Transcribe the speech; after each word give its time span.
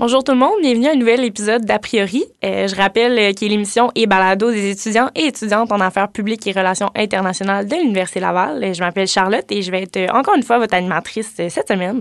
Bonjour 0.00 0.24
tout 0.24 0.32
le 0.32 0.38
monde, 0.38 0.54
bienvenue 0.62 0.86
à 0.86 0.92
un 0.92 0.94
nouvel 0.94 1.22
épisode 1.26 1.66
d'A 1.66 1.78
priori. 1.78 2.24
Euh, 2.42 2.66
je 2.66 2.74
rappelle 2.74 3.18
euh, 3.18 3.32
qu'il 3.34 3.48
est 3.48 3.50
l'émission 3.50 3.90
et 3.94 4.06
balado 4.06 4.50
des 4.50 4.70
étudiants 4.70 5.10
et 5.14 5.26
étudiantes 5.26 5.70
en 5.72 5.78
affaires 5.78 6.08
publiques 6.08 6.46
et 6.46 6.52
relations 6.52 6.88
internationales 6.96 7.68
de 7.68 7.76
l'Université 7.76 8.18
Laval. 8.18 8.64
Euh, 8.64 8.72
je 8.72 8.80
m'appelle 8.80 9.06
Charlotte 9.06 9.44
et 9.50 9.60
je 9.60 9.70
vais 9.70 9.82
être 9.82 10.10
encore 10.14 10.36
une 10.36 10.42
fois 10.42 10.56
votre 10.56 10.72
animatrice 10.72 11.34
cette 11.36 11.68
semaine. 11.68 12.00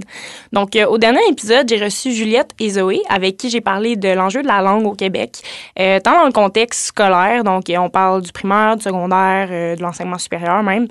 Donc, 0.54 0.78
au 0.88 0.98
dernier 0.98 1.20
épisode, 1.30 1.68
j'ai 1.68 1.84
reçu 1.84 2.14
Juliette 2.14 2.52
et 2.58 2.70
Zoé 2.70 3.02
avec 3.10 3.36
qui 3.36 3.50
j'ai 3.50 3.60
parlé 3.60 3.98
de 3.98 4.08
l'enjeu 4.08 4.44
de 4.44 4.48
la 4.48 4.62
langue 4.62 4.88
au 4.88 4.94
Québec, 4.94 5.42
tant 5.76 6.14
dans 6.14 6.26
le 6.26 6.32
contexte 6.32 6.86
scolaire, 6.86 7.44
donc 7.44 7.66
on 7.70 7.90
parle 7.90 8.22
du 8.22 8.32
primaire, 8.32 8.78
du 8.78 8.84
secondaire, 8.84 9.50
de 9.50 9.82
l'enseignement 9.82 10.18
supérieur 10.18 10.64
même, 10.64 10.88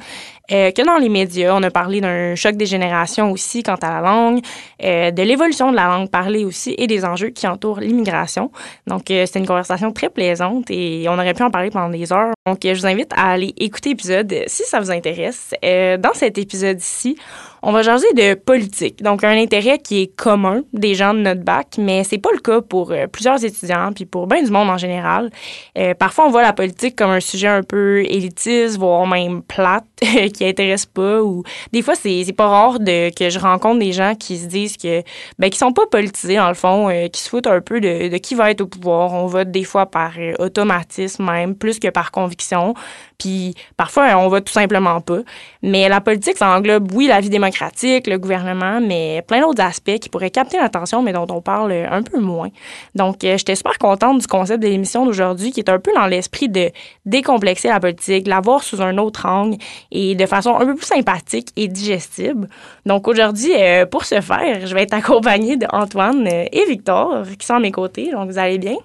euh, 0.53 0.71
que 0.71 0.85
dans 0.85 0.97
les 0.97 1.09
médias. 1.09 1.55
On 1.55 1.63
a 1.63 1.71
parlé 1.71 2.01
d'un 2.01 2.35
choc 2.35 2.57
des 2.57 2.67
générations 2.67 3.31
aussi 3.31 3.63
quant 3.63 3.77
à 3.77 3.91
la 3.91 4.01
langue, 4.01 4.41
euh, 4.83 5.11
de 5.11 5.23
l'évolution 5.23 5.71
de 5.71 5.77
la 5.77 5.87
langue 5.87 6.11
parlée 6.11 6.45
aussi 6.45 6.75
et 6.79 6.87
des 6.87 7.05
enjeux 7.05 7.31
qui 7.31 7.47
entourent 7.47 7.81
l'immigration. 7.81 8.51
Donc, 8.87 9.11
euh, 9.11 9.27
c'était 9.27 9.39
une 9.39 9.47
conversation 9.47 9.93
très 9.93 10.09
plaisante 10.09 10.71
et 10.71 11.07
on 11.09 11.15
aurait 11.15 11.35
pu 11.35 11.43
en 11.43 11.51
parler 11.51 11.71
pendant 11.71 11.91
des 11.91 12.13
heures. 12.13 12.33
Donc, 12.47 12.65
euh, 12.65 12.75
je 12.75 12.81
vous 12.81 12.87
invite 12.87 13.13
à 13.15 13.31
aller 13.31 13.55
écouter 13.59 13.91
l'épisode 13.91 14.35
si 14.47 14.65
ça 14.65 14.81
vous 14.81 14.91
intéresse. 14.91 15.55
Euh, 15.65 15.97
dans 15.97 16.15
cet 16.15 16.39
épisode-ci, 16.39 17.17
on 17.63 17.73
va 17.73 17.83
jaser 17.83 18.13
de 18.15 18.35
politique. 18.35 19.03
Donc, 19.03 19.25
un 19.25 19.37
intérêt 19.37 19.79
qui 19.79 20.03
est 20.03 20.17
commun 20.17 20.63
des 20.73 20.95
gens 20.95 21.15
de 21.15 21.21
notre 21.21 21.43
bac, 21.43 21.77
mais 21.79 22.05
c'est 22.05 22.19
pas 22.19 22.31
le 22.33 22.39
cas 22.39 22.61
pour 22.61 22.93
euh, 22.93 23.07
plusieurs 23.07 23.45
étudiants 23.45 23.93
puis 23.95 24.07
pour 24.07 24.27
bien 24.27 24.43
du 24.43 24.51
monde 24.51 24.69
en 24.69 24.79
général. 24.79 25.31
Euh, 25.77 25.95
parfois, 25.95 26.27
on 26.27 26.31
voit 26.31 26.43
la 26.43 26.53
politique 26.53 26.97
comme 26.97 27.11
un 27.11 27.21
sujet 27.21 27.49
un 27.49 27.63
peu 27.63 28.05
élitiste, 28.05 28.79
voire 28.79 29.07
même 29.07 29.43
plate, 29.43 29.85
qui 30.35 30.45
intéresse 30.45 30.87
pas. 30.87 31.23
Ou 31.23 31.43
des 31.73 31.83
fois, 31.83 31.95
c'est 31.95 32.33
pas 32.37 32.49
rare 32.49 32.81
de 32.81 33.11
que 33.15 33.31
je 33.31 33.39
rencontre 33.39 33.81
des 33.81 33.93
gens 33.93 34.15
qui 34.15 34.39
se 34.39 34.47
disent 34.47 34.77
que 34.77 35.03
ben 35.39 35.51
qui 35.51 35.59
sont 35.59 35.73
pas 35.73 35.87
politisés 35.87 36.37
dans 36.37 36.49
le 36.49 36.55
fond, 36.55 36.89
euh, 36.89 37.09
qui 37.09 37.21
se 37.23 37.29
foutent 37.29 37.47
un 37.47 37.61
peu 37.61 37.81
de, 37.81 38.17
qui 38.19 38.35
va 38.35 38.51
être 38.51 38.61
au 38.61 38.67
pouvoir. 38.67 39.13
On 39.13 39.27
vote 39.27 39.51
des 39.51 39.65
fois 39.65 39.87
par 39.87 40.13
euh, 40.19 40.35
automatisme 40.39 41.25
même, 41.25 41.55
plus 41.55 41.79
que 41.79 41.89
par 41.89 42.11
conviction. 42.11 42.75
Puis 43.19 43.55
parfois, 43.77 44.17
on 44.17 44.29
vote 44.29 44.45
tout 44.45 44.53
simplement 44.53 45.01
pas. 45.01 45.19
Mais 45.63 45.89
la 45.89 46.01
politique, 46.01 46.37
ça 46.37 46.57
englobe, 46.57 46.93
oui, 46.95 47.09
la 47.09 47.21
vie 47.21 47.31
démocratique, 47.31 48.07
le 48.07 48.17
gouvernement, 48.17 48.81
mais 48.81 49.23
plein 49.27 49.41
d'autres 49.41 49.63
aspects 49.63 49.99
qui 49.99 50.09
pourraient 50.09 50.31
capter 50.31 50.57
l'attention, 50.57 51.03
mais 51.03 51.13
dont 51.13 51.27
on 51.31 51.41
parle 51.41 51.73
euh, 51.73 51.91
un 51.91 52.03
peu 52.03 52.21
moins. 52.21 52.49
Donc, 52.95 53.25
euh, 53.25 53.37
j'étais 53.37 53.57
super 53.57 53.77
contente 53.79 54.21
du 54.21 54.27
concept 54.27 54.63
de 54.63 54.69
l'émission 54.69 55.05
d'aujourd'hui, 55.05 55.51
qui 55.51 55.61
est 55.61 55.69
un 55.69 55.81
peu 55.81 55.93
dans 55.95 56.07
l'esprit 56.07 56.49
de 56.49 56.71
décomplexer 57.07 57.69
la 57.69 57.81
politique, 57.81 58.25
de 58.25 58.31
la 58.31 58.41
voir 58.41 58.63
sous 58.63 58.81
un 58.81 58.99
autre 58.99 59.27
angle 59.27 59.59
et 59.91 60.15
de 60.15 60.27
façon 60.27 60.55
un 60.55 60.65
peu 60.65 60.77
plus 60.77 60.87
sympathique 60.87 61.49
et 61.57 61.67
digestible. 61.67 62.49
Donc, 62.87 63.09
aujourd'hui, 63.09 63.53
euh, 63.57 63.85
pour 63.85 64.05
ce 64.05 64.21
faire, 64.21 64.65
je 64.65 64.75
vais 64.75 64.83
être 64.83 64.95
accompagnée 64.95 65.57
d'Antoine 65.57 66.27
et 66.29 66.65
Victor, 66.69 67.25
qui 67.39 67.45
sont 67.45 67.55
à 67.55 67.61
mes 67.61 67.73
côtés. 67.73 68.13
Donc, 68.13 68.31
vous 68.31 68.39
allez 68.39 68.59
bien? 68.59 68.77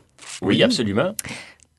Oui, 0.41 0.63
absolument. 0.63 1.13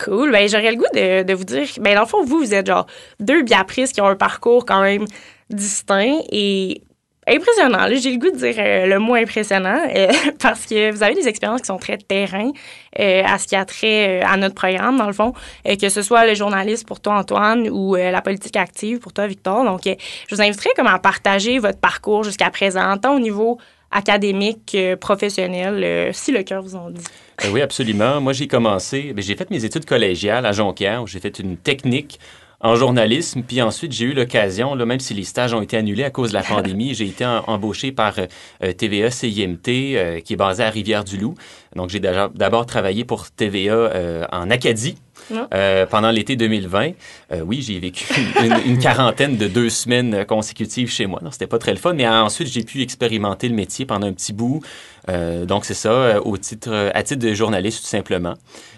Cool. 0.03 0.33
Ben, 0.33 0.49
j'aurais 0.49 0.73
le 0.73 0.77
goût 0.77 0.85
de, 0.93 1.35
vous 1.35 1.45
dire, 1.45 1.67
ben, 1.81 1.95
dans 1.95 2.03
le 2.03 2.07
fond, 2.07 2.25
vous, 2.25 2.39
vous 2.39 2.55
êtes 2.55 2.67
genre 2.67 2.87
deux 3.21 3.43
biaprices 3.43 3.93
qui 3.93 4.01
ont 4.01 4.07
un 4.07 4.17
parcours 4.17 4.67
quand 4.67 4.83
même 4.83 5.05
distinct 5.51 6.19
et 6.33 6.83
impressionnant. 7.27 7.87
J'ai 7.93 8.13
le 8.13 8.19
goût 8.19 8.31
de 8.31 8.37
dire 8.37 8.55
euh, 8.59 8.87
le 8.87 8.99
mot 8.99 9.15
impressionnant 9.15 9.81
euh, 9.95 10.09
parce 10.41 10.67
que 10.67 10.91
vous 10.91 11.03
avez 11.03 11.15
des 11.15 11.29
expériences 11.29 11.63
qui 11.63 11.69
sont 11.69 11.79
très 11.79 11.97
terrain 11.97 12.51
euh, 12.99 13.23
à 13.25 13.39
ce 13.39 13.47
qui 13.47 13.57
a 13.57 13.65
trait 13.65 14.21
à 14.21 14.37
notre 14.37 14.55
programme, 14.55 14.99
dans 14.99 15.07
le 15.07 15.13
fond, 15.13 15.33
que 15.65 15.89
ce 15.89 16.03
soit 16.03 16.27
le 16.27 16.35
journaliste 16.35 16.87
pour 16.87 17.01
toi, 17.01 17.15
Antoine, 17.19 17.69
ou 17.71 17.95
la 17.95 18.21
politique 18.21 18.57
active 18.57 18.99
pour 18.99 19.13
toi, 19.13 19.27
Victor. 19.27 19.65
Donc, 19.65 19.83
je 19.85 20.35
vous 20.35 20.43
inviterai 20.43 20.71
comme 20.77 20.87
à 20.87 20.99
partager 20.99 21.59
votre 21.59 21.79
parcours 21.79 22.25
jusqu'à 22.25 22.51
présent, 22.51 22.97
tant 22.99 23.17
au 23.17 23.21
niveau 23.21 23.59
académique, 23.91 24.77
professionnel, 25.01 26.13
si 26.13 26.33
le 26.33 26.43
cœur 26.43 26.63
vous 26.63 26.75
en 26.75 26.91
dit. 26.91 27.05
Euh, 27.43 27.49
oui, 27.51 27.63
absolument. 27.63 28.21
Moi, 28.21 28.33
j'ai 28.33 28.47
commencé, 28.47 29.13
ben, 29.13 29.23
j'ai 29.23 29.35
fait 29.37 29.51
mes 29.51 29.65
études 29.65 29.85
collégiales 29.87 30.47
à 30.47 30.53
Jonquière, 30.53 31.03
où 31.03 31.07
j'ai 31.07 31.21
fait 31.21 31.39
une 31.39 31.57
technique 31.57 32.21
en 32.61 32.77
journalisme, 32.77 33.43
puis 33.43 33.61
ensuite 33.61 33.93
j'ai 33.93 34.07
eu 34.07 34.15
l'occasion, 34.15 34.75
là, 34.75 34.87
même 34.87 35.01
si 35.01 35.13
les 35.13 35.25
stages 35.25 35.53
ont 35.53 35.61
été 35.61 35.77
annulés 35.77 36.05
à 36.05 36.11
cause 36.11 36.31
de 36.31 36.35
la 36.35 36.43
pandémie, 36.55 36.95
j'ai 36.95 37.07
été 37.07 37.27
en- 37.27 37.45
embauché 37.47 37.93
par 37.93 38.15
euh, 38.19 38.73
TVA 38.73 39.11
CIMT, 39.11 39.69
euh, 39.69 40.21
qui 40.21 40.33
est 40.33 40.37
basé 40.37 40.63
à 40.63 40.71
Rivière-du-Loup. 40.71 41.35
Donc 41.77 41.91
j'ai 41.91 42.01
d'abord 42.01 42.67
travaillé 42.67 43.05
pour 43.05 43.31
TVA 43.31 43.73
euh, 43.73 44.25
en 44.33 44.51
Acadie. 44.51 44.97
Ah. 45.33 45.49
euh, 45.55 45.87
pendant 45.87 46.11
l'été 46.11 46.37
2020, 46.37 46.91
Euh, 47.33 47.41
oui, 47.41 47.63
j'ai 47.63 47.79
vécu 47.79 48.05
une, 48.45 48.73
une 48.73 48.79
quarantaine 48.79 49.39
de 49.39 49.49
deux 49.49 49.71
semaines 49.71 50.27
consécutives 50.27 50.91
chez 50.91 51.07
moi. 51.07 51.19
Non, 51.25 51.31
c'était 51.31 51.47
pas 51.47 51.59
très 51.59 51.71
le 51.71 51.79
fun, 51.79 51.95
mais 51.95 52.07
ensuite 52.07 52.49
j'ai 52.49 52.63
pu 52.63 52.83
expérimenter 52.83 53.49
le 53.49 53.55
métier 53.55 53.87
pendant 53.87 54.07
un 54.07 54.13
petit 54.13 54.35
bout. 54.35 54.61
Euh, 55.09 55.47
donc 55.47 55.65
c'est 55.65 55.73
ça, 55.73 56.21
au 56.23 56.37
titre, 56.37 56.91
à 56.93 57.03
titre 57.03 57.25
de 57.25 57.33
journaliste 57.33 57.83
tout 57.83 57.89
simplement. 57.89 58.35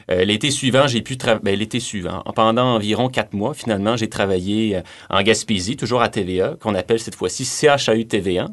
L'été 0.09 0.53
suivant, 0.53 0.87
j'ai 0.87 1.03
pu 1.03 1.17
travailler. 1.17 1.43
Ben, 1.43 1.59
l'été 1.59 1.81
suivant, 1.81 2.23
pendant 2.37 2.77
environ 2.77 3.09
quatre 3.09 3.33
mois, 3.33 3.53
finalement, 3.55 3.97
j'ai 3.97 4.09
travaillé 4.09 4.81
en 5.11 5.21
Gaspésie, 5.23 5.77
toujours 5.77 6.01
à 6.01 6.09
TVA, 6.09 6.55
qu'on 6.61 6.77
appelle 6.77 7.01
cette 7.01 7.17
fois-ci 7.17 7.45
CHAU 7.45 8.05
TVA. 8.05 8.47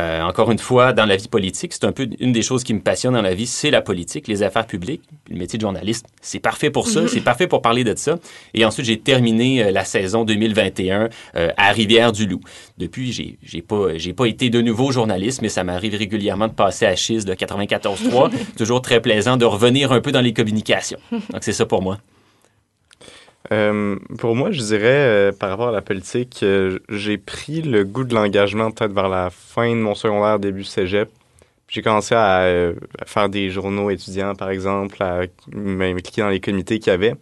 Euh, 0.00 0.22
encore 0.22 0.50
une 0.50 0.58
fois, 0.58 0.92
dans 0.92 1.04
la 1.04 1.16
vie 1.16 1.28
politique, 1.28 1.72
c'est 1.74 1.84
un 1.84 1.92
peu 1.92 2.08
une 2.18 2.32
des 2.32 2.42
choses 2.42 2.64
qui 2.64 2.72
me 2.72 2.80
passionne 2.80 3.12
dans 3.12 3.22
la 3.22 3.34
vie, 3.34 3.46
c'est 3.46 3.70
la 3.70 3.82
politique, 3.82 4.26
les 4.26 4.42
affaires 4.42 4.66
publiques. 4.66 5.02
Le 5.28 5.36
métier 5.36 5.58
de 5.58 5.62
journaliste, 5.62 6.06
c'est 6.22 6.40
parfait 6.40 6.70
pour 6.70 6.88
ça, 6.88 7.06
c'est 7.08 7.20
parfait 7.20 7.46
pour 7.46 7.60
parler 7.60 7.84
de 7.84 7.94
ça. 7.94 8.18
Et 8.54 8.64
ensuite, 8.64 8.86
j'ai 8.86 8.98
terminé 8.98 9.62
euh, 9.62 9.70
la 9.70 9.84
saison 9.84 10.24
2021 10.24 11.08
euh, 11.36 11.50
à 11.56 11.72
Rivière-du-Loup. 11.72 12.40
Depuis, 12.78 13.12
j'ai 13.12 13.38
j'ai 13.42 13.60
pas 13.60 13.96
j'ai 13.96 14.14
pas 14.14 14.26
été 14.26 14.48
de 14.48 14.62
nouveau 14.62 14.92
journaliste, 14.92 15.42
mais 15.42 15.50
ça 15.50 15.62
m'arrive 15.62 15.94
régulièrement 15.94 16.48
de 16.48 16.54
passer 16.54 16.86
à 16.86 16.96
Chise 16.96 17.24
de 17.24 17.34
94.3. 17.34 18.30
Toujours 18.56 18.80
très 18.80 19.00
plaisant 19.00 19.36
de 19.36 19.44
revenir 19.44 19.92
un 19.92 20.00
peu 20.00 20.12
dans 20.12 20.22
les 20.22 20.32
communications. 20.32 20.98
Donc 21.10 21.42
c'est 21.42 21.52
ça 21.52 21.66
pour 21.66 21.82
moi. 21.82 21.98
Euh, 23.50 23.98
pour 24.18 24.36
moi, 24.36 24.52
je 24.52 24.60
dirais, 24.60 24.86
euh, 24.86 25.32
par 25.32 25.50
rapport 25.50 25.68
à 25.68 25.72
la 25.72 25.82
politique, 25.82 26.40
euh, 26.42 26.78
j'ai 26.88 27.18
pris 27.18 27.62
le 27.62 27.84
goût 27.84 28.04
de 28.04 28.14
l'engagement 28.14 28.70
peut-être 28.70 28.92
vers 28.92 29.08
la 29.08 29.30
fin 29.30 29.70
de 29.70 29.80
mon 29.80 29.94
secondaire, 29.94 30.38
début 30.38 30.64
cégep. 30.64 31.10
J'ai 31.68 31.82
commencé 31.82 32.14
à, 32.14 32.72
faire 33.06 33.28
des 33.30 33.50
journaux 33.50 33.90
étudiants, 33.90 34.34
par 34.34 34.50
exemple, 34.50 35.02
à 35.02 35.22
m'impliquer 35.54 36.20
dans 36.20 36.28
les 36.28 36.40
comités 36.40 36.78
qu'il 36.78 36.90
y 36.90 36.94
avait. 36.94 37.14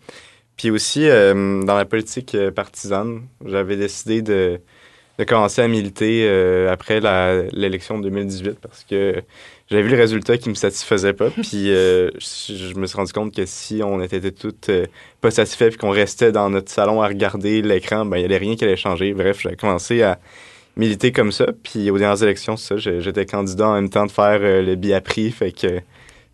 Puis 0.56 0.70
aussi, 0.70 1.06
dans 1.06 1.76
la 1.76 1.84
politique 1.84 2.36
partisane, 2.56 3.22
j'avais 3.44 3.76
décidé 3.76 4.22
de, 4.22 4.60
de 5.20 5.25
commencer 5.25 5.60
à 5.60 5.69
militer 5.69 6.25
euh, 6.25 6.72
après 6.72 7.00
l'élection 7.53 7.98
de 7.98 8.04
2018 8.04 8.58
parce 8.60 8.84
que 8.84 9.22
j'avais 9.70 9.82
vu 9.82 9.91
le 9.91 9.97
résultat 9.98 10.38
qui 10.38 10.48
me 10.48 10.54
satisfaisait 10.54 11.12
pas. 11.12 11.28
Puis 11.31 11.70
euh, 11.70 12.10
je, 12.19 12.54
je 12.54 12.75
me 12.75 12.86
suis 12.86 12.97
rendu 12.97 13.12
compte 13.12 13.34
que 13.34 13.44
si 13.44 13.82
on 13.84 14.00
était 14.00 14.30
toutes 14.30 14.70
euh, 14.70 14.86
pas 15.20 15.30
satisfaits 15.30 15.69
puis 15.69 15.76
qu'on 15.76 15.91
restait 15.91 16.32
dans 16.32 16.48
notre 16.48 16.70
salon 16.70 17.03
à 17.03 17.09
regarder 17.09 17.60
l'écran, 17.60 18.06
ben 18.06 18.16
il 18.16 18.22
y 18.22 18.25
avait 18.25 18.38
rien 18.38 18.56
qui 18.56 18.64
allait 18.64 18.76
changer. 18.76 19.12
Bref, 19.12 19.41
j'ai 19.42 19.56
commencé 19.56 20.00
à 20.03 20.19
militer 20.76 21.12
comme 21.12 21.32
ça. 21.32 21.47
Puis 21.62 21.91
aux 21.91 21.98
dernières 21.98 22.22
élections, 22.22 22.56
c'est 22.56 22.80
ça, 22.80 22.98
j'étais 23.00 23.26
candidat 23.26 23.69
en 23.69 23.75
même 23.75 23.91
temps 23.91 24.06
de 24.06 24.10
faire 24.10 24.38
euh, 24.41 24.62
le 24.62 24.75
biapri, 24.75 25.30
fait 25.32 25.53
que 25.53 25.80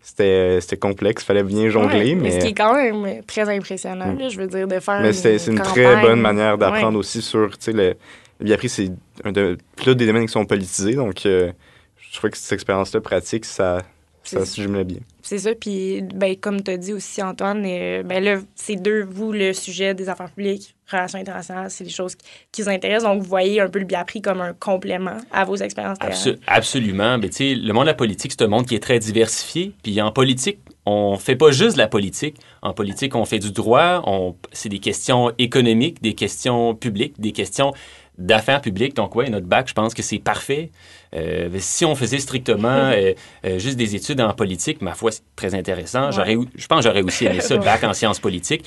c'était 0.01 0.59
c'était 0.61 0.77
complexe, 0.77 1.25
fallait 1.25 1.43
bien 1.43 1.69
jongler, 1.69 2.13
Ouais, 2.13 2.15
mais 2.15 2.31
Ce 2.31 2.45
qui 2.45 2.51
est 2.51 2.53
quand 2.53 2.73
même 2.73 3.21
très 3.27 3.49
impressionnant, 3.53 4.15
là, 4.17 4.29
je 4.29 4.39
veux 4.39 4.47
dire, 4.47 4.65
de 4.65 4.79
faire 4.79 5.01
mais 5.01 5.11
c'est 5.11 5.45
une 5.47 5.59
très 5.59 6.01
bonne 6.01 6.21
manière 6.21 6.57
d'apprendre 6.57 6.93
Ouais. 6.93 6.99
aussi 6.99 7.21
sur, 7.21 7.49
le, 7.67 7.95
le 8.39 8.45
biapri, 8.45 8.69
c'est 8.69 8.91
un 9.23 9.31
de, 9.31 9.57
là, 9.85 9.93
des 9.93 10.05
domaines 10.05 10.25
qui 10.25 10.31
sont 10.31 10.45
politisés, 10.45 10.95
donc 10.95 11.25
euh, 11.25 11.51
je 11.97 12.17
trouvais 12.17 12.31
que 12.31 12.37
cette 12.37 12.53
expérience-là 12.53 13.01
pratique, 13.01 13.45
ça, 13.45 13.79
ça 14.23 14.39
C'est- 14.39 14.45
se 14.45 14.61
jumelait 14.61 14.83
bien. 14.83 14.99
C'est 15.21 15.39
ça, 15.39 15.53
puis 15.59 16.01
ben, 16.15 16.37
comme 16.37 16.61
tu 16.63 16.71
as 16.71 16.77
dit 16.77 16.93
aussi, 16.93 17.21
Antoine, 17.21 17.63
euh, 17.65 18.01
ben 18.03 18.23
là, 18.23 18.37
c'est 18.55 18.77
deux, 18.77 19.03
vous, 19.03 19.33
le 19.33 19.51
sujet 19.51 19.93
des 19.93 20.07
affaires 20.07 20.31
publiques, 20.31 20.73
relations 20.89 21.19
internationales, 21.19 21.69
c'est 21.69 21.83
des 21.83 21.89
choses 21.89 22.15
qui, 22.15 22.25
qui 22.49 22.61
vous 22.61 22.69
intéressent, 22.69 23.03
donc 23.11 23.21
vous 23.23 23.27
voyez 23.27 23.59
un 23.59 23.67
peu 23.67 23.79
le 23.79 23.85
biapri 23.85 24.21
comme 24.21 24.39
un 24.39 24.53
complément 24.53 25.17
à 25.31 25.43
vos 25.43 25.57
expériences 25.57 25.99
terrain. 25.99 26.13
Abso- 26.13 26.37
absolument. 26.47 27.17
Mais 27.17 27.27
tu 27.27 27.35
sais, 27.37 27.55
le 27.55 27.73
monde 27.73 27.83
de 27.83 27.89
la 27.89 27.93
politique, 27.93 28.31
c'est 28.31 28.41
un 28.43 28.47
monde 28.47 28.65
qui 28.65 28.75
est 28.75 28.79
très 28.79 28.99
diversifié. 28.99 29.73
Puis 29.83 29.99
en 30.01 30.13
politique, 30.13 30.59
on 30.85 31.17
fait 31.17 31.35
pas 31.35 31.51
juste 31.51 31.73
de 31.73 31.79
la 31.79 31.89
politique. 31.89 32.37
En 32.61 32.73
politique, 32.73 33.15
on 33.15 33.25
fait 33.25 33.39
du 33.39 33.51
droit. 33.51 34.01
On, 34.05 34.33
c'est 34.53 34.69
des 34.69 34.79
questions 34.79 35.33
économiques, 35.37 36.01
des 36.01 36.13
questions 36.13 36.73
publiques, 36.73 37.19
des 37.19 37.33
questions 37.33 37.73
d'affaires 38.17 38.61
publiques. 38.61 38.95
Donc, 38.95 39.15
ouais, 39.15 39.29
notre 39.29 39.45
bac, 39.45 39.67
je 39.67 39.73
pense 39.73 39.93
que 39.93 40.01
c'est 40.01 40.19
parfait. 40.19 40.71
Euh, 41.15 41.49
si 41.59 41.85
on 41.85 41.95
faisait 41.95 42.19
strictement 42.19 42.67
euh, 42.93 43.13
euh, 43.45 43.59
juste 43.59 43.77
des 43.77 43.95
études 43.95 44.21
en 44.21 44.33
politique, 44.33 44.81
ma 44.81 44.95
foi, 44.95 45.11
c'est 45.11 45.23
très 45.35 45.55
intéressant. 45.55 46.11
J'aurais, 46.11 46.37
je 46.55 46.67
pense 46.67 46.79
que 46.79 46.83
j'aurais 46.89 47.03
aussi 47.03 47.25
aimé 47.25 47.41
ça, 47.41 47.55
le 47.55 47.61
bac 47.63 47.83
en 47.83 47.93
sciences 47.93 48.19
politiques. 48.19 48.65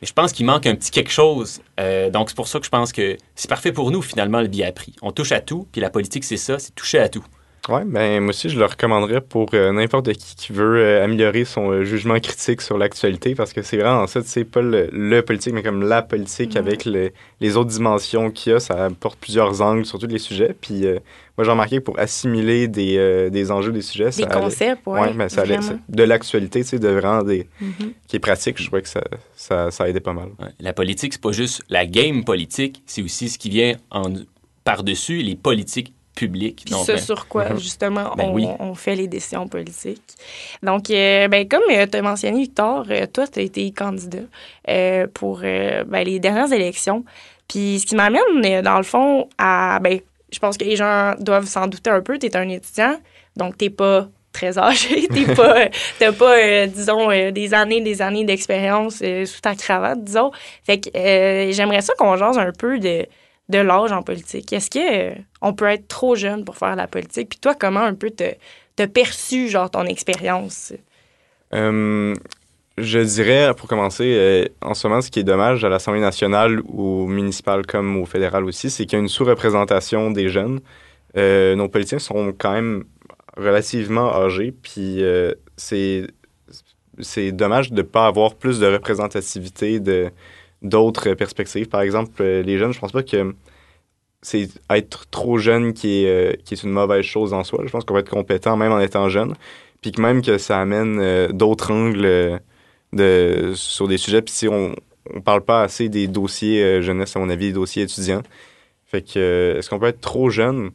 Mais 0.00 0.06
je 0.06 0.12
pense 0.12 0.32
qu'il 0.32 0.46
manque 0.46 0.66
un 0.66 0.76
petit 0.76 0.92
quelque 0.92 1.10
chose. 1.10 1.60
Donc, 2.12 2.28
c'est 2.28 2.36
pour 2.36 2.46
ça 2.46 2.60
que 2.60 2.64
je 2.64 2.70
pense 2.70 2.92
que 2.92 3.16
c'est 3.34 3.48
parfait 3.48 3.72
pour 3.72 3.90
nous, 3.90 4.00
finalement, 4.00 4.40
le 4.40 4.46
biapri. 4.46 4.94
On 5.02 5.10
touche 5.10 5.32
à 5.32 5.40
tout, 5.40 5.66
puis 5.72 5.80
la 5.80 5.90
politique, 5.90 6.22
c'est 6.22 6.36
ça, 6.36 6.60
c'est 6.60 6.72
toucher 6.72 7.00
à 7.00 7.08
tout. 7.08 7.24
Oui, 7.70 7.80
ben 7.86 8.20
moi 8.20 8.30
aussi, 8.30 8.48
je 8.48 8.58
le 8.58 8.64
recommanderais 8.64 9.20
pour 9.20 9.50
euh, 9.52 9.72
n'importe 9.72 10.12
qui 10.14 10.34
qui 10.36 10.52
veut 10.52 10.78
euh, 10.78 11.04
améliorer 11.04 11.44
son 11.44 11.70
euh, 11.70 11.84
jugement 11.84 12.18
critique 12.18 12.62
sur 12.62 12.78
l'actualité, 12.78 13.34
parce 13.34 13.52
que 13.52 13.60
c'est 13.62 13.76
vraiment 13.76 14.06
ça, 14.06 14.22
tu 14.22 14.28
sais, 14.28 14.44
pas 14.44 14.62
le, 14.62 14.88
le 14.90 15.20
politique, 15.22 15.52
mais 15.52 15.62
comme 15.62 15.82
la 15.82 16.00
politique 16.02 16.56
avec 16.56 16.84
le- 16.86 17.10
les 17.40 17.56
autres 17.56 17.70
dimensions 17.70 18.30
qu'il 18.30 18.52
y 18.52 18.56
a, 18.56 18.60
ça 18.60 18.86
apporte 18.86 19.18
plusieurs 19.18 19.60
angles 19.60 19.84
sur 19.84 19.98
tous 19.98 20.06
les 20.06 20.18
sujets. 20.18 20.54
Puis 20.58 20.86
euh, 20.86 20.98
moi, 21.36 21.44
j'ai 21.44 21.50
remarqué 21.50 21.76
que 21.78 21.82
pour 21.82 21.98
assimiler 21.98 22.68
des, 22.68 22.96
euh, 22.96 23.28
des 23.30 23.50
enjeux, 23.50 23.70
des 23.72 23.82
sujets, 23.82 24.06
Des 24.06 24.12
ça 24.12 24.22
allait- 24.28 24.40
concepts, 24.40 24.86
ouais. 24.86 25.00
Ouais, 25.00 25.12
mais 25.14 25.28
ça 25.28 25.42
allait- 25.42 25.60
ça- 25.60 25.76
de 25.88 26.02
l'actualité, 26.02 26.62
tu 26.62 26.68
sais, 26.68 26.78
de 26.78 26.88
vraiment 26.88 27.22
des, 27.22 27.46
Mhm. 27.60 27.92
qui 28.06 28.16
est 28.16 28.20
pratique, 28.20 28.56
je 28.58 28.64
trouvais 28.66 28.82
que 28.82 28.88
ça, 28.88 29.02
ça, 29.36 29.70
ça 29.70 29.88
aidait 29.88 30.00
pas 30.00 30.14
mal. 30.14 30.28
Ouais. 30.40 30.48
La 30.58 30.72
politique, 30.72 31.12
c'est 31.12 31.22
pas 31.22 31.32
juste 31.32 31.62
la 31.68 31.84
game 31.86 32.24
politique, 32.24 32.82
c'est 32.86 33.02
aussi 33.02 33.28
ce 33.28 33.38
qui 33.38 33.50
vient 33.50 33.74
en 33.90 34.04
par-dessus 34.64 35.18
les 35.22 35.36
politiques 35.36 35.92
publiques. 36.18 36.62
Puis 36.64 36.74
Donc, 36.74 36.84
ça, 36.84 36.94
ben, 36.94 37.00
sur 37.00 37.28
quoi, 37.28 37.54
justement, 37.56 38.14
Ben 38.16 38.26
on, 38.26 38.32
oui. 38.34 38.46
on 38.58 38.74
fait 38.74 38.96
les 38.96 39.06
décisions 39.06 39.46
politiques. 39.46 40.02
Donc, 40.62 40.90
euh, 40.90 41.28
ben, 41.28 41.46
comme 41.48 41.62
tu 41.68 41.96
as 41.96 42.02
mentionné, 42.02 42.40
Victor, 42.40 42.84
euh, 42.90 43.06
toi, 43.06 43.26
tu 43.26 43.38
as 43.38 43.42
été 43.42 43.70
candidat 43.70 44.18
euh, 44.68 45.06
pour 45.14 45.40
euh, 45.44 45.84
ben, 45.84 46.04
les 46.04 46.18
dernières 46.18 46.52
élections. 46.52 47.04
Puis 47.46 47.78
ce 47.80 47.86
qui 47.86 47.94
m'amène, 47.94 48.20
euh, 48.44 48.62
dans 48.62 48.76
le 48.78 48.82
fond, 48.84 49.28
à... 49.38 49.78
Ben, 49.80 50.00
je 50.30 50.38
pense 50.40 50.58
que 50.58 50.64
les 50.64 50.76
gens 50.76 51.14
doivent 51.18 51.46
s'en 51.46 51.66
douter 51.68 51.90
un 51.90 52.02
peu. 52.02 52.18
Tu 52.18 52.26
es 52.26 52.36
un 52.36 52.48
étudiant, 52.48 52.96
donc 53.36 53.56
tu 53.56 53.70
pas 53.70 54.08
très 54.32 54.58
âgé. 54.58 55.08
Tu 55.14 55.24
n'as 55.24 56.12
pas, 56.12 56.36
euh, 56.38 56.66
disons, 56.66 57.10
euh, 57.10 57.30
des 57.30 57.54
années 57.54 57.80
des 57.80 58.02
années 58.02 58.24
d'expérience 58.24 59.00
euh, 59.02 59.24
sous 59.24 59.40
ta 59.40 59.54
cravate, 59.54 60.04
disons. 60.04 60.30
Fait 60.64 60.78
que 60.80 60.90
euh, 60.96 61.50
j'aimerais 61.52 61.80
ça 61.80 61.94
qu'on 61.98 62.16
jase 62.16 62.36
un 62.36 62.52
peu 62.52 62.78
de 62.78 63.06
de 63.48 63.58
l'âge 63.58 63.92
en 63.92 64.02
politique. 64.02 64.52
Est-ce 64.52 64.68
que 64.68 64.78
euh, 64.78 65.14
on 65.40 65.52
peut 65.52 65.66
être 65.66 65.88
trop 65.88 66.14
jeune 66.14 66.44
pour 66.44 66.56
faire 66.56 66.76
la 66.76 66.86
politique? 66.86 67.30
Puis 67.30 67.38
toi, 67.38 67.54
comment 67.54 67.80
un 67.80 67.94
peu 67.94 68.10
te, 68.10 68.34
te 68.76 68.86
perçu, 68.86 69.48
genre, 69.48 69.70
ton 69.70 69.84
expérience? 69.84 70.72
Euh, 71.54 72.14
je 72.76 72.98
dirais, 72.98 73.52
pour 73.56 73.68
commencer, 73.68 74.14
euh, 74.16 74.44
en 74.60 74.74
ce 74.74 74.86
moment, 74.86 75.00
ce 75.00 75.10
qui 75.10 75.20
est 75.20 75.24
dommage 75.24 75.64
à 75.64 75.68
l'Assemblée 75.68 76.00
nationale 76.00 76.60
ou 76.66 77.06
municipale 77.06 77.66
comme 77.66 77.96
au 77.96 78.04
fédéral 78.04 78.44
aussi, 78.44 78.70
c'est 78.70 78.84
qu'il 78.84 78.94
y 78.94 78.96
a 78.96 79.02
une 79.02 79.08
sous-représentation 79.08 80.10
des 80.10 80.28
jeunes. 80.28 80.60
Euh, 81.16 81.54
nos 81.56 81.68
politiciens 81.68 81.98
sont 81.98 82.32
quand 82.36 82.52
même 82.52 82.84
relativement 83.36 84.14
âgés, 84.14 84.52
puis 84.52 85.02
c'est 85.56 86.06
c'est 87.00 87.30
dommage 87.30 87.70
de 87.70 87.76
ne 87.76 87.82
pas 87.82 88.06
avoir 88.06 88.34
plus 88.34 88.58
de 88.58 88.66
représentativité 88.66 89.78
de 89.78 90.10
d'autres 90.62 91.14
perspectives. 91.14 91.68
Par 91.68 91.82
exemple, 91.82 92.22
les 92.24 92.58
jeunes, 92.58 92.72
je 92.72 92.80
pense 92.80 92.90
pas 92.90 93.04
que 93.04 93.34
c'est 94.22 94.48
être 94.70 95.08
trop 95.10 95.38
jeune 95.38 95.72
qui 95.72 96.04
est, 96.04 96.08
euh, 96.08 96.32
qui 96.44 96.54
est 96.54 96.62
une 96.62 96.70
mauvaise 96.70 97.04
chose 97.04 97.32
en 97.32 97.44
soi. 97.44 97.64
Je 97.66 97.70
pense 97.70 97.84
qu'on 97.84 97.94
va 97.94 98.00
être 98.00 98.10
compétent 98.10 98.56
même 98.56 98.72
en 98.72 98.80
étant 98.80 99.08
jeune 99.08 99.34
puis 99.80 99.92
que 99.92 100.00
même 100.00 100.22
que 100.22 100.38
ça 100.38 100.60
amène 100.60 100.98
euh, 101.00 101.28
d'autres 101.28 101.70
angles 101.72 102.04
euh, 102.04 102.38
de, 102.92 103.52
sur 103.54 103.86
des 103.88 103.98
sujets. 103.98 104.22
Puis 104.22 104.34
si 104.34 104.48
on 104.48 104.74
on 105.14 105.22
parle 105.22 105.42
pas 105.42 105.62
assez 105.62 105.88
des 105.88 106.06
dossiers 106.06 106.82
jeunesse, 106.82 107.16
à 107.16 107.18
mon 107.18 107.30
avis, 107.30 107.46
des 107.46 107.54
dossiers 107.54 107.84
étudiants. 107.84 108.22
Fait 108.84 109.00
que, 109.00 109.54
est-ce 109.56 109.70
qu'on 109.70 109.78
peut 109.78 109.86
être 109.86 110.02
trop 110.02 110.28
jeune? 110.28 110.70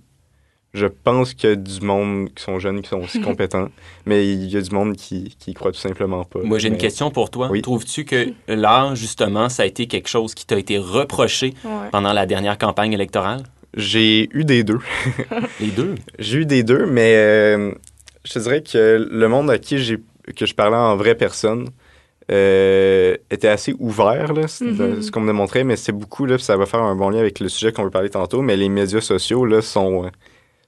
Je 0.73 0.87
pense 0.87 1.33
qu'il 1.35 1.49
y 1.49 1.53
a 1.53 1.55
du 1.55 1.81
monde 1.81 2.29
qui 2.33 2.41
sont 2.43 2.57
jeunes, 2.59 2.81
qui 2.81 2.89
sont 2.89 3.01
aussi 3.01 3.21
compétents, 3.29 3.67
mais 4.05 4.27
il 4.27 4.45
y 4.49 4.57
a 4.57 4.61
du 4.61 4.71
monde 4.71 4.95
qui, 4.95 5.35
qui 5.39 5.53
croit 5.53 5.71
tout 5.71 5.79
simplement 5.79 6.23
pas. 6.23 6.39
Moi, 6.43 6.57
j'ai 6.57 6.67
une 6.69 6.73
Mais 6.73 6.79
question 6.79 7.11
pour 7.11 7.29
toi. 7.29 7.49
Oui. 7.51 7.61
Trouves-tu 7.61 8.05
que 8.05 8.29
l'âge, 8.47 8.97
justement, 8.97 9.49
ça 9.49 9.63
a 9.63 9.65
été 9.67 9.85
quelque 9.87 10.07
chose 10.09 10.33
qui 10.33 10.45
t'a 10.47 10.57
été 10.57 10.77
reproché 10.79 11.53
Ouais. 11.63 11.89
pendant 11.91 12.11
la 12.13 12.25
dernière 12.25 12.57
campagne 12.57 12.91
électorale? 12.93 13.43
J'ai 13.75 14.29
eu 14.35 14.45
des 14.45 14.63
deux. 14.63 14.79
Les 15.59 15.67
deux? 15.67 15.95
J'ai 16.19 16.39
eu 16.39 16.45
des 16.45 16.63
deux, 16.63 16.85
mais 16.85 17.15
euh, 17.17 17.71
je 18.23 18.33
te 18.33 18.39
dirais 18.39 18.61
que 18.63 19.07
le 19.11 19.27
monde 19.27 19.49
à 19.51 19.57
qui 19.57 19.77
j'ai 19.79 19.97
que 20.37 20.45
je 20.45 20.53
parlais 20.55 20.77
en 20.77 20.95
vraie 20.95 21.15
personne 21.15 21.67
euh, 22.31 23.17
était 23.29 23.49
assez 23.49 23.75
ouvert, 23.79 24.33
là, 24.33 24.43
Mhm. 24.61 25.01
ce 25.01 25.11
qu'on 25.11 25.19
me 25.21 25.27
démontrait, 25.27 25.63
mais 25.63 25.75
c'est 25.75 25.91
beaucoup, 25.91 26.25
là, 26.25 26.37
ça 26.37 26.55
va 26.55 26.65
faire 26.65 26.81
un 26.81 26.95
bon 26.95 27.09
lien 27.09 27.19
avec 27.19 27.39
le 27.39 27.49
sujet 27.49 27.71
qu'on 27.73 27.83
veut 27.83 27.89
parler 27.89 28.09
tantôt, 28.09 28.41
mais 28.41 28.55
les 28.55 28.69
médias 28.69 29.01
sociaux, 29.01 29.45
là, 29.45 29.61
sont, 29.61 30.05
euh, 30.05 30.09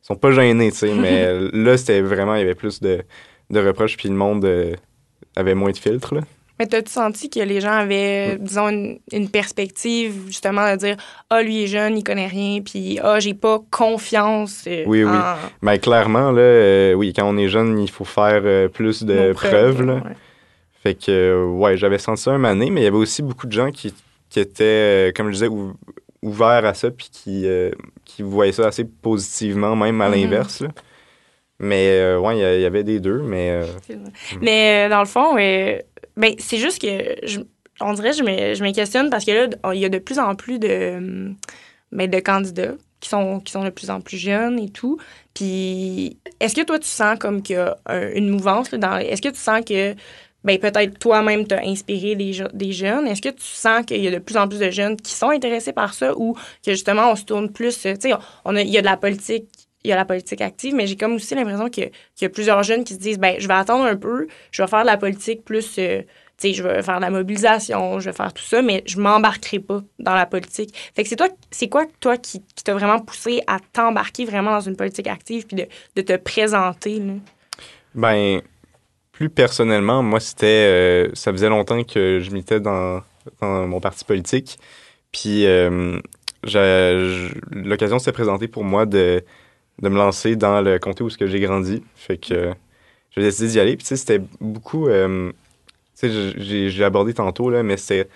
sont 0.07 0.15
pas 0.15 0.31
gênés, 0.31 0.71
tu 0.71 0.77
sais, 0.77 0.93
mais 0.95 1.33
là, 1.53 1.77
c'était 1.77 2.01
vraiment, 2.01 2.35
il 2.35 2.39
y 2.39 2.43
avait 2.43 2.55
plus 2.55 2.79
de, 2.81 3.01
de 3.49 3.59
reproches, 3.59 3.97
puis 3.97 4.09
le 4.09 4.15
monde 4.15 4.45
euh, 4.45 4.75
avait 5.35 5.55
moins 5.55 5.71
de 5.71 5.77
filtres, 5.77 6.13
là. 6.15 6.21
Mais 6.57 6.67
t'as-tu 6.67 6.89
senti 6.89 7.29
que 7.29 7.41
les 7.41 7.59
gens 7.59 7.73
avaient, 7.73 8.37
disons, 8.37 8.69
une, 8.69 8.99
une 9.11 9.29
perspective, 9.29 10.13
justement, 10.27 10.71
de 10.71 10.77
dire 10.77 10.95
Ah, 11.29 11.41
lui 11.43 11.63
est 11.63 11.67
jeune, 11.67 11.97
il 11.97 12.03
connaît 12.05 12.27
rien, 12.27 12.61
puis 12.61 12.97
Ah, 13.03 13.19
j'ai 13.19 13.33
pas 13.33 13.59
confiance. 13.71 14.63
euh, 14.65 14.83
Oui, 14.85 15.03
oui. 15.03 15.17
Mais 15.61 15.79
clairement, 15.79 16.31
là, 16.31 16.41
euh, 16.41 16.93
oui, 16.93 17.11
quand 17.13 17.27
on 17.29 17.35
est 17.37 17.49
jeune, 17.49 17.77
il 17.79 17.89
faut 17.89 18.05
faire 18.05 18.41
euh, 18.45 18.69
plus 18.69 19.03
de 19.03 19.13
nos 19.13 19.33
preuves, 19.33 19.81
là. 19.83 19.95
ouais. 19.95 20.15
Fait 20.81 20.95
que, 20.95 21.45
ouais, 21.45 21.75
j'avais 21.75 21.97
senti 21.97 22.21
ça 22.23 22.31
un 22.31 22.43
année, 22.45 22.69
mais 22.69 22.81
il 22.81 22.83
y 22.85 22.87
avait 22.87 22.95
aussi 22.95 23.21
beaucoup 23.21 23.47
de 23.47 23.51
gens 23.51 23.71
qui, 23.71 23.93
qui 24.29 24.39
étaient, 24.39 25.11
comme 25.13 25.27
je 25.27 25.33
disais, 25.33 25.47
ou- 25.49 25.73
ouverts 26.21 26.65
à 26.65 26.73
ça, 26.73 26.91
puis 26.91 27.09
qui, 27.11 27.47
euh, 27.47 27.71
qui 28.05 28.23
voyaient 28.23 28.51
ça 28.51 28.67
assez 28.67 28.85
positivement, 28.85 29.75
même 29.75 30.01
à 30.01 30.09
Mhm. 30.09 30.15
l'inverse. 30.15 30.63
Mais, 31.59 31.89
euh, 32.01 32.19
ouais, 32.19 32.37
il 32.37 32.61
y 32.61 32.65
avait 32.65 32.83
des 32.83 32.99
deux, 32.99 33.21
mais. 33.21 33.51
euh, 33.51 33.63
vrai. 33.87 33.97
Mais 34.41 34.85
euh, 34.85 34.89
dans 34.89 34.99
le 34.99 35.05
fond, 35.05 35.35
ben, 35.35 36.35
c'est 36.37 36.57
juste 36.57 36.81
que 36.81 37.15
je, 37.25 37.39
on 37.79 37.93
dirait 37.93 38.11
que 38.11 38.17
je 38.17 38.23
me, 38.23 38.53
je 38.55 38.63
me 38.63 38.73
questionne 38.73 39.09
parce 39.09 39.23
que 39.25 39.31
là, 39.31 39.73
il 39.73 39.79
y 39.79 39.85
a 39.85 39.89
de 39.89 39.99
plus 39.99 40.19
en 40.19 40.35
plus 40.35 40.59
de, 40.59 40.95
hum, 40.97 41.35
ben, 41.91 42.09
de 42.09 42.19
candidats 42.19 42.73
qui 42.99 43.09
sont, 43.09 43.39
qui 43.39 43.51
sont 43.53 43.63
de 43.63 43.69
plus 43.69 43.89
en 43.89 44.01
plus 44.01 44.17
jeunes 44.17 44.59
et 44.59 44.69
tout. 44.69 44.97
Puis, 45.33 46.17
est-ce 46.39 46.55
que 46.55 46.61
toi, 46.65 46.79
tu 46.79 46.87
sens 46.87 47.17
comme 47.19 47.41
qu'il 47.41 47.55
y 47.55 47.59
a 47.59 47.77
un- 47.85 48.11
une 48.13 48.29
mouvance? 48.29 48.71
là, 48.71 48.77
dans, 48.77 48.97
est-ce 48.97 49.21
que 49.21 49.29
tu 49.29 49.39
sens 49.39 49.61
que 49.63 49.95
ben, 50.45 50.57
peut-être 50.59 50.97
toi-même 50.99 51.45
t'as 51.45 51.61
inspiré 51.65 52.15
des, 52.15 52.31
je- 52.33 52.45
des 52.53 52.71
jeunes? 52.71 53.07
Est-ce 53.07 53.21
que 53.21 53.29
tu 53.29 53.43
sens 53.43 53.85
qu'il 53.85 54.01
y 54.03 54.07
a 54.07 54.11
de 54.11 54.19
plus 54.19 54.37
en 54.37 54.47
plus 54.47 54.59
de 54.59 54.69
jeunes 54.69 54.95
qui 54.95 55.11
sont 55.11 55.29
intéressés 55.31 55.73
par 55.73 55.93
ça 55.93 56.13
ou 56.17 56.35
que 56.65 56.71
justement 56.71 57.11
on 57.11 57.15
se 57.17 57.25
tourne 57.25 57.51
plus, 57.51 57.85
euh, 57.85 57.95
tu 57.95 58.09
sais, 58.09 58.15
on 58.45 58.55
a, 58.55 58.61
il 58.61 58.69
y 58.69 58.77
a 58.77 58.81
de 58.81 58.85
la 58.85 58.97
politique 58.97 59.47
il 59.83 59.89
y 59.89 59.91
a 59.91 59.95
la 59.97 60.05
politique 60.05 60.41
active, 60.41 60.73
mais 60.73 60.87
j'ai 60.87 60.95
comme 60.95 61.13
aussi 61.13 61.35
l'impression 61.35 61.69
qu'il 61.69 61.91
y 62.19 62.25
a 62.25 62.29
plusieurs 62.29 62.63
jeunes 62.63 62.83
qui 62.83 62.95
se 62.95 62.99
disent 62.99 63.19
ben 63.19 63.35
je 63.37 63.47
vais 63.47 63.53
attendre 63.53 63.85
un 63.85 63.95
peu, 63.95 64.25
je 64.49 64.63
vais 64.63 64.67
faire 64.67 64.81
de 64.81 64.87
la 64.87 64.97
politique 64.97 65.45
plus 65.45 65.77
euh, 65.77 66.01
tu 66.01 66.07
sais 66.49 66.53
je 66.53 66.63
vais 66.63 66.81
faire 66.81 66.95
de 66.97 67.01
la 67.01 67.11
mobilisation, 67.11 67.99
je 67.99 68.09
vais 68.09 68.15
faire 68.15 68.33
tout 68.33 68.41
ça 68.43 68.63
mais 68.63 68.81
je 68.87 68.99
m'embarquerai 68.99 69.59
pas 69.59 69.81
dans 69.99 70.15
la 70.15 70.25
politique. 70.25 70.75
Fait 70.95 71.03
que 71.03 71.09
c'est 71.09 71.15
toi 71.15 71.27
c'est 71.51 71.69
quoi 71.69 71.85
toi 71.99 72.17
qui, 72.17 72.41
qui 72.55 72.63
t'a 72.63 72.73
vraiment 72.73 72.99
poussé 72.99 73.41
à 73.45 73.59
t'embarquer 73.73 74.25
vraiment 74.25 74.51
dans 74.53 74.61
une 74.61 74.75
politique 74.75 75.05
active 75.07 75.45
puis 75.45 75.55
de, 75.55 75.67
de 75.95 76.01
te 76.01 76.15
présenter 76.17 76.99
là? 76.99 77.13
Ben, 77.93 78.41
plus 79.15 79.29
personnellement, 79.29 80.03
moi, 80.03 80.19
c'était. 80.19 80.45
euh, 80.45 81.09
ça 81.13 81.31
faisait 81.31 81.47
longtemps 81.47 81.83
que 81.85 82.19
je 82.19 82.31
militais 82.31 82.59
dans, 82.59 83.01
mon 83.41 83.79
parti 83.79 84.03
politique. 84.03 84.59
Puis, 85.13 85.45
euh, 85.45 85.97
l'occasion 87.51 87.97
s'est 87.97 88.11
présentée 88.11 88.49
pour 88.49 88.65
moi 88.65 88.85
de, 88.85 89.23
me 89.81 89.89
lancer 89.95 90.35
dans 90.35 90.61
le 90.61 90.79
comté 90.79 91.01
où 91.01 91.09
j'ai 91.09 91.39
grandi. 91.39 91.81
Fait 91.95 92.17
que 92.17 92.51
j'ai 93.11 93.21
décidé 93.21 93.47
d'y 93.47 93.59
aller. 93.61 93.77
Puis, 93.77 93.87
c'était 93.87 94.21
beaucoup. 94.41 94.89
euh, 94.89 95.31
tu 95.97 96.11
sais, 96.11 96.69
j'ai 96.69 96.83
abordé 96.83 97.13
tantôt, 97.13 97.49
là, 97.49 97.63
mais 97.63 97.77
c'est 97.77 98.09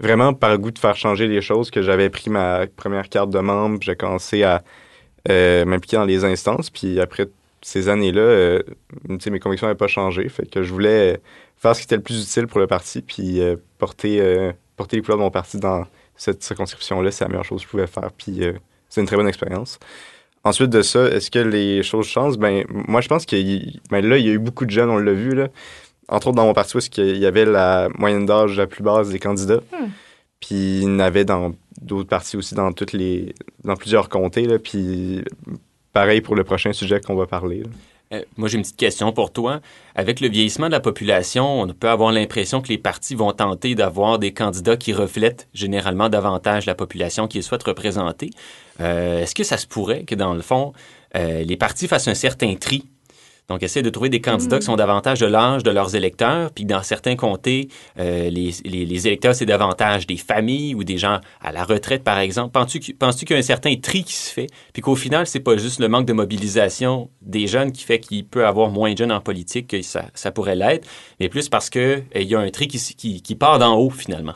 vraiment 0.00 0.34
par 0.34 0.58
goût 0.58 0.70
de 0.70 0.78
faire 0.78 0.96
changer 0.96 1.28
les 1.28 1.40
choses 1.40 1.70
que 1.70 1.80
j'avais 1.80 2.10
pris 2.10 2.28
ma 2.28 2.66
première 2.66 3.08
carte 3.08 3.30
de 3.30 3.38
membre. 3.38 3.78
J'ai 3.80 3.96
commencé 3.96 4.42
à 4.42 4.62
m'impliquer 5.26 5.96
dans 5.96 6.04
les 6.04 6.26
instances. 6.26 6.68
Puis, 6.68 7.00
après 7.00 7.26
ces 7.62 7.88
années-là, 7.88 8.20
euh, 8.20 8.62
mes 9.08 9.38
convictions 9.38 9.66
n'avaient 9.66 9.78
pas 9.78 9.86
changé. 9.86 10.28
Fait 10.28 10.48
que 10.48 10.62
je 10.62 10.72
voulais 10.72 11.14
euh, 11.14 11.16
faire 11.56 11.74
ce 11.74 11.80
qui 11.80 11.84
était 11.84 11.96
le 11.96 12.02
plus 12.02 12.22
utile 12.22 12.46
pour 12.46 12.60
le 12.60 12.66
parti, 12.66 13.02
puis 13.02 13.40
euh, 13.40 13.56
porter, 13.78 14.20
euh, 14.20 14.52
porter 14.76 14.96
les 14.96 15.02
couleurs 15.02 15.18
de 15.18 15.22
mon 15.22 15.30
parti 15.30 15.58
dans 15.58 15.86
cette 16.16 16.42
circonscription-là, 16.42 17.10
c'est 17.10 17.24
la 17.24 17.28
meilleure 17.28 17.44
chose 17.44 17.60
que 17.60 17.66
je 17.66 17.70
pouvais 17.70 17.86
faire. 17.86 18.10
Puis 18.16 18.42
c'est 18.88 19.00
une 19.00 19.06
très 19.06 19.16
bonne 19.16 19.28
expérience. 19.28 19.78
Ensuite 20.44 20.70
de 20.70 20.82
ça, 20.82 21.06
est-ce 21.06 21.30
que 21.30 21.38
les 21.38 21.82
choses 21.82 22.06
changent? 22.06 22.36
Ben, 22.36 22.64
moi, 22.68 23.00
je 23.00 23.08
pense 23.08 23.26
que 23.26 23.36
ben, 23.90 24.06
là, 24.06 24.18
il 24.18 24.26
y 24.26 24.30
a 24.30 24.32
eu 24.32 24.38
beaucoup 24.38 24.66
de 24.66 24.70
jeunes, 24.70 24.90
on 24.90 24.98
l'a 24.98 25.12
vu, 25.12 25.34
là. 25.34 25.48
Entre 26.08 26.28
autres, 26.28 26.36
dans 26.36 26.44
mon 26.44 26.52
parti, 26.52 26.76
où 26.76 26.80
qu'il 26.80 27.16
y 27.16 27.26
avait 27.26 27.44
la 27.44 27.88
moyenne 27.96 28.26
d'âge 28.26 28.56
la 28.56 28.66
plus 28.66 28.82
basse 28.82 29.08
des 29.08 29.18
candidats. 29.18 29.60
Hmm. 29.72 29.88
Puis 30.40 30.80
il 30.80 30.82
y 30.82 30.86
en 30.86 30.98
avait 30.98 31.24
dans 31.24 31.54
d'autres 31.80 32.08
partis 32.08 32.36
aussi, 32.36 32.54
dans 32.54 32.72
toutes 32.72 32.92
les 32.92 33.34
dans 33.64 33.76
plusieurs 33.76 34.08
comtés. 34.08 34.46
Là, 34.46 34.58
puis 34.58 35.22
pareil 35.92 36.20
pour 36.20 36.34
le 36.34 36.44
prochain 36.44 36.72
sujet 36.72 37.00
qu'on 37.00 37.14
va 37.14 37.26
parler. 37.26 37.62
Euh, 38.12 38.22
moi, 38.36 38.48
j'ai 38.48 38.56
une 38.56 38.62
petite 38.62 38.76
question 38.76 39.12
pour 39.12 39.32
toi. 39.32 39.60
Avec 39.94 40.20
le 40.20 40.28
vieillissement 40.28 40.66
de 40.66 40.72
la 40.72 40.80
population, 40.80 41.62
on 41.62 41.68
peut 41.68 41.88
avoir 41.88 42.12
l'impression 42.12 42.60
que 42.60 42.68
les 42.68 42.78
partis 42.78 43.14
vont 43.14 43.32
tenter 43.32 43.74
d'avoir 43.74 44.18
des 44.18 44.32
candidats 44.32 44.76
qui 44.76 44.92
reflètent 44.92 45.48
généralement 45.54 46.08
davantage 46.08 46.66
la 46.66 46.74
population 46.74 47.26
qu'ils 47.26 47.42
souhaitent 47.42 47.62
représenter. 47.62 48.30
Euh, 48.80 49.22
Est-ce 49.22 49.34
que 49.34 49.44
ça 49.44 49.56
se 49.56 49.66
pourrait 49.66 50.04
que, 50.04 50.14
dans 50.14 50.34
le 50.34 50.42
fond, 50.42 50.72
euh, 51.16 51.42
les 51.42 51.56
partis 51.56 51.88
fassent 51.88 52.08
un 52.08 52.14
certain 52.14 52.54
tri 52.54 52.86
Donc, 53.48 53.62
essayer 53.62 53.82
de 53.82 53.90
trouver 53.90 54.08
des 54.08 54.20
candidats 54.20 54.58
qui 54.58 54.64
sont 54.64 54.76
davantage 54.76 55.18
de 55.18 55.26
l'âge 55.26 55.62
de 55.62 55.70
leurs 55.70 55.94
électeurs, 55.96 56.50
puis 56.52 56.64
dans 56.64 56.82
certains 56.82 57.16
comtés, 57.16 57.68
euh, 57.98 58.30
les, 58.30 58.50
les, 58.64 58.86
les, 58.86 59.06
électeurs, 59.06 59.34
c'est 59.34 59.46
davantage 59.46 60.06
des 60.06 60.16
familles 60.16 60.74
ou 60.74 60.84
des 60.84 60.96
gens 60.96 61.20
à 61.40 61.52
la 61.52 61.64
retraite, 61.64 62.04
par 62.04 62.18
exemple. 62.18 62.52
Penses-tu 62.52 62.94
penses 62.94 63.16
qu'il 63.16 63.30
y 63.30 63.34
a 63.34 63.38
un 63.38 63.42
certain 63.42 63.74
tri 63.76 64.04
qui 64.04 64.14
se 64.14 64.32
fait, 64.32 64.46
puis 64.72 64.80
qu'au 64.80 64.94
final, 64.94 65.26
c'est 65.26 65.40
pas 65.40 65.56
juste 65.56 65.80
le 65.80 65.88
manque 65.88 66.06
de 66.06 66.12
mobilisation 66.12 67.10
des 67.20 67.46
jeunes 67.46 67.72
qui 67.72 67.84
fait 67.84 67.98
qu'il 67.98 68.24
peut 68.24 68.46
avoir 68.46 68.70
moins 68.70 68.92
de 68.92 68.98
jeunes 68.98 69.12
en 69.12 69.20
politique 69.20 69.66
que 69.68 69.82
ça, 69.82 70.06
ça 70.14 70.30
pourrait 70.30 70.56
l'être, 70.56 70.88
mais 71.18 71.28
plus 71.28 71.48
parce 71.48 71.68
qu'il 71.68 72.04
il 72.14 72.22
y 72.22 72.34
a 72.34 72.40
un 72.40 72.50
tri 72.50 72.68
qui, 72.68 72.78
qui, 72.78 73.22
qui 73.22 73.34
part 73.34 73.58
d'en 73.58 73.76
haut, 73.76 73.90
finalement? 73.90 74.34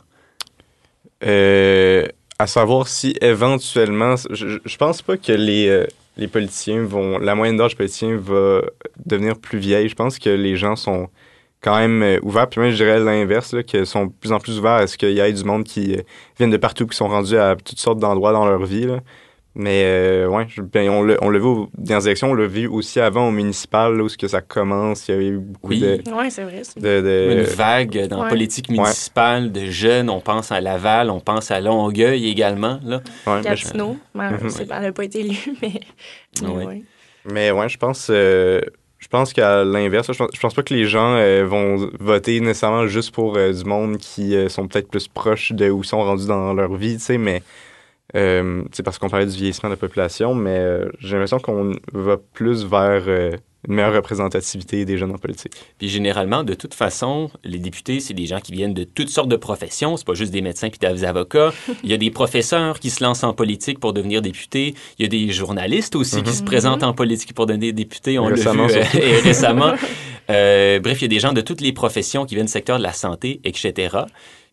Euh, 1.25 2.07
à 2.39 2.47
savoir 2.47 2.89
si 2.89 3.15
éventuellement, 3.23 4.17
je, 4.31 4.59
je 4.63 4.77
pense 4.77 5.01
pas 5.01 5.17
que 5.17 5.33
les... 5.33 5.87
Les 6.17 6.29
politiciens 6.29 6.83
vont. 6.83 7.19
La 7.19 7.35
moyenne 7.35 7.57
d'âge 7.57 7.77
politicien 7.77 8.17
va 8.17 8.63
devenir 9.05 9.39
plus 9.39 9.59
vieille. 9.59 9.89
Je 9.89 9.95
pense 9.95 10.19
que 10.19 10.31
les 10.31 10.57
gens 10.57 10.77
sont 10.77 11.09
quand 11.61 11.77
même 11.77 12.03
euh, 12.03 12.19
ouverts. 12.23 12.49
Puis 12.49 12.61
même, 12.61 12.71
je 12.71 12.77
dirais 12.77 13.01
l'inverse, 13.01 13.55
qu'ils 13.67 13.87
sont 13.87 14.07
de 14.07 14.13
plus 14.13 14.33
en 14.33 14.39
plus 14.39 14.59
ouverts 14.59 14.73
à 14.73 14.87
ce 14.87 14.97
qu'il 14.97 15.11
y 15.11 15.21
ait 15.21 15.33
du 15.33 15.45
monde 15.45 15.65
qui 15.65 15.97
euh, 15.97 16.03
viennent 16.39 16.51
de 16.51 16.57
partout, 16.57 16.87
qui 16.87 16.97
sont 16.97 17.09
rendus 17.09 17.37
à 17.37 17.57
toutes 17.57 17.79
sortes 17.79 17.99
d'endroits 17.99 18.33
dans 18.33 18.47
leur 18.47 18.65
vie. 18.65 18.87
Mais 19.59 19.85
euh, 19.87 20.29
ouais, 20.29 20.47
ben, 20.73 20.89
on, 20.91 21.03
le, 21.03 21.17
on 21.23 21.31
le 21.31 21.39
vu 21.39 21.67
dans 21.79 21.97
les 21.97 22.07
élections, 22.07 22.31
on 22.31 22.35
l'a 22.35 22.47
vu 22.47 22.67
aussi 22.67 23.01
avant 23.01 23.29
au 23.29 23.31
municipal, 23.31 23.97
là, 23.97 24.05
où 24.05 24.09
que 24.09 24.29
ça 24.29 24.43
commence. 24.43 25.09
Il 25.09 25.15
y 25.15 25.19
a 25.19 25.23
eu 25.23 25.39
beaucoup 25.39 25.71
oui. 25.71 25.81
de, 25.81 26.13
ouais, 26.13 26.29
c'est 26.29 26.45
vrai, 26.45 26.63
de, 26.77 27.01
de, 27.01 27.39
Une 27.39 27.43
vague 27.43 28.07
dans 28.07 28.23
la 28.23 28.29
politique 28.29 28.69
municipale 28.69 29.51
de 29.53 29.67
jeunes. 29.67 30.11
On 30.11 30.21
pense 30.21 30.53
à 30.53 30.61
Laval, 30.61 31.11
on 31.11 31.21
pense 31.21 31.51
à 31.51 31.61
Longueuil 31.61 32.29
également. 32.29 32.79
Là. 32.85 33.01
Ouais, 33.27 33.41
Gatineau, 33.41 33.97
mais 34.15 34.29
je... 34.43 34.63
elle 34.63 34.69
n'a 34.69 34.93
pas 34.93 35.05
été 35.05 35.21
élue, 35.21 35.57
mais... 35.63 35.81
mais 36.43 36.49
ouais. 36.49 36.67
ouais. 36.67 36.83
Mais 37.25 37.51
ouais, 37.51 37.69
je 37.69 37.79
pense... 37.79 38.09
Euh, 38.11 38.61
je 38.99 39.09
pense 39.09 39.33
qu'à 39.33 39.63
l'inverse, 39.63 40.11
je 40.13 40.19
pense, 40.19 40.31
je 40.35 40.41
pense 40.41 40.55
pas 40.55 40.63
que 40.65 40.75
les 40.75 40.87
gens 40.87 41.15
euh, 41.15 41.45
vont 41.47 41.91
voter 42.01 42.41
nécessairement 42.41 42.89
juste 42.89 43.13
pour 43.13 43.37
euh, 43.37 43.53
du 43.53 43.65
monde 43.65 43.99
qui 43.99 44.35
euh, 44.35 44.49
sont 44.49 44.67
peut-être 44.67 44.89
plus 44.89 45.07
proches 45.07 45.53
de 45.53 45.71
où 45.71 45.83
ils 45.83 45.87
sont 45.87 46.03
rendus 46.03 46.27
dans 46.27 46.53
leur 46.55 46.75
vie, 46.75 46.95
tu 46.95 47.05
sais, 47.05 47.19
mais 47.19 47.43
euh, 48.17 48.63
c'est 48.73 48.83
parce 48.83 48.99
qu'on 48.99 49.09
parlait 49.09 49.27
du 49.27 49.37
vieillissement 49.37 49.69
de 49.69 49.75
la 49.75 49.79
population, 49.79 50.35
mais 50.35 50.59
euh, 50.59 50.89
j'ai 51.01 51.13
l'impression 51.13 51.39
qu'on 51.39 51.75
va 51.93 52.17
plus 52.17 52.65
vers 52.65 53.05
euh, 53.07 53.33
une 53.69 53.75
meilleure 53.75 53.95
représentativité 53.95 54.85
des 54.85 54.97
jeunes 54.97 55.13
en 55.13 55.19
politique. 55.19 55.53
Puis 55.79 55.89
généralement, 55.89 56.45
de 56.45 56.55
toute 56.55 56.73
façon, 56.73 57.31
les 57.45 57.59
députés, 57.59 58.01
c'est 58.01 58.15
des 58.15 58.27
gens 58.27 58.41
qui 58.41 58.53
viennent 58.53 58.75
de 58.75 58.85
toutes 58.85 59.09
sortes 59.11 59.29
de 59.29 59.37
professions. 59.37 59.97
C'est 59.97 60.07
pas 60.07 60.15
juste 60.15 60.33
des 60.33 60.41
médecins 60.41 60.71
puis 60.71 60.79
des 60.79 61.05
avocats. 61.05 61.53
Il 61.83 61.91
y 61.91 61.95
a 61.95 61.97
des 61.97 62.11
professeurs 62.11 62.79
qui 62.79 62.91
se 62.91 63.03
lancent 63.03 63.25
en 63.25 63.35
politique 63.35 63.81
pour 63.81 63.93
devenir 63.93 64.23
députés. 64.23 64.75
Il 64.99 65.03
y 65.03 65.07
a 65.07 65.09
des 65.09 65.33
journalistes 65.33 65.97
aussi 65.97 66.17
mm 66.17 66.21
-hmm. 66.21 66.25
qui 66.25 66.33
se 66.33 66.43
présentent 66.43 66.85
en 66.85 66.95
politique 66.95 67.35
pour 67.35 67.47
devenir 67.47 67.73
députés. 67.73 68.19
On 68.19 68.29
l'a 68.29 68.37
vu 68.37 68.43
euh, 70.31 70.81
bref, 70.81 70.99
il 71.01 71.03
y 71.03 71.05
a 71.07 71.09
des 71.09 71.21
gens 71.21 71.33
de 71.33 71.41
toutes 71.41 71.61
les 71.61 71.73
professions 71.73 72.27
qui 72.27 72.35
viennent 72.35 72.47
du 72.47 72.53
secteur 72.53 72.79
de 72.79 72.83
la 72.83 72.93
santé, 72.93 73.41
etc. 73.45 73.97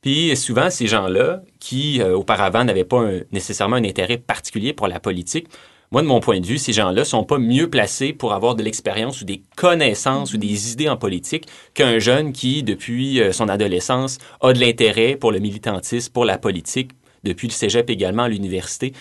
Puis 0.01 0.35
souvent, 0.35 0.69
ces 0.69 0.87
gens-là, 0.87 1.41
qui 1.59 2.01
euh, 2.01 2.15
auparavant 2.15 2.63
n'avaient 2.63 2.83
pas 2.83 2.99
un, 2.99 3.21
nécessairement 3.31 3.77
un 3.77 3.83
intérêt 3.83 4.17
particulier 4.17 4.73
pour 4.73 4.87
la 4.87 4.99
politique, 4.99 5.47
moi, 5.91 6.01
de 6.01 6.07
mon 6.07 6.19
point 6.19 6.39
de 6.39 6.45
vue, 6.45 6.57
ces 6.57 6.73
gens-là 6.73 7.05
sont 7.05 7.23
pas 7.23 7.37
mieux 7.37 7.69
placés 7.69 8.13
pour 8.13 8.33
avoir 8.33 8.55
de 8.55 8.63
l'expérience 8.63 9.21
ou 9.21 9.25
des 9.25 9.43
connaissances 9.55 10.33
ou 10.33 10.37
des 10.37 10.71
idées 10.71 10.89
en 10.89 10.97
politique 10.97 11.45
qu'un 11.75 11.99
jeune 11.99 12.33
qui, 12.33 12.63
depuis 12.63 13.21
euh, 13.21 13.31
son 13.31 13.47
adolescence, 13.47 14.17
a 14.41 14.53
de 14.53 14.59
l'intérêt 14.59 15.15
pour 15.15 15.31
le 15.31 15.37
militantisme, 15.37 16.11
pour 16.11 16.25
la 16.25 16.39
politique, 16.39 16.91
depuis 17.23 17.47
le 17.47 17.53
cégep 17.53 17.89
également 17.89 18.23
à 18.23 18.27
l'université, 18.27 18.91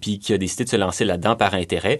puis 0.00 0.18
qui 0.18 0.32
a 0.32 0.38
décidé 0.38 0.64
de 0.64 0.70
se 0.70 0.76
lancer 0.76 1.04
là-dedans 1.04 1.36
par 1.36 1.52
intérêt. 1.52 1.98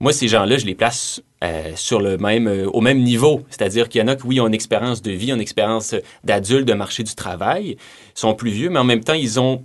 Moi, 0.00 0.12
ces 0.12 0.26
gens-là, 0.26 0.56
je 0.56 0.66
les 0.66 0.74
place 0.74 1.22
euh, 1.42 1.72
sur 1.74 2.00
le 2.00 2.16
même, 2.16 2.46
euh, 2.46 2.66
au 2.70 2.80
même 2.80 3.02
niveau. 3.02 3.42
C'est-à-dire 3.50 3.88
qu'il 3.88 4.00
y 4.00 4.04
en 4.04 4.08
a 4.08 4.16
qui, 4.16 4.24
oui, 4.24 4.40
ont 4.40 4.46
une 4.46 4.54
expérience 4.54 5.02
de 5.02 5.10
vie, 5.10 5.30
une 5.30 5.40
expérience 5.40 5.94
d'adulte, 6.22 6.66
de 6.66 6.72
marché 6.72 7.02
du 7.02 7.14
travail, 7.14 7.76
sont 8.14 8.34
plus 8.34 8.50
vieux, 8.50 8.70
mais 8.70 8.78
en 8.78 8.84
même 8.84 9.04
temps, 9.04 9.14
ils 9.14 9.38
ont, 9.40 9.64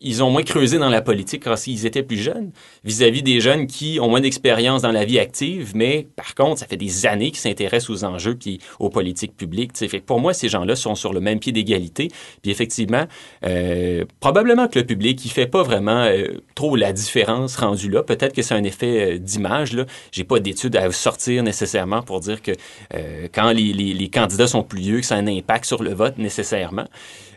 ils 0.00 0.22
ont 0.22 0.30
moins 0.30 0.44
creusé 0.44 0.78
dans 0.78 0.88
la 0.88 1.02
politique 1.02 1.42
quand 1.44 1.66
ils 1.66 1.84
étaient 1.84 2.04
plus 2.04 2.16
jeunes, 2.16 2.50
vis-à-vis 2.84 3.20
-vis 3.20 3.24
des 3.24 3.40
jeunes 3.40 3.66
qui 3.66 3.98
ont 4.00 4.08
moins 4.08 4.22
d'expérience 4.22 4.82
dans 4.82 4.92
la 4.92 5.04
vie 5.04 5.18
active, 5.18 5.72
mais 5.74 6.06
par 6.16 6.34
contre, 6.34 6.60
ça 6.60 6.66
fait 6.66 6.78
des 6.78 7.04
années 7.04 7.30
qu'ils 7.30 7.40
s'intéressent 7.40 7.90
aux 7.90 8.04
enjeux 8.04 8.36
puis 8.36 8.60
aux 8.78 8.88
politiques 8.88 9.36
publiques. 9.36 9.72
Pour 10.06 10.20
moi, 10.20 10.32
ces 10.32 10.48
gens-là 10.48 10.76
sont 10.76 10.94
sur 10.94 11.12
le 11.12 11.20
même 11.20 11.40
pied 11.40 11.52
d'égalité. 11.52 12.08
Puis 12.40 12.50
effectivement, 12.50 13.06
euh, 13.44 14.04
probablement 14.20 14.68
que 14.68 14.78
le 14.78 14.86
public, 14.86 15.22
il 15.24 15.30
fait 15.30 15.48
pas 15.48 15.62
vraiment 15.62 16.08
trop 16.54 16.76
la 16.76 16.92
différence 16.92 17.56
rendue 17.56 17.90
là. 17.90 18.02
Peut-être 18.02 18.34
que 18.34 18.42
c'est 18.42 18.54
un 18.54 18.64
effet 18.64 19.18
d'image. 19.18 19.76
J'ai 20.12 20.24
pas 20.24 20.38
d'études 20.40 20.75
à 20.76 20.90
sortir 20.92 21.42
nécessairement 21.42 22.02
pour 22.02 22.20
dire 22.20 22.42
que 22.42 22.52
euh, 22.94 23.28
quand 23.32 23.50
les, 23.50 24.10
candidats 24.12 24.46
sont 24.46 24.62
plus 24.62 24.80
vieux, 24.80 25.00
que 25.00 25.06
ça 25.06 25.16
a 25.16 25.18
un 25.18 25.26
impact 25.26 25.64
sur 25.64 25.82
le 25.82 25.92
vote 25.92 26.18
nécessairement. 26.18 26.86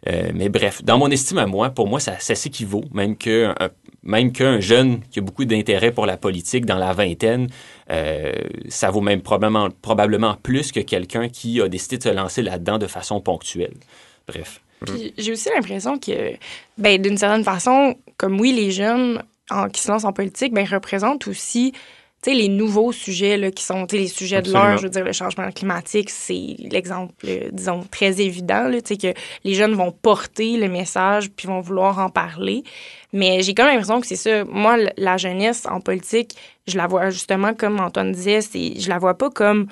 Euh, 0.08 0.32
mais 0.34 0.50
bref, 0.50 0.84
dans 0.84 0.98
mon 0.98 1.10
estime 1.10 1.40
à 1.40 1.46
moi, 1.46 1.70
pour 1.70 1.88
moi, 1.88 2.00
ça, 2.00 2.20
ça 2.20 2.36
s'équivaut, 2.36 2.84
même 2.94 3.18
que 3.18 3.54
même 4.04 4.32
qu'un 4.32 4.60
jeune 4.60 5.02
qui 5.12 5.20
a 5.20 5.22
beaucoup 5.22 5.46
d'intérêt 5.46 5.92
pour 5.92 6.06
la 6.06 6.18
politique 6.18 6.66
dans 6.66 6.78
la 6.78 6.94
vingtaine, 6.94 7.48
euh, 7.92 8.32
ça 8.70 8.90
vaut 8.92 9.02
même 9.02 9.22
probablement, 9.22 9.70
probablement 9.82 10.36
plus 10.42 10.72
que 10.72 10.80
quelqu'un 10.80 11.30
qui 11.30 11.62
a 11.62 11.68
décidé 11.68 11.98
de 11.98 12.04
se 12.04 12.10
lancer 12.10 12.42
là-dedans 12.42 12.78
de 12.78 12.88
façon 12.88 13.20
ponctuelle. 13.20 13.76
Bref. 14.28 14.62
J'ai 15.18 15.34
aussi 15.34 15.50
l'impression 15.54 16.00
que, 16.00 16.36
ben, 16.78 17.02
d'une 17.02 17.18
certaine 17.18 17.44
façon, 17.44 17.96
comme 18.16 18.40
oui, 18.40 18.54
les 18.54 18.72
jeunes 18.72 19.22
qui 19.74 19.82
se 19.82 19.92
lancent 19.92 20.06
en 20.06 20.14
politique, 20.14 20.54
ben, 20.54 20.66
représentent 20.66 21.28
aussi 21.28 21.74
tu 22.22 22.32
sais, 22.32 22.36
les 22.36 22.50
nouveaux 22.50 22.92
sujets 22.92 23.38
là, 23.38 23.50
qui 23.50 23.64
sont 23.64 23.88
les 23.92 24.08
sujets 24.08 24.42
de 24.42 24.52
l'heure, 24.52 24.78
je 24.78 24.84
veux 24.84 24.90
dire, 24.90 25.06
le 25.06 25.14
changement 25.14 25.50
climatique, 25.52 26.10
c'est 26.10 26.58
l'exemple, 26.60 27.14
disons, 27.54 27.86
très 27.90 28.20
évident, 28.20 28.68
là, 28.68 28.82
que 28.82 29.14
les 29.46 29.54
jeunes 29.54 29.74
vont 29.74 29.92
porter 29.92 30.58
le 30.58 30.68
message 30.68 31.32
puis 31.32 31.48
vont 31.48 31.62
vouloir 31.62 31.98
en 32.00 32.10
parler. 32.10 32.64
Mais 33.14 33.42
j'ai 33.42 33.54
quand 33.54 33.64
même 33.64 33.76
l'impression 33.76 34.02
que 34.02 34.08
c'est 34.08 34.18
ça. 34.18 34.44
Moi, 34.44 34.78
la 34.98 35.16
jeunesse 35.16 35.66
en 35.66 35.80
politique, 35.80 36.36
je 36.68 36.78
la 36.78 36.88
vois 36.88 37.10
justement, 37.10 37.54
comme 37.54 37.80
Antoine 37.80 38.12
disait, 38.12 38.42
c'est, 38.42 38.80
je 38.80 38.90
la 38.90 38.98
vois 38.98 39.18
pas 39.18 39.30
comme 39.30 39.68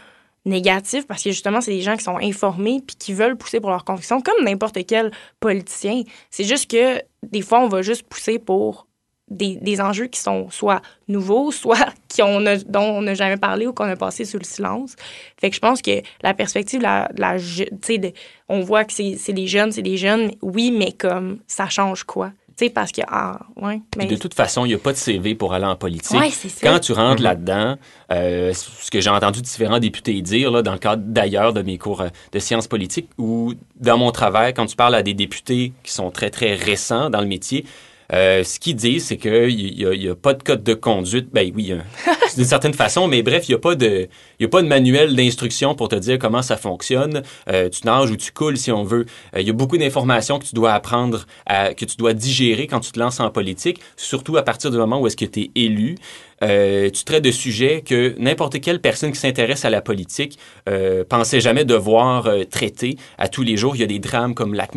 négative 0.46 1.06
parce 1.06 1.24
que 1.24 1.32
justement, 1.32 1.62
c'est 1.62 1.72
des 1.72 1.82
gens 1.82 1.98
qui 1.98 2.04
sont 2.04 2.18
informés 2.18 2.82
puis 2.86 2.96
qui 2.96 3.14
veulent 3.14 3.36
pousser 3.36 3.60
pour 3.60 3.70
leurs 3.70 3.84
convictions, 3.84 4.22
comme 4.22 4.46
n'importe 4.46 4.78
quel 4.88 5.12
politicien. 5.40 6.04
C'est 6.30 6.46
juste 6.46 6.72
que 6.72 7.02
des 7.24 7.42
fois, 7.42 7.60
on 7.60 7.68
va 7.68 7.82
juste 7.82 8.04
pousser 8.04 8.40
pour 8.40 8.88
des, 9.30 9.56
des, 9.58 9.82
enjeux 9.82 10.08
qui 10.08 10.20
sont 10.20 10.50
soit 10.50 10.82
nouveaux, 11.08 11.52
soit 11.64 11.94
qui 12.08 12.22
on 12.22 12.46
a, 12.46 12.58
dont 12.58 12.82
on 12.82 13.02
n'a 13.02 13.14
jamais 13.14 13.38
parlé 13.38 13.68
ou 13.68 13.74
qu'on 13.74 13.90
a 13.90 13.96
passé 13.96 14.26
sous 14.26 14.38
le 14.38 14.46
silence. 14.46 14.96
Fait 15.40 15.50
que 15.50 15.56
je 15.56 15.62
pense 15.62 15.82
que 15.82 16.02
la 16.22 16.34
perspective, 16.34 16.82
la, 16.82 17.10
la, 17.18 17.38
de, 17.38 18.14
on 18.50 18.62
voit 18.62 18.86
que 18.86 18.94
c'est 18.94 19.34
des 19.34 19.48
jeunes, 19.48 19.72
c'est 19.72 19.82
des 19.82 19.98
jeunes, 19.98 20.32
oui, 20.42 20.72
mais 20.72 20.92
comme 20.92 21.40
ça 21.48 21.68
change 21.68 22.04
quoi? 22.04 22.32
sais, 22.58 22.70
parce 22.70 22.92
que, 22.92 23.02
ah, 23.08 23.40
ouais. 23.56 23.82
Mais... 23.98 24.06
de 24.06 24.16
toute 24.16 24.34
façon, 24.34 24.66
il 24.66 24.70
n'y 24.70 24.74
a 24.74 24.80
pas 24.80 24.92
de 24.92 24.98
CV 24.98 25.36
pour 25.36 25.54
aller 25.54 25.66
en 25.66 25.76
politique. 25.76 26.20
Ouais, 26.20 26.32
c'est 26.32 26.50
ça. 26.50 26.68
Quand 26.68 26.80
tu 26.80 26.92
rentres 26.92 27.22
mm 27.22 27.26
-hmm. 27.26 27.30
là-dedans, 27.30 27.76
euh, 28.12 28.54
ce 28.54 28.90
que 28.92 29.00
j'ai 29.00 29.10
entendu 29.10 29.42
différents 29.42 29.80
députés 29.80 30.22
dire, 30.22 30.52
là, 30.52 30.62
dans 30.62 30.74
le 30.74 30.80
cadre 30.80 31.04
d'ailleurs 31.06 31.54
de 31.54 31.62
mes 31.62 31.78
cours 31.78 32.04
de 32.32 32.40
sciences 32.40 32.68
politiques, 32.68 33.10
ou 33.18 33.54
dans 33.80 33.98
mon 33.98 34.12
travail, 34.12 34.54
quand 34.54 34.66
tu 34.66 34.76
parles 34.76 34.96
à 34.96 35.04
des 35.04 35.14
députés 35.14 35.74
qui 35.84 35.92
sont 35.92 36.10
très, 36.12 36.30
très 36.30 36.56
récents 36.56 37.10
dans 37.10 37.22
le 37.22 37.28
métier, 37.28 37.66
euh, 38.14 38.44
ce 38.44 38.60
qu'ils 38.60 38.76
disent, 38.76 39.06
c'est 39.06 39.18
qu'il 39.18 39.48
n'y 39.48 39.86
a, 39.86 39.94
y 39.94 40.10
a, 40.10 40.16
pas 40.16 40.34
de 40.34 40.42
code 40.44 40.64
de 40.64 40.74
conduite. 40.74 41.28
Ben 41.34 41.52
oui, 41.56 41.74
d'une 42.36 42.46
certaine 42.46 42.74
façon, 42.74 43.08
mais 43.08 43.22
bref, 43.22 43.48
il 43.48 43.52
n'y 43.52 43.56
a 43.56 43.60
pas 43.60 43.76
de, 43.76 44.08
il 44.40 44.46
a 44.46 44.50
pas 44.50 44.62
de 44.62 44.68
manuel 44.68 45.16
d'instruction 45.16 45.76
pour 45.76 45.90
te 45.90 45.96
dire 45.96 46.20
comment 46.20 46.42
ça 46.42 46.58
fonctionne. 46.58 47.24
Euh, 47.50 47.70
tu 47.70 47.86
nages 47.86 48.12
ou 48.12 48.18
tu 48.18 48.32
coules, 48.32 48.58
si 48.58 48.72
on 48.72 48.84
veut. 48.84 49.06
Il 49.34 49.40
euh, 49.40 49.42
y 49.42 49.50
a 49.50 49.54
beaucoup 49.54 49.78
d'informations 49.78 50.40
que 50.40 50.46
tu 50.46 50.56
dois 50.56 50.74
apprendre, 50.74 51.26
à, 51.46 51.74
que 51.74 51.86
tu 51.86 51.98
dois 51.98 52.14
digérer 52.14 52.68
quand 52.68 52.80
tu 52.80 52.92
te 52.92 53.00
lances 53.00 53.20
en 53.20 53.30
politique, 53.30 53.80
surtout 53.96 54.38
à 54.38 54.44
partir 54.44 54.72
du 54.72 54.78
moment 54.78 55.00
où 55.00 55.08
est-ce 55.08 55.18
que 55.18 55.26
tu 55.26 55.42
es 55.42 55.52
élu. 55.56 55.96
Euh, 56.44 56.90
tu 56.92 57.04
traites 57.04 57.24
de 57.24 57.32
sujets 57.32 57.82
que 57.82 58.14
n'importe 58.20 58.60
quelle 58.62 58.80
personne 58.80 59.12
qui 59.12 59.20
s'intéresse 59.20 59.66
à 59.66 59.72
la 59.72 59.82
politique 59.82 60.38
euh, 60.70 61.04
pensait 61.08 61.40
jamais 61.40 61.66
devoir 61.66 62.28
euh, 62.28 62.44
traiter 62.44 62.98
à 63.18 63.28
tous 63.28 63.42
les 63.42 63.58
jours. 63.58 63.76
Il 63.76 63.80
y 63.80 63.84
a 63.84 63.88
des 63.88 64.00
drames 64.00 64.36
comme 64.36 64.54
lac 64.54 64.72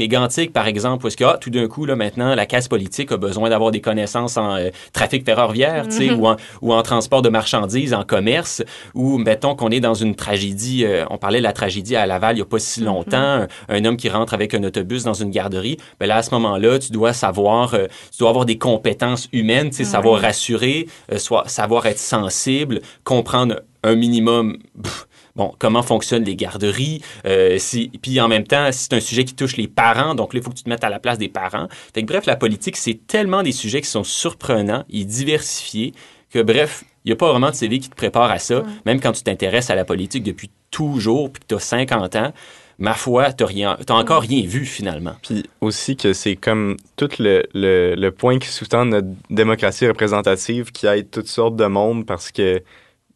par 0.54 0.66
exemple, 0.66 1.04
où 1.04 1.08
est-ce 1.08 1.16
que 1.16 1.24
ah, 1.24 1.36
tout 1.38 1.50
d'un 1.50 1.68
coup, 1.68 1.84
là, 1.84 1.96
maintenant, 1.96 2.34
la 2.34 2.46
casse 2.46 2.68
politique 2.68 3.12
a 3.12 3.16
besoin 3.16 3.50
d'avoir 3.50 3.70
des 3.70 3.80
connaissances 3.80 4.36
en 4.36 4.56
trafic 4.92 5.24
ferroviaire, 5.24 5.84
mm 5.84 5.90
-hmm. 5.90 6.14
ou, 6.14 6.26
en, 6.26 6.36
ou 6.62 6.72
en 6.72 6.82
transport 6.82 7.22
de 7.22 7.28
marchandises, 7.28 7.92
en 7.92 8.04
commerce, 8.04 8.62
ou 8.94 9.18
mettons 9.50 9.56
qu'on 9.56 9.70
est 9.70 9.80
dans 9.80 9.94
une 9.94 10.14
tragédie, 10.14 10.84
euh, 10.84 11.04
on 11.10 11.18
parlait 11.18 11.38
de 11.38 11.44
la 11.44 11.52
tragédie 11.52 11.96
à 11.96 12.06
Laval 12.06 12.36
il 12.36 12.38
n'y 12.38 12.42
a 12.42 12.46
pas 12.46 12.58
si 12.58 12.80
longtemps, 12.80 13.38
mm 13.38 13.42
-hmm. 13.42 13.48
un, 13.68 13.76
un, 13.76 13.84
homme 13.84 13.96
qui 13.96 14.08
rentre 14.08 14.34
avec 14.34 14.54
un 14.54 14.62
autobus 14.64 15.04
dans 15.04 15.14
une 15.14 15.30
garderie, 15.30 15.76
ben 15.98 16.06
là, 16.06 16.16
à 16.16 16.22
ce 16.22 16.30
moment-là, 16.34 16.78
tu 16.78 16.92
dois 16.92 17.12
savoir, 17.12 17.74
euh, 17.74 17.86
tu 18.12 18.18
dois 18.20 18.30
avoir 18.30 18.44
des 18.46 18.58
compétences 18.58 19.28
humaines, 19.32 19.70
tu 19.70 19.76
sais, 19.76 19.84
savoir 19.84 20.20
rassurer, 20.20 20.86
soit 21.16 21.48
savoir 21.48 21.86
être 21.86 21.98
sensible, 21.98 22.80
comprendre 23.04 23.54
un 23.82 23.94
minimum. 23.94 24.58
Pff, 24.82 25.06
bon, 25.36 25.52
comment 25.58 25.82
fonctionnent 25.82 26.24
les 26.24 26.36
garderies, 26.36 27.00
euh, 27.26 27.58
si, 27.58 27.90
puis 28.02 28.20
en 28.20 28.28
même 28.28 28.46
temps, 28.46 28.68
c'est 28.72 28.92
un 28.92 29.00
sujet 29.00 29.24
qui 29.24 29.34
touche 29.34 29.56
les 29.56 29.68
parents, 29.68 30.14
donc 30.14 30.32
là, 30.32 30.40
il 30.40 30.42
faut 30.44 30.50
que 30.50 30.56
tu 30.56 30.64
te 30.64 30.68
mettes 30.68 30.84
à 30.84 30.90
la 30.90 30.98
place 30.98 31.18
des 31.18 31.28
parents. 31.28 31.68
Fait 31.94 32.02
que, 32.02 32.06
bref, 32.12 32.26
la 32.26 32.36
politique, 32.36 32.76
c'est 32.76 32.98
tellement 33.06 33.42
des 33.42 33.52
sujets 33.52 33.80
qui 33.80 33.88
sont 33.88 34.04
surprenants 34.04 34.84
et 34.90 35.04
diversifiés 35.04 35.92
que 36.32 36.42
bref, 36.42 36.84
il 37.04 37.08
n'y 37.08 37.12
a 37.12 37.16
pas 37.16 37.30
vraiment 37.30 37.50
de 37.50 37.54
CV 37.54 37.78
qui 37.78 37.88
te 37.88 37.94
prépare 37.94 38.30
à 38.30 38.38
ça, 38.38 38.62
même 38.86 39.00
quand 39.00 39.12
tu 39.12 39.22
t'intéresses 39.22 39.70
à 39.70 39.74
la 39.74 39.84
politique 39.84 40.22
depuis 40.22 40.50
toujours, 40.70 41.32
puis 41.32 41.40
que 41.40 41.46
tu 41.48 41.54
as 41.54 41.60
50 41.60 42.16
ans. 42.16 42.32
Ma 42.78 42.94
foi, 42.94 43.32
tu 43.32 43.44
n'as 43.44 43.76
encore 43.90 44.22
rien 44.22 44.42
vu 44.46 44.64
finalement. 44.64 45.14
Puis 45.22 45.44
aussi 45.60 45.96
que 45.96 46.14
c'est 46.14 46.36
comme 46.36 46.76
tout 46.96 47.10
le, 47.18 47.42
le, 47.52 47.94
le 47.94 48.10
point 48.10 48.38
qui 48.38 48.48
sous-tend 48.48 48.86
notre 48.86 49.08
démocratie 49.28 49.86
représentative 49.86 50.72
qui 50.72 50.86
aide 50.86 51.10
toutes 51.10 51.26
sortes 51.28 51.56
de 51.56 51.66
monde 51.66 52.06
parce 52.06 52.30
que 52.30 52.62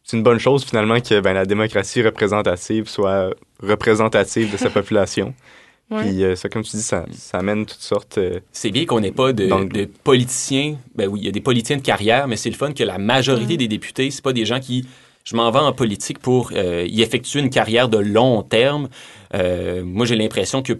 c'est 0.02 0.18
une 0.18 0.23
bonne 0.23 0.38
chose 0.38 0.64
finalement 0.64 1.00
que 1.00 1.18
ben, 1.21 1.33
la 1.33 1.47
démocratie 1.47 2.02
représentative 2.02 2.88
soit 2.88 3.30
représentative 3.62 4.52
de 4.52 4.59
sa 4.59 4.68
population. 4.78 5.35
Puis 5.91 6.25
euh, 6.25 6.35
ça, 6.35 6.49
comme 6.49 6.62
tu 6.62 6.76
dis, 6.76 6.83
ça, 6.83 7.05
ça 7.12 7.38
amène 7.38 7.67
toutes 7.67 7.81
sortes. 7.81 8.19
Euh, 8.19 8.41
c'est 8.53 8.71
bien 8.71 8.87
qu'on 8.87 9.00
n'ait 9.00 9.12
pas 9.12 9.33
de, 9.33 9.47
de, 9.69 9.85
politiciens. 10.03 10.76
Ben 10.95 11.09
oui, 11.09 11.21
il 11.21 11.26
y 11.26 11.29
a 11.29 11.33
des 11.33 11.41
politiciens 11.41 11.76
de 11.76 11.83
carrière, 11.83 12.26
mais 12.26 12.37
c'est 12.37 12.50
le 12.50 12.57
fun 12.57 12.73
que 12.73 12.83
la 12.83 12.99
majorité 12.99 13.57
des 13.57 13.69
députés, 13.69 14.11
c'est 14.11 14.25
pas 14.25 14.33
des 14.33 14.47
gens 14.47 14.61
qui. 14.61 14.87
Je 15.25 15.37
m'en 15.37 15.50
vais 15.50 15.59
en 15.59 15.73
politique 15.73 16.19
pour 16.19 16.50
euh, 16.55 16.85
y 16.87 17.00
effectuer 17.00 17.41
une 17.41 17.49
carrière 17.49 17.88
de 17.88 17.99
long 17.99 18.43
terme. 18.43 18.88
moi, 19.33 20.05
j'ai 20.07 20.17
l'impression 20.17 20.62
que 20.62 20.75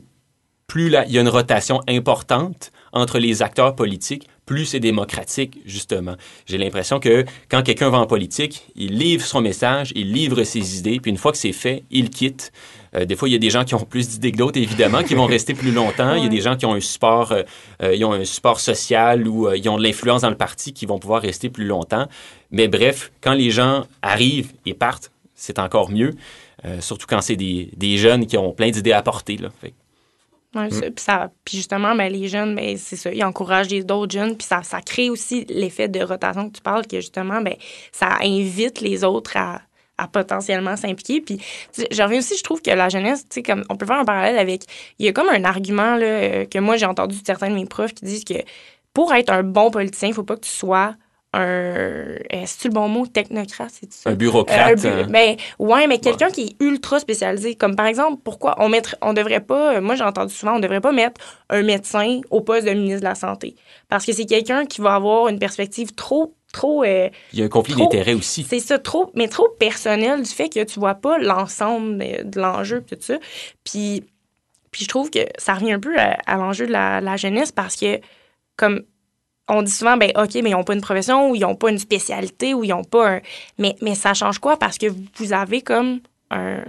plus 0.67 0.87
il 0.87 1.13
y 1.13 1.19
a 1.19 1.21
une 1.21 1.29
rotation 1.29 1.81
importante 1.89 2.73
entre 2.93 3.19
les 3.19 3.43
acteurs 3.43 3.75
politiques, 3.75 4.29
plus 4.47 4.67
c'est 4.67 4.81
démocratique, 4.81 5.59
justement. 5.65 6.17
J'ai 6.47 6.59
l'impression 6.59 7.01
que 7.01 7.25
quand 7.49 7.63
quelqu'un 7.63 7.91
va 7.91 7.99
en 7.99 8.07
politique, 8.07 8.67
il 8.77 8.99
livre 8.99 9.25
son 9.25 9.41
message, 9.41 9.93
il 9.95 10.13
livre 10.13 10.45
ses 10.45 10.79
idées, 10.79 11.01
puis 11.01 11.11
une 11.11 11.17
fois 11.17 11.33
que 11.33 11.39
c'est 11.39 11.53
fait, 11.53 11.85
il 11.91 12.11
quitte. 12.11 12.53
Euh, 12.97 13.05
des 13.05 13.17
fois, 13.17 13.29
il 13.29 13.33
y 13.33 13.35
a 13.35 13.39
des 13.39 13.51
gens 13.51 13.65
qui 13.65 13.75
ont 13.75 13.85
plus 13.85 14.09
d'idées 14.09 14.33
que 14.33 14.37
d'autres, 14.37 14.61
évidemment, 14.61 15.03
qui 15.03 15.15
vont 15.15 15.27
rester 15.37 15.55
plus 15.55 15.73
longtemps. 15.73 16.15
Il 16.15 16.23
y 16.23 16.27
a 16.27 16.29
des 16.29 16.41
gens 16.41 16.57
qui 16.57 16.67
ont 16.67 16.75
un 16.75 16.81
support, 16.81 17.33
euh, 17.33 17.43
euh, 17.83 17.95
ils 17.95 18.05
ont 18.05 18.13
un 18.13 18.25
support 18.25 18.61
social 18.61 19.27
ou 19.27 19.53
ils 19.53 19.69
ont 19.69 19.79
de 19.79 19.83
l'influence 19.83 20.23
dans 20.23 20.31
le 20.31 20.37
parti 20.37 20.73
qui 20.73 20.87
vont 20.87 20.99
pouvoir 20.99 21.23
rester 21.23 21.51
plus 21.51 21.65
longtemps. 21.65 22.07
Mais 22.51 22.69
bref, 22.69 23.13
quand 23.21 23.35
les 23.35 23.51
gens 23.51 23.85
arrivent 24.03 24.53
et 24.67 24.75
partent, 24.75 25.11
c'est 25.35 25.59
encore 25.59 25.91
mieux. 25.91 26.13
surtout 26.81 27.07
quand 27.07 27.21
c'est 27.21 27.37
des, 27.37 27.71
des, 27.77 27.97
jeunes 27.99 28.27
qui 28.27 28.39
ont 28.39 28.53
plein 28.53 28.71
d'idées 28.71 28.93
à 28.93 28.99
apporter. 28.99 29.37
Là. 29.37 29.51
Fait 29.61 29.75
Mm. 30.55 30.69
puis, 30.69 30.93
ça, 30.97 31.31
puis 31.45 31.57
justement, 31.57 31.95
ben, 31.95 32.13
les 32.13 32.29
jeunes, 32.29 32.55
ben, 32.55 32.77
c'est 32.77 32.97
ça, 32.97 33.13
ils 33.13 33.25
encouragent 33.25 33.69
d'autres 33.69 34.13
jeunes, 34.13 34.37
puis 34.37 34.47
ça, 34.47 34.63
ça 34.63 34.81
crée 34.81 35.11
aussi 35.11 35.45
l'effet 35.49 35.89
de 35.89 36.03
rotation 36.03 36.49
que 36.49 36.57
tu 36.57 36.63
parles, 36.63 36.87
que 36.87 37.01
justement, 37.01 37.41
ben, 37.41 37.57
ça 37.93 38.19
invite 38.23 38.81
les 38.81 39.05
autres 39.05 39.37
à, 39.37 39.61
à 39.99 40.09
potentiellement 40.09 40.77
s'impliquer. 40.77 41.21
Puis, 41.21 41.39
je 41.77 42.03
reviens 42.03 42.19
aussi, 42.19 42.37
je 42.37 42.43
trouve 42.43 42.61
que 42.63 42.71
la 42.71 42.89
jeunesse, 42.89 43.23
tu 43.29 43.35
sais, 43.35 43.43
comme 43.43 43.65
on 43.69 43.77
peut 43.77 43.87
faire 43.87 43.99
un 43.99 44.05
parallèle 44.05 44.39
avec. 44.39 44.63
Il 44.99 45.07
y 45.07 45.09
a 45.09 45.13
comme 45.13 45.29
un 45.29 45.45
argument 45.45 45.99
euh, 46.01 46.45
que 46.47 46.59
moi, 46.59 46.77
j'ai 46.77 46.87
entendu 46.87 47.21
de 47.21 47.27
certains 47.27 47.51
de 47.51 47.55
mes 47.55 47.67
profs 47.67 47.95
qui 47.95 48.05
disent 48.05 48.25
que 48.25 48.35
pour 48.93 49.13
être 49.15 49.31
un 49.31 49.43
bon 49.43 49.71
politicien, 49.71 50.09
il 50.09 50.15
faut 50.15 50.25
pas 50.25 50.37
que 50.37 50.45
tu 50.45 50.51
sois 50.51 50.95
un. 51.35 52.17
Est-ce 52.31 52.69
le 52.69 52.75
bon 52.75 52.89
mot 52.89 53.07
technocrate, 53.07 53.71
c'est 53.73 53.93
ça? 53.93 54.11
Un 54.11 54.15
bureaucrate. 54.15 54.85
Euh, 54.85 55.05
ben, 55.05 55.37
ouais, 55.59 55.87
mais 55.87 55.99
quelqu'un 55.99 56.31
qui 56.31 56.43
est 56.43 56.65
ultra 56.65 57.01
spécialisé. 57.01 57.55
Comme 57.55 57.77
par 57.77 57.87
exemple, 57.87 58.21
pourquoi 58.23 58.57
on 58.59 58.69
mettre, 58.69 58.97
on 59.03 59.13
devrait 59.13 59.41
pas, 59.41 59.81
moi 59.81 59.95
j'ai 59.95 60.05
entendu 60.05 60.33
souvent, 60.33 60.57
on 60.57 60.61
devrait 60.61 60.81
pas 60.81 60.93
mettre 60.93 61.21
un 61.51 61.63
médecin 61.63 62.21
au 62.31 62.41
poste 62.41 62.67
de 62.67 62.73
ministre 62.73 63.01
de 63.01 63.05
la 63.05 63.15
Santé. 63.15 63.57
Parce 63.89 64.05
que 64.05 64.13
c'est 64.13 64.27
quelqu'un 64.27 64.67
qui 64.67 64.81
va 64.81 64.95
avoir 64.95 65.29
une 65.29 65.39
perspective 65.39 65.93
trop 65.95 66.35
trop. 66.55 66.85
Euh, 66.85 67.11
Il 67.33 67.41
y 67.41 67.43
a 67.43 67.45
un 67.45 67.49
conflit 67.49 67.75
d'intérêt 67.75 68.15
aussi. 68.15 68.47
C'est 68.49 68.61
ça, 68.61 68.79
trop, 68.79 69.11
mais 69.15 69.29
trop 69.29 69.49
personnel 69.59 70.23
du 70.23 70.31
fait 70.31 70.49
que 70.49 70.65
tu 70.65 70.81
vois 70.81 70.95
pas 70.95 71.19
l'ensemble 71.19 71.99
de, 71.99 72.41
l'enjeu 72.41 72.81
tout 72.81 72.97
ça. 73.01 73.19
Puis, 73.65 74.05
puis 74.71 74.85
je 74.85 74.89
trouve 74.89 75.11
que 75.11 75.21
ça 75.37 75.55
revient 75.55 75.73
un 75.73 75.81
peu 75.81 75.95
à, 75.99 76.37
l'enjeu 76.37 76.67
de 76.67 76.73
la, 76.73 77.03
la, 77.03 77.17
jeunesse 77.17 77.53
parce 77.53 77.77
que 77.77 78.01
comme 78.57 78.83
on 79.49 79.63
dit 79.63 79.71
souvent, 79.71 79.97
ben 79.97 80.11
OK, 80.17 80.35
mais 80.35 80.51
ils 80.51 80.53
n'ont 80.53 80.65
pas 80.65 80.75
une 80.75 80.81
profession 80.81 81.31
ou 81.31 81.35
ils 81.35 81.41
n'ont 81.41 81.55
pas 81.55 81.71
une 81.71 81.79
spécialité 81.79 82.55
ou 82.55 82.65
ils 82.65 82.71
n'ont 82.71 82.85
pas 82.85 83.17
un. 83.17 83.21
Mais, 83.59 83.77
mais 83.83 83.95
ça 83.95 84.15
change 84.15 84.39
quoi? 84.39 84.57
Parce 84.59 84.79
que 84.79 84.87
vous 85.17 85.33
avez 85.33 85.61
comme 85.61 86.01
un, 86.31 86.65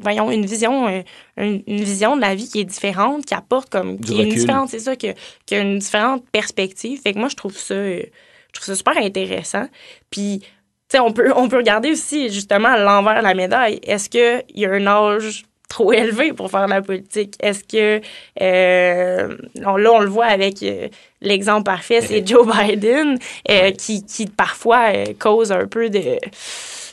voyons, 0.00 0.30
une 0.30 0.46
vision, 0.46 0.88
une, 1.36 1.62
vision 1.66 2.16
de 2.16 2.20
la 2.20 2.34
vie 2.34 2.48
qui 2.48 2.60
est 2.60 2.64
différente, 2.64 3.26
qui 3.26 3.34
apporte 3.34 3.68
comme. 3.68 3.98
qui 4.00 4.20
est 4.20 4.24
une 4.24 4.34
différente, 4.34 4.70
c'est 4.70 4.78
ça, 4.78 4.96
qui, 4.96 5.08
qui, 5.46 5.54
a 5.54 5.60
une 5.60 5.78
différente 5.78 6.24
perspective. 6.30 7.00
Fait 7.00 7.12
que 7.12 7.18
moi, 7.18 7.28
je 7.28 7.36
trouve 7.36 7.56
ça, 7.56 7.74
je 7.74 8.06
trouve 8.52 8.64
ça 8.64 8.74
super 8.74 8.96
intéressant. 8.96 9.66
Puis, 10.10 10.40
tu 10.40 10.46
sais, 10.90 11.00
on 11.00 11.12
peut, 11.12 11.32
on 11.36 11.48
peut 11.48 11.58
regarder 11.58 11.90
aussi, 11.90 12.30
justement, 12.30 12.76
l'envers 12.76 13.18
de 13.18 13.24
la 13.24 13.34
médaille. 13.34 13.80
Est-ce 13.82 14.08
qu'il 14.08 14.44
y 14.54 14.64
a 14.64 14.70
un 14.70 14.86
âge 14.86 15.44
trop 15.68 15.92
élevé 15.92 16.32
pour 16.32 16.50
faire 16.50 16.64
de 16.64 16.70
la 16.70 16.82
politique? 16.82 17.34
Est-ce 17.40 17.62
que 17.62 18.00
euh, 18.40 19.36
là 19.54 19.92
on 19.92 20.00
le 20.00 20.08
voit 20.08 20.26
avec 20.26 20.62
euh, 20.62 20.88
l'exemple 21.20 21.64
parfait, 21.64 22.00
c'est 22.00 22.26
Joe 22.26 22.46
Biden 22.46 23.18
euh, 23.50 23.70
qui, 23.72 24.04
qui, 24.04 24.26
parfois 24.26 24.92
cause 25.18 25.52
un 25.52 25.66
peu 25.66 25.90
de 25.90 26.18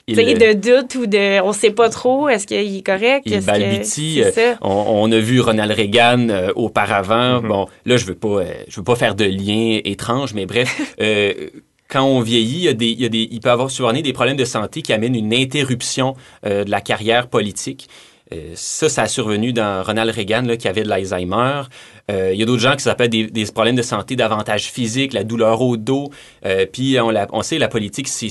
de 0.08 0.54
doute 0.54 0.95
ou 0.95 1.08
de 1.08 1.41
on 1.41 1.52
sait 1.52 1.71
pas 1.71 1.89
trop 1.89 2.30
est-ce 2.30 2.45
qu'il 2.45 2.78
est 2.78 2.86
correct 2.86 3.23
il 3.26 3.39
balbutie 3.41 4.21
on, 4.62 5.12
a 5.12 5.17
vu 5.17 5.41
Ronald 5.41 5.71
Reagan 5.71 6.28
auparavant 6.54 7.41
mm-hmm. 7.41 7.47
bon 7.47 7.67
là 7.88 7.97
je 7.97 8.06
veux 8.06 8.13
pas 8.13 8.43
je 8.67 8.76
veux 8.76 8.84
pas 8.84 8.95
faire 8.95 9.15
de 9.15 9.26
lien 9.26 9.80
étrange 9.84 10.36
mais 10.36 10.45
bref 10.45 10.80
quand 11.88 12.04
on 12.04 12.19
vieillit, 12.21 12.58
il, 12.58 12.63
y 12.63 12.67
a 12.67 12.73
des, 12.73 12.89
il, 12.89 13.02
y 13.02 13.06
a 13.06 13.10
des, 13.10 13.28
il 13.32 13.39
peut 13.39 13.49
avoir 13.49 13.71
survenir 13.71 14.04
des 14.04 14.13
problèmes 14.13 14.38
de 14.38 14.45
santé 14.45 14.82
qui 14.82 14.91
amènent 14.93 15.15
une 15.15 15.34
interruption 15.34 16.15
de 16.43 16.69
la 16.69 16.82
carrière 16.82 17.28
politique. 17.28 17.88
Euh, 18.33 18.53
ça, 18.55 18.89
ça 18.89 19.03
a 19.03 19.07
survenu 19.07 19.53
dans 19.53 19.83
Ronald 19.83 20.09
Reagan, 20.09 20.41
là, 20.43 20.57
qui 20.57 20.67
avait 20.67 20.83
de 20.83 20.89
l'Alzheimer. 20.89 21.63
Euh, 22.12 22.32
il 22.34 22.39
y 22.39 22.44
a 22.44 22.46
d'autres 22.46 22.62
gens 22.62 22.76
qui 22.76 22.84
s'appellent 22.84 23.10
des, 23.10 23.28
des, 23.28 23.46
problèmes 23.46 23.76
de 23.76 23.82
santé 23.82 24.15
davantage 24.15 24.65
physiques, 24.72 25.13
la 25.13 25.24
douleur 25.24 25.62
au 25.62 25.76
dos. 25.76 26.12
Euh, 26.46 26.65
puis 26.72 27.00
on, 27.00 27.10
la, 27.10 27.28
on 27.32 27.41
sait, 27.41 27.58
la 27.58 27.68
politique, 27.68 28.08
c'est 28.08 28.30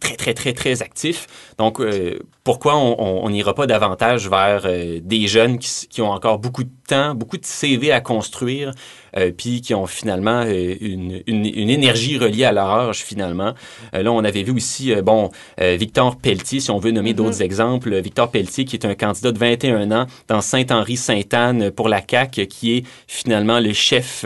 très, 0.00 0.16
très, 0.16 0.34
très, 0.34 0.52
très 0.52 0.82
actif. 0.82 1.26
Donc, 1.58 1.80
euh, 1.80 2.18
pourquoi 2.44 2.76
on 2.76 3.30
n'ira 3.30 3.54
pas 3.54 3.68
davantage 3.68 4.28
vers 4.28 4.62
euh, 4.64 4.98
des 5.00 5.28
jeunes 5.28 5.58
qui, 5.58 5.86
qui, 5.88 6.02
ont 6.02 6.10
encore 6.10 6.40
beaucoup 6.40 6.64
de 6.64 6.70
temps, 6.88 7.14
beaucoup 7.14 7.36
de 7.36 7.44
CV 7.44 7.92
à 7.92 8.00
construire, 8.00 8.72
euh, 9.16 9.30
puis 9.30 9.60
qui 9.60 9.74
ont 9.74 9.86
finalement 9.86 10.42
euh, 10.44 10.74
une, 10.80 11.22
une, 11.28 11.46
une, 11.46 11.70
énergie 11.70 12.18
reliée 12.18 12.44
à 12.44 12.50
leur 12.50 12.68
âge, 12.68 13.04
finalement. 13.04 13.54
là, 13.92 14.10
on 14.10 14.24
avait 14.24 14.42
vu 14.42 14.52
aussi, 14.52 14.92
bon, 15.02 15.30
Victor 15.58 16.16
Pelletier, 16.16 16.58
si 16.58 16.70
on 16.70 16.78
veut 16.78 16.90
nommer 16.90 17.14
d'autres 17.14 17.38
mm-hmm. 17.38 17.44
exemples. 17.44 18.00
Victor 18.00 18.30
Pelletier, 18.30 18.64
qui 18.64 18.74
est 18.74 18.86
un 18.86 18.94
candidat 18.94 19.30
de 19.30 19.38
21 19.38 19.92
ans 19.92 20.06
dans 20.26 20.40
Saint-Henri-Sainte-Anne 20.40 21.70
pour 21.70 21.88
la 21.88 22.00
CAQ, 22.08 22.46
qui 22.46 22.76
est 22.76 22.86
finalement 23.12 23.60
le 23.60 23.72
chef 23.72 24.24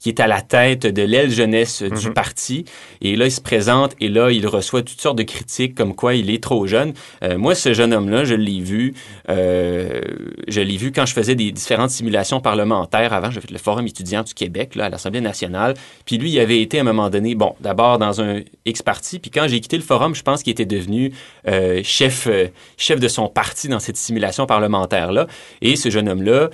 qui 0.00 0.08
est 0.08 0.20
à 0.20 0.26
la 0.26 0.40
tête 0.40 0.86
de 0.86 1.02
l'aile 1.02 1.30
jeunesse 1.30 1.82
du 1.82 1.90
mm-hmm. 1.90 2.12
parti. 2.12 2.64
Et 3.00 3.16
là, 3.16 3.26
il 3.26 3.32
se 3.32 3.40
présente 3.40 3.94
et 4.00 4.08
là, 4.08 4.30
il 4.30 4.46
reçoit 4.46 4.82
toutes 4.82 5.00
sortes 5.00 5.18
de 5.18 5.22
critiques 5.22 5.74
comme 5.74 5.94
quoi 5.94 6.14
il 6.14 6.30
est 6.30 6.42
trop 6.42 6.66
jeune. 6.66 6.92
moi, 7.36 7.54
ce 7.54 7.72
jeune 7.72 7.92
homme-là, 7.92 8.24
je 8.24 8.34
l'ai 8.34 8.60
vu, 8.60 8.94
euh, 9.28 10.00
je 10.46 10.60
l'ai 10.60 10.76
vu 10.76 10.92
quand 10.92 11.06
je 11.06 11.12
faisais 11.12 11.34
des 11.34 11.52
différentes 11.52 11.90
simulations 11.90 12.40
parlementaires. 12.40 13.12
Avant, 13.12 13.30
j'ai 13.30 13.40
fait 13.40 13.50
le 13.50 13.58
Forum 13.58 13.86
étudiant 13.86 14.22
du 14.22 14.34
Québec, 14.34 14.74
là, 14.74 14.86
à 14.86 14.88
l'Assemblée 14.88 15.20
nationale. 15.20 15.74
Puis 16.04 16.18
lui, 16.18 16.30
il 16.30 16.40
avait 16.40 16.60
été 16.60 16.78
à 16.78 16.80
un 16.82 16.84
moment 16.84 17.10
donné, 17.10 17.34
bon, 17.34 17.54
d'abord 17.60 17.98
dans 17.98 18.20
un 18.20 18.40
X-parti, 18.64 19.18
puis 19.18 19.30
quand 19.30 19.46
j'ai 19.48 19.60
quitté 19.60 19.76
le 19.76 19.82
Forum, 19.82 20.14
je 20.14 20.22
pense 20.22 20.42
qu'il 20.42 20.50
était 20.50 20.64
devenu 20.64 21.12
euh, 21.46 21.80
chef, 21.84 22.26
euh, 22.26 22.48
chef 22.76 23.00
de 23.00 23.08
son 23.08 23.28
parti 23.28 23.68
dans 23.68 23.80
cette 23.80 23.96
simulation 23.96 24.46
parlementaire-là. 24.46 25.26
Et 25.62 25.76
ce 25.76 25.90
jeune 25.90 26.08
homme-là, 26.08 26.50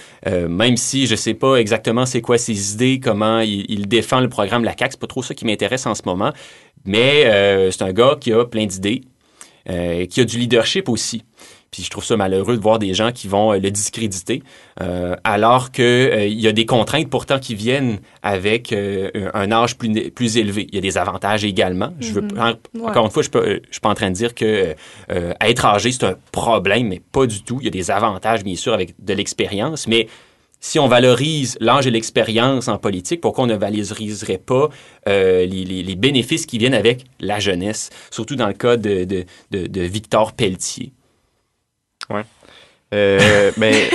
même 0.49 0.77
si 0.77 1.07
je 1.07 1.15
sais 1.15 1.35
pas 1.35 1.57
exactement 1.57 1.74
c'est 2.07 2.21
quoi 2.21 2.39
ses 2.39 2.75
idées, 2.75 3.01
comment 3.01 3.41
il, 3.41 3.65
il 3.69 3.89
défend 3.89 4.21
le 4.21 4.29
programme 4.29 4.65
La 4.65 4.75
CAQ, 4.77 4.93
c'est 4.93 5.01
pas 5.01 5.07
trop 5.07 5.23
ça 5.23 5.35
qui 5.35 5.45
m'intéresse 5.45 5.87
en 5.87 5.95
ce 5.95 6.03
moment, 6.05 6.33
mais 6.85 7.71
c'est 7.71 7.83
un 7.83 7.93
gars 7.93 8.17
qui 8.21 8.33
a 8.33 8.45
plein 8.45 8.67
d'idées, 8.67 9.03
euh, 9.71 10.05
qui 10.05 10.21
a 10.21 10.25
du 10.25 10.39
leadership 10.39 10.89
aussi. 10.91 11.25
Puis 11.71 11.83
je 11.83 11.91
trouve 11.91 12.05
ça 12.05 12.17
malheureux 12.17 12.57
de 12.57 12.63
voir 12.63 12.79
des 12.79 12.93
gens 12.95 13.11
qui 13.11 13.27
vont 13.27 13.53
euh, 13.53 13.59
le 13.59 13.71
discréditer, 13.71 14.43
euh, 14.81 15.17
alors 15.25 15.73
qu'il 15.73 15.85
euh, 15.85 16.27
y 16.29 16.47
a 16.47 16.53
des 16.53 16.67
contraintes 16.67 17.09
pourtant 17.09 17.41
qui 17.41 17.55
viennent 17.55 17.99
avec 18.23 18.73
euh, 18.73 19.11
un 19.35 19.51
âge 19.51 19.77
plus, 19.77 20.11
plus 20.11 20.37
élevé. 20.37 20.67
Il 20.69 20.75
y 20.75 20.79
a 20.79 20.81
des 20.83 20.99
avantages 20.99 21.45
également. 21.45 21.93
Je 21.99 22.13
veux, 22.13 22.21
mm-hmm. 22.21 22.57
Encore 22.85 23.07
une 23.07 23.11
fois, 23.11 23.23
je 23.23 23.39
ne 23.39 23.59
suis 23.71 23.81
pas 23.81 23.89
en 23.89 23.95
train 23.95 24.11
de 24.11 24.15
dire 24.15 24.35
que 24.35 24.77
être 25.41 25.65
âgé, 25.65 25.91
c'est 25.91 26.05
un 26.05 26.15
problème, 26.31 26.89
mais 26.89 27.01
pas 27.11 27.27
du 27.27 27.43
tout. 27.43 27.59
Il 27.61 27.65
y 27.65 27.69
a 27.69 27.73
des 27.73 27.91
avantages, 27.91 28.45
bien 28.45 28.57
sûr, 28.57 28.73
avec 28.73 28.95
de 29.03 29.15
l'expérience, 29.15 29.89
mais 29.89 30.07
si 30.65 30.79
on 30.79 30.89
valorise 30.89 31.59
l'âge 31.61 31.87
et 31.87 31.91
l'expérience 31.91 32.69
en 32.69 32.79
politique, 32.79 33.21
pourquoi 33.21 33.45
on 33.45 33.47
ne 33.47 33.55
valoriserait 33.55 34.39
pas 34.39 34.71
euh, 35.07 35.45
les, 35.45 35.63
les, 35.63 35.83
les, 35.83 35.95
bénéfices 35.95 36.47
qui 36.47 36.57
viennent 36.57 36.73
avec 36.73 37.05
la 37.21 37.39
jeunesse, 37.39 37.91
surtout 38.11 38.35
dans 38.35 38.47
le 38.47 38.55
cas 38.55 38.79
de, 38.79 39.05
de, 39.05 39.27
de, 39.51 39.67
de 39.67 39.81
Victor 39.83 40.33
Pelletier? 40.33 40.93
Ouais. 42.09 42.23
Euh, 42.95 43.53
mais. 43.59 43.91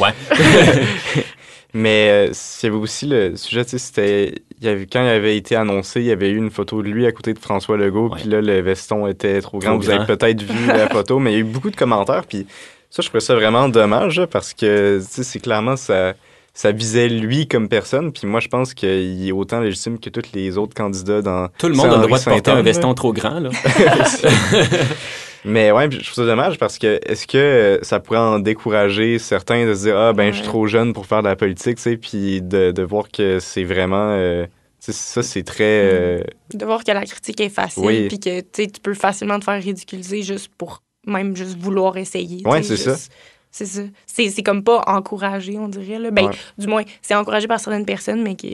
ouais. 0.00 0.12
mais 1.72 2.08
euh, 2.10 2.32
il 2.62 2.66
y 2.66 2.66
avait 2.66 2.76
aussi 2.76 3.06
le 3.06 3.34
sujet, 3.36 3.64
tu 3.64 3.70
sais, 3.70 3.78
c'était. 3.78 4.34
Il 4.60 4.68
avait, 4.68 4.84
quand 4.84 5.02
il 5.02 5.08
avait 5.08 5.38
été 5.38 5.56
annoncé, 5.56 6.00
il 6.00 6.06
y 6.08 6.12
avait 6.12 6.28
eu 6.28 6.36
une 6.36 6.50
photo 6.50 6.82
de 6.82 6.88
lui 6.88 7.06
à 7.06 7.12
côté 7.12 7.32
de 7.32 7.38
François 7.38 7.78
Legault, 7.78 8.10
puis 8.10 8.28
là, 8.28 8.42
le 8.42 8.60
veston 8.60 9.06
était 9.06 9.40
trop 9.40 9.60
grand. 9.60 9.78
Vous 9.78 9.88
avez 9.88 10.04
peut-être 10.04 10.42
vu 10.42 10.66
la 10.66 10.90
photo, 10.90 11.18
mais 11.18 11.32
il 11.32 11.34
y 11.34 11.36
a 11.38 11.40
eu 11.40 11.44
beaucoup 11.44 11.70
de 11.70 11.76
commentaires, 11.76 12.26
puis 12.26 12.46
ça, 12.92 13.00
je 13.00 13.08
trouvais 13.08 13.20
ça 13.20 13.34
vraiment 13.34 13.70
dommage 13.70 14.22
parce 14.26 14.52
que 14.52 15.02
c'est 15.08 15.40
clairement 15.40 15.76
ça, 15.76 16.12
ça 16.52 16.72
visait 16.72 17.08
lui 17.08 17.48
comme 17.48 17.70
personne. 17.70 18.12
Puis 18.12 18.26
moi, 18.26 18.38
je 18.38 18.48
pense 18.48 18.74
qu'il 18.74 19.26
est 19.26 19.32
autant 19.32 19.60
légitime 19.60 19.98
que 19.98 20.10
tous 20.10 20.34
les 20.34 20.58
autres 20.58 20.74
candidats 20.74 21.22
dans. 21.22 21.48
Tout 21.58 21.68
le 21.68 21.74
monde 21.74 21.86
a 21.86 21.96
le 21.96 22.06
droit 22.06 22.18
de 22.18 22.24
porter 22.24 22.50
un 22.50 22.60
veston 22.60 22.92
trop 22.92 23.14
grand, 23.14 23.40
là. 23.40 23.48
Mais 25.44 25.72
ouais, 25.72 25.90
je 25.90 26.04
trouve 26.04 26.24
ça 26.24 26.26
dommage 26.26 26.58
parce 26.58 26.78
que 26.78 27.00
est-ce 27.04 27.26
que 27.26 27.80
ça 27.82 27.98
pourrait 27.98 28.18
en 28.18 28.38
décourager 28.38 29.18
certains 29.18 29.66
de 29.66 29.74
se 29.74 29.84
dire 29.84 29.96
ah 29.98 30.12
ben 30.12 30.30
je 30.30 30.36
suis 30.36 30.46
trop 30.46 30.66
jeune 30.66 30.92
pour 30.92 31.06
faire 31.06 31.22
de 31.22 31.28
la 31.28 31.34
politique, 31.34 31.78
tu 31.78 31.82
sais, 31.82 31.96
puis 31.96 32.42
de, 32.42 32.70
de 32.70 32.82
voir 32.84 33.10
que 33.10 33.40
c'est 33.40 33.64
vraiment 33.64 34.10
euh, 34.10 34.44
tu 34.44 34.52
sais, 34.80 34.92
ça 34.92 35.22
c'est 35.24 35.42
très 35.42 35.64
euh, 35.64 36.20
De 36.54 36.64
voir 36.64 36.84
que 36.84 36.92
la 36.92 37.04
critique 37.06 37.40
est 37.40 37.48
facile, 37.48 37.82
Oui. 37.84 38.06
puis 38.06 38.20
que 38.20 38.40
tu 38.40 38.46
sais, 38.52 38.66
tu 38.68 38.80
peux 38.80 38.94
facilement 38.94 39.40
te 39.40 39.44
faire 39.44 39.60
ridiculiser 39.60 40.22
juste 40.22 40.48
pour 40.56 40.82
même 41.06 41.36
juste 41.36 41.56
vouloir 41.58 41.96
essayer. 41.96 42.38
sais, 42.38 42.62
c'est 42.62 42.76
juste- 42.92 43.12
C'est 43.54 43.66
ça. 43.66 43.82
C'est 44.06 44.42
comme 44.42 44.64
pas 44.64 44.82
encouragé, 44.86 45.58
on 45.58 45.68
dirait. 45.68 45.98
Là. 45.98 46.10
Ben, 46.10 46.26
Ouais. 46.26 46.32
Du 46.56 46.66
moins, 46.66 46.82
c'est 47.02 47.14
encouragé 47.14 47.46
par 47.46 47.60
certaines 47.60 47.84
personnes, 47.84 48.22
mais 48.22 48.34
que, 48.34 48.46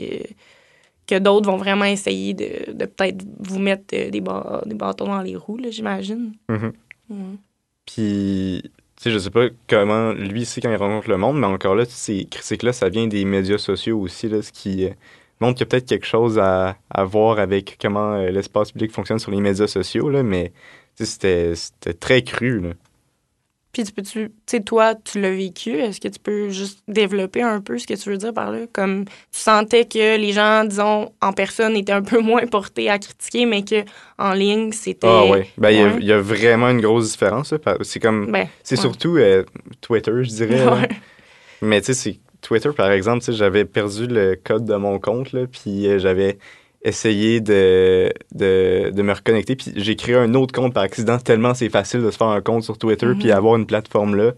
que 1.07 1.17
d'autres 1.19 1.49
vont 1.49 1.55
vraiment 1.57 1.85
essayer 1.85 2.33
de, 2.33 2.73
de 2.73 2.85
peut-être 2.85 3.23
vous 3.39 3.59
mettre 3.59 3.85
euh, 3.93 4.09
des, 4.09 4.19
ba- 4.19 4.61
des 4.65 4.75
bâtons 4.75 5.05
dans 5.07 5.21
les 5.21 5.37
roues, 5.37 5.57
là, 5.57 5.69
j'imagine. 5.71 6.33
Mhm. 6.49 6.73
Mhm. 7.09 7.37
Puis, 7.85 8.61
tu 8.63 9.03
sais, 9.03 9.11
je 9.11 9.17
sais 9.17 9.29
pas 9.29 9.47
comment 9.67 10.11
lui 10.11 10.45
c'est 10.45 10.61
quand 10.61 10.69
il 10.69 10.75
rencontre 10.75 11.09
le 11.09 11.17
monde, 11.17 11.39
mais 11.39 11.47
encore 11.47 11.75
là, 11.75 11.85
ces 11.85 12.25
critiques-là, 12.25 12.73
ça 12.73 12.89
vient 12.89 13.07
des 13.07 13.25
médias 13.25 13.57
sociaux 13.57 13.99
aussi, 13.99 14.27
là, 14.27 14.41
ce 14.41 14.51
qui 14.51 14.85
euh, 14.85 14.89
montre 15.39 15.55
qu'il 15.57 15.61
y 15.61 15.63
a 15.63 15.69
peut-être 15.69 15.87
quelque 15.87 16.05
chose 16.05 16.37
à, 16.37 16.75
à 16.89 17.03
voir 17.05 17.39
avec 17.39 17.77
comment 17.81 18.13
euh, 18.15 18.29
l'espace 18.29 18.71
public 18.71 18.91
fonctionne 18.91 19.19
sur 19.19 19.31
les 19.31 19.39
médias 19.41 19.67
sociaux, 19.67 20.09
là, 20.09 20.23
mais 20.23 20.51
c'était 21.05 21.53
très 21.99 22.21
cru. 22.23 22.59
Là. 22.61 22.69
Puis 23.71 23.83
tu 23.83 23.91
peux-tu, 23.91 24.29
tu 24.29 24.31
sais, 24.47 24.61
toi, 24.61 24.95
tu 24.95 25.21
l'as 25.21 25.29
vécu, 25.29 25.69
est-ce 25.77 26.01
que 26.01 26.07
tu 26.07 26.17
peux 26.19 26.49
juste 26.49 26.79
développer 26.87 27.43
un 27.43 27.61
peu 27.61 27.77
ce 27.77 27.85
que 27.85 27.93
tu 27.93 28.09
veux 28.09 28.17
dire 28.17 28.33
par 28.33 28.51
là? 28.51 28.61
Comme 28.73 29.05
tu 29.05 29.11
sentais 29.39 29.85
que 29.85 30.17
les 30.17 30.31
gens, 30.31 30.63
disons, 30.65 31.11
en 31.21 31.33
personne 31.33 31.75
étaient 31.77 31.91
un 31.91 32.01
peu 32.13 32.19
moins 32.19 32.47
portés 32.47 32.89
à 32.89 32.97
critiquer, 32.97 33.45
mais 33.45 33.63
que 33.63 33.83
en 34.17 34.33
ligne, 34.33 34.71
c'était. 34.71 35.05
Ah 35.07 35.25
ouais, 35.25 35.47
ben, 35.57 35.69
il 35.69 35.79
y 35.79 35.83
Ouais. 35.83 36.01
y, 36.01 36.11
a 36.11 36.19
vraiment 36.19 36.69
une 36.69 36.81
grosse 36.81 37.11
différence. 37.11 37.53
C'est 37.83 37.99
comme, 37.99 38.31
Ben, 38.31 38.47
c'est 38.63 38.75
ouais. 38.75 38.81
surtout 38.81 39.17
euh, 39.17 39.43
Twitter, 39.81 40.13
je 40.23 40.29
dirais. 40.29 40.65
Ouais. 40.67 40.89
Mais 41.61 41.79
tu 41.81 41.87
sais, 41.87 41.93
c'est 41.93 42.19
Twitter, 42.41 42.71
par 42.75 42.89
exemple, 42.89 43.23
j'avais 43.31 43.65
perdu 43.65 44.07
le 44.07 44.35
code 44.35 44.65
de 44.65 44.75
mon 44.75 44.97
compte, 44.97 45.31
là, 45.31 45.41
puis 45.45 45.87
euh, 45.87 45.99
j'avais 45.99 46.39
essayé 46.81 47.41
de, 47.41 48.11
de, 48.33 48.89
de 48.93 49.01
me 49.01 49.13
reconnecter, 49.13 49.55
puis 49.55 49.73
j'ai 49.75 49.95
créé 49.95 50.15
un 50.15 50.33
autre 50.33 50.53
compte 50.53 50.73
par 50.73 50.83
accident, 50.83 51.17
tellement 51.17 51.53
c'est 51.53 51.69
facile 51.69 52.01
de 52.01 52.09
se 52.11 52.17
faire 52.17 52.27
un 52.27 52.41
compte 52.41 52.63
sur 52.63 52.77
Twitter, 52.77 53.05
Mhm. 53.07 53.17
puis 53.19 53.31
avoir 53.31 53.55
une 53.57 53.65
plateforme 53.65 54.15
là. 54.15 54.33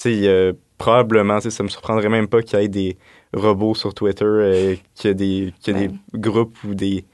Tu 0.00 0.28
a 0.28 0.52
probablement, 0.78 1.40
ça 1.40 1.62
me 1.62 1.68
surprendrait 1.68 2.08
même 2.08 2.28
pas 2.28 2.42
qu'il 2.42 2.58
y 2.58 2.62
ait 2.64 2.68
des 2.68 2.96
robots 3.32 3.74
sur 3.74 3.94
Twitter, 3.94 4.24
euh, 4.24 4.74
a 5.04 5.12
des, 5.12 5.52
Ouais. 5.68 5.72
des 5.74 5.90
groupes 6.14 6.56
ou 6.64 6.74
des 6.74 7.04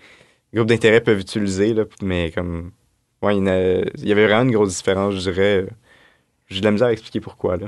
groupes 0.55 0.69
d'intérêt 0.69 1.01
peuvent 1.01 1.21
utiliser, 1.21 1.75
là, 1.75 1.85
mais 2.03 2.31
comme, 2.31 2.71
ouais, 3.23 3.37
il 3.37 3.39
y, 3.39 3.43
en 3.43 3.47
a- 3.47 3.81
il 3.99 4.09
y 4.09 4.13
avait 4.13 4.27
vraiment 4.27 4.43
une 4.45 4.53
grosse 4.53 4.77
différence, 4.77 5.15
je 5.15 5.31
dirais. 5.31 5.67
J'ai 6.49 6.61
de 6.61 6.65
la 6.65 6.71
misère 6.71 6.89
à 6.89 6.93
expliquer 6.93 7.21
pourquoi, 7.21 7.57
là. 7.59 7.67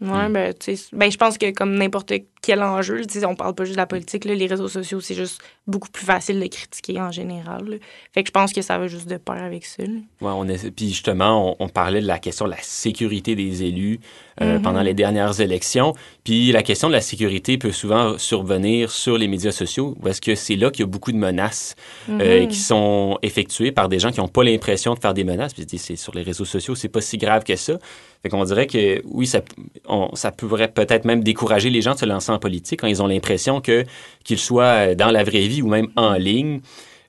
Ouais, 0.00 0.28
Mm. 0.28 0.32
ben, 0.32 0.54
tu 0.54 0.76
sais, 0.76 0.88
ben, 0.92 1.10
je 1.10 1.16
pense 1.16 1.38
que 1.38 1.52
comme 1.52 1.74
n'importe 1.74 2.12
quel 2.42 2.60
enjeu, 2.62 3.06
tu 3.06 3.20
sais, 3.20 3.24
on 3.24 3.36
parle 3.36 3.54
pas 3.54 3.64
juste 3.64 3.76
de 3.76 3.80
la 3.80 3.86
politique, 3.86 4.24
là, 4.24 4.34
les 4.34 4.46
réseaux 4.46 4.66
sociaux, 4.68 5.00
c'est 5.00 5.14
juste 5.14 5.40
beaucoup 5.68 5.88
plus 5.90 6.04
facile 6.04 6.40
de 6.40 6.46
critiquer 6.48 7.00
en 7.00 7.12
général. 7.12 7.64
là. 7.68 7.76
Fait 8.12 8.24
que 8.24 8.28
je 8.28 8.32
pense 8.32 8.52
que 8.52 8.62
ça 8.62 8.78
va 8.78 8.88
juste 8.88 9.08
de 9.08 9.16
pair 9.16 9.42
avec 9.42 9.64
ça. 9.64 9.84
là. 9.84 9.88
Ouais, 10.20 10.32
on 10.34 10.48
est, 10.48 10.70
puis 10.72 10.88
justement, 10.88 11.56
on, 11.60 11.64
on 11.64 11.68
parlait 11.68 12.00
de 12.00 12.06
la 12.06 12.18
question 12.18 12.46
de 12.46 12.50
la 12.50 12.60
sécurité 12.60 13.36
des 13.36 13.62
élus 13.62 14.00
euh, 14.40 14.56
Mhm. 14.56 14.62
pendant 14.62 14.80
les 14.82 14.94
dernières 14.94 15.40
élections. 15.40 15.92
Puis 16.24 16.50
la 16.52 16.62
question 16.62 16.88
de 16.88 16.94
la 16.94 17.00
sécurité 17.02 17.58
peut 17.58 17.70
souvent 17.70 18.16
survenir 18.18 18.90
sur 18.90 19.18
les 19.18 19.28
médias 19.28 19.52
sociaux 19.52 19.94
parce 20.02 20.20
que 20.20 20.34
c'est 20.34 20.56
là 20.56 20.70
qu'il 20.70 20.80
y 20.80 20.82
a 20.84 20.86
beaucoup 20.86 21.12
de 21.12 21.18
menaces 21.18 21.76
euh, 22.08 22.40
Mhm. 22.42 22.48
qui 22.48 22.56
sont 22.58 23.18
effectuées 23.22 23.72
par 23.72 23.88
des 23.90 23.98
gens 24.00 24.10
qui 24.10 24.20
n'ont 24.20 24.28
pas 24.28 24.42
l'impression 24.42 24.94
de 24.94 24.98
faire 24.98 25.12
des 25.14 25.22
menaces. 25.24 25.52
Puis 25.54 25.66
c'est 25.78 25.96
sur 25.96 26.14
les 26.14 26.22
réseaux 26.22 26.46
sociaux, 26.46 26.74
c'est 26.74 26.88
pas 26.88 27.02
si 27.02 27.18
grave 27.18 27.44
que 27.44 27.54
ça. 27.56 27.78
Fait 28.22 28.30
qu'on 28.30 28.42
dirait 28.44 28.66
que 28.66 29.02
oui, 29.04 29.26
ça, 29.26 29.42
on- 29.86 30.14
ça 30.14 30.32
pourrait 30.32 30.68
peut-être 30.68 31.04
même 31.04 31.22
décourager 31.22 31.68
les 31.70 31.82
gens 31.82 31.92
de 31.94 31.98
se 31.98 32.06
lancer 32.06 32.31
en 32.32 32.38
politique 32.38 32.80
quand 32.80 32.86
ils 32.88 33.02
ont 33.02 33.06
l'impression 33.06 33.60
que 33.60 33.84
qu'ils 34.24 34.38
soient 34.38 34.94
dans 34.94 35.10
la 35.10 35.22
vraie 35.24 35.46
vie 35.46 35.62
ou 35.62 35.68
même 35.68 35.88
en 35.96 36.14
ligne, 36.14 36.60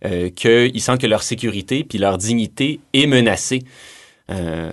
euh, 0.06 0.30
qu'ils 0.30 0.82
sentent 0.82 1.02
que 1.02 1.08
leur 1.08 1.24
sécurité 1.24 1.84
puis 1.84 1.98
leur 1.98 2.18
dignité 2.18 2.80
est 2.94 3.08
menacée. 3.08 3.64
Euh, 4.32 4.72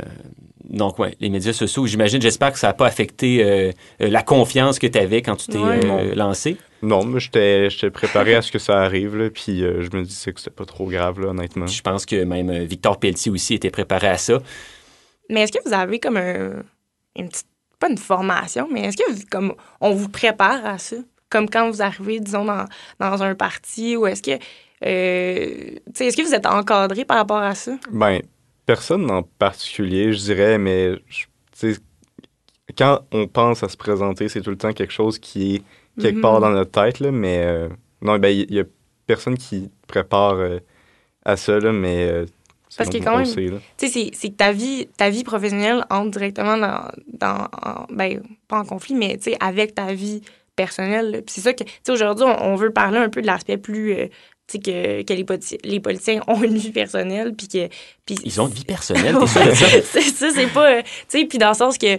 donc, 0.69 0.99
ouais, 1.01 1.15
les 1.21 1.31
médias 1.31 1.53
sociaux, 1.53 1.87
j'imagine, 1.87 2.23
j'espère 2.23 2.53
que 2.53 2.59
ça 2.59 2.69
n'a 2.69 2.73
pas 2.75 2.87
affecté 2.87 3.43
euh, 3.43 3.73
euh, 4.03 4.09
la 4.09 4.23
confiance 4.23 4.79
que 4.79 4.87
tu 4.87 4.99
avais 4.99 5.21
quand 5.23 5.35
tu 5.37 5.49
t'es 5.49 5.59
Ouais. 5.59 5.81
euh, 5.85 6.15
lancé. 6.15 6.57
Non, 6.83 7.05
mais 7.05 7.19
j'étais 7.21 7.69
j'étais 7.69 7.91
préparé 7.91 8.37
à 8.37 8.43
ce 8.43 8.51
que 8.53 8.59
ça 8.61 8.81
arrive, 8.81 9.17
là, 9.17 9.29
puis 9.31 9.63
euh, 9.65 9.83
je 9.83 9.97
me 9.97 10.05
disais 10.05 10.33
que 10.33 10.39
c'était 10.41 10.55
pas 10.55 10.65
trop 10.65 10.87
grave, 10.87 11.21
là, 11.21 11.29
honnêtement. 11.29 11.67
Je 11.67 11.83
pense 11.83 12.07
que 12.07 12.23
même 12.25 12.51
euh, 12.51 12.65
Victor 12.65 12.99
Pelletier 13.01 13.33
aussi 13.33 13.55
était 13.55 13.71
préparé 13.71 14.07
à 14.07 14.17
ça. 14.17 14.41
Mais 15.29 15.43
est-ce 15.43 15.53
que 15.53 15.59
vous 15.67 15.75
avez 15.75 15.99
comme 15.99 16.17
un, 16.17 16.63
une 17.17 17.29
petite, 17.29 17.47
pas 17.81 17.89
une 17.91 17.99
formation, 17.99 18.69
mais 18.71 18.83
est-ce 18.83 18.97
que 18.97 19.11
vous- 19.11 19.23
comme 19.31 19.55
on 19.81 19.91
vous 19.93 20.09
prépare 20.09 20.65
à 20.65 20.79
ça? 20.79 20.97
Comme 21.31 21.49
quand 21.49 21.69
vous 21.71 21.83
arrivez, 21.83 22.21
disons, 22.21 22.45
dans, 22.45 22.65
dans 23.01 23.23
un 23.23 23.35
parti, 23.35 23.97
ou 23.97 24.07
est-ce 24.07 24.23
que, 24.23 24.39
euh, 24.85 25.75
tu 25.87 25.93
sais, 25.95 26.07
est-ce 26.07 26.17
que 26.17 26.23
vous 26.23 26.35
êtes 26.35 26.47
encadré 26.47 27.05
par 27.05 27.17
rapport 27.19 27.39
à 27.39 27.55
ça? 27.55 27.73
Ben, 27.91 28.21
personne 28.67 29.11
en 29.11 29.23
particulier, 29.23 30.13
je 30.13 30.19
dirais, 30.19 30.59
mais 30.59 30.95
je- 31.09 31.25
tu 31.59 31.75
sais, 31.75 31.81
quand 32.77 33.01
on 33.13 33.27
pense 33.27 33.63
à 33.63 33.69
se 33.69 33.77
présenter, 33.77 34.29
c'est 34.29 34.41
tout 34.43 34.51
le 34.51 34.59
temps 34.59 34.73
quelque 34.73 34.93
chose 34.93 35.19
qui 35.19 35.57
est 35.57 35.63
quelque 36.01 36.17
Mhm. 36.17 36.23
part 36.23 36.41
dans 36.41 36.51
notre 36.51 36.71
tête, 36.71 37.01
là, 37.01 37.11
mais 37.11 37.43
euh, 37.45 37.69
non, 38.03 38.19
ben, 38.19 38.29
il 38.29 38.53
y, 38.55 38.61
a 38.61 38.65
personne 39.07 39.37
qui 39.37 39.71
prépare 39.89 40.35
euh, 40.35 40.59
à 41.25 41.37
ça, 41.37 41.59
là, 41.59 41.73
mais 41.73 42.09
euh, 42.09 42.27
Parce 42.79 42.91
que 42.91 42.99
quand 43.05 43.17
même-. 43.19 43.27
Tu 43.77 43.89
sais, 43.89 44.11
c'est- 44.15 44.29
que 44.31 44.35
ta 44.35 44.53
vie, 44.53 44.87
ta 44.97 45.11
vie 45.11 45.25
professionnelle 45.25 45.85
entre 45.91 46.11
directement 46.11 46.57
dans, 46.57 46.89
dans 47.13 47.49
en- 47.65 47.87
ben, 47.91 48.23
pas 48.49 48.59
en 48.61 48.65
conflit, 48.65 48.95
mais 48.95 49.17
tu 49.17 49.31
sais, 49.31 49.37
avec 49.41 49.75
ta 49.75 49.93
vie 49.93 50.21
personnelle. 50.57 51.23
Puis 51.27 51.35
c'est 51.35 51.41
ça 51.41 51.53
que, 51.53 51.65
tu 51.65 51.71
sais, 51.83 51.93
aujourd'hui, 51.93 52.25
on, 52.27 52.45
on 52.53 52.55
veut 52.57 52.71
parler 52.73 52.99
un 52.99 53.09
peu 53.09 53.23
de 53.23 53.27
l'aspect 53.27 53.57
plus, 53.57 53.93
euh, 53.95 54.07
tu 54.47 54.53
sais, 54.53 54.59
que, 54.59 55.03
que 55.03 55.13
les, 55.15 55.25
politi- 55.25 55.59
les 55.65 55.81
politiciens 55.81 56.21
ont 56.27 56.43
une 56.43 56.57
vie 56.57 56.71
personnelle, 56.73 57.35
puis 57.35 57.49
que... 57.49 57.69
Puis 58.05 58.17
Ils 58.25 58.41
ont 58.41 58.49
une 58.49 58.55
vie 58.55 58.65
personnelle, 58.65 59.83
c'est 59.85 60.01
ça, 60.03 60.31
c'est 60.35 60.53
pas... 60.53 60.79
euh, 60.79 60.83
Tu 61.09 61.21
sais, 61.21 61.25
puis 61.25 61.39
dans 61.39 61.49
le 61.51 61.55
sens 61.55 61.79
que, 61.79 61.99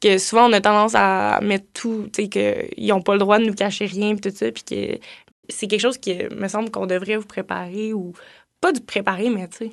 que 0.00 0.18
souvent, 0.18 0.48
on 0.48 0.52
a 0.52 0.60
tendance 0.60 0.94
à 0.94 1.40
mettre 1.42 1.66
tout, 1.72 2.08
tu 2.12 2.24
sais, 2.24 2.28
qu'ils 2.28 2.86
n'ont 2.88 3.02
pas 3.02 3.14
le 3.14 3.18
droit 3.20 3.38
de 3.38 3.44
nous 3.44 3.54
cacher 3.54 3.86
rien, 3.86 4.14
puis 4.16 4.30
tout 4.30 4.36
ça, 4.36 4.50
puis 4.52 4.62
que 4.64 4.98
c'est 5.48 5.66
quelque 5.66 5.80
chose 5.80 5.98
qui 5.98 6.14
me 6.34 6.48
semble 6.48 6.70
qu'on 6.70 6.86
devrait 6.86 7.16
vous 7.16 7.26
préparer, 7.26 7.92
ou 7.92 8.12
pas 8.60 8.72
de 8.72 8.80
préparer, 8.80 9.30
mais 9.30 9.48
tu 9.48 9.56
sais, 9.58 9.70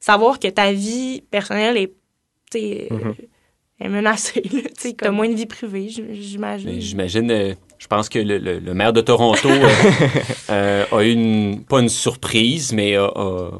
savoir 0.00 0.38
que 0.38 0.48
ta 0.48 0.72
vie 0.72 1.22
personnelle 1.30 1.76
est, 1.76 1.92
sais, 2.52 2.88
Mhm. 2.90 3.14
est 3.80 3.88
menacée, 3.88 4.42
tu 4.80 4.94
t'as 4.94 5.10
moins 5.10 5.28
de 5.28 5.34
vie 5.34 5.46
privée, 5.46 5.88
j'imagine. 5.88 6.80
J'imagine, 6.80 7.30
euh, 7.30 7.54
je 7.78 7.86
pense 7.86 8.08
que 8.08 8.18
le, 8.18 8.38
le- 8.38 8.58
le 8.58 8.74
maire 8.74 8.92
de 8.92 9.00
Toronto 9.00 9.48
euh, 9.48 9.68
euh, 10.50 10.84
a 10.90 11.02
eu 11.04 11.12
une, 11.12 11.64
pas 11.64 11.80
une 11.80 11.88
surprise, 11.88 12.72
mais 12.72 12.96
a, 12.96 13.04
a- 13.06 13.58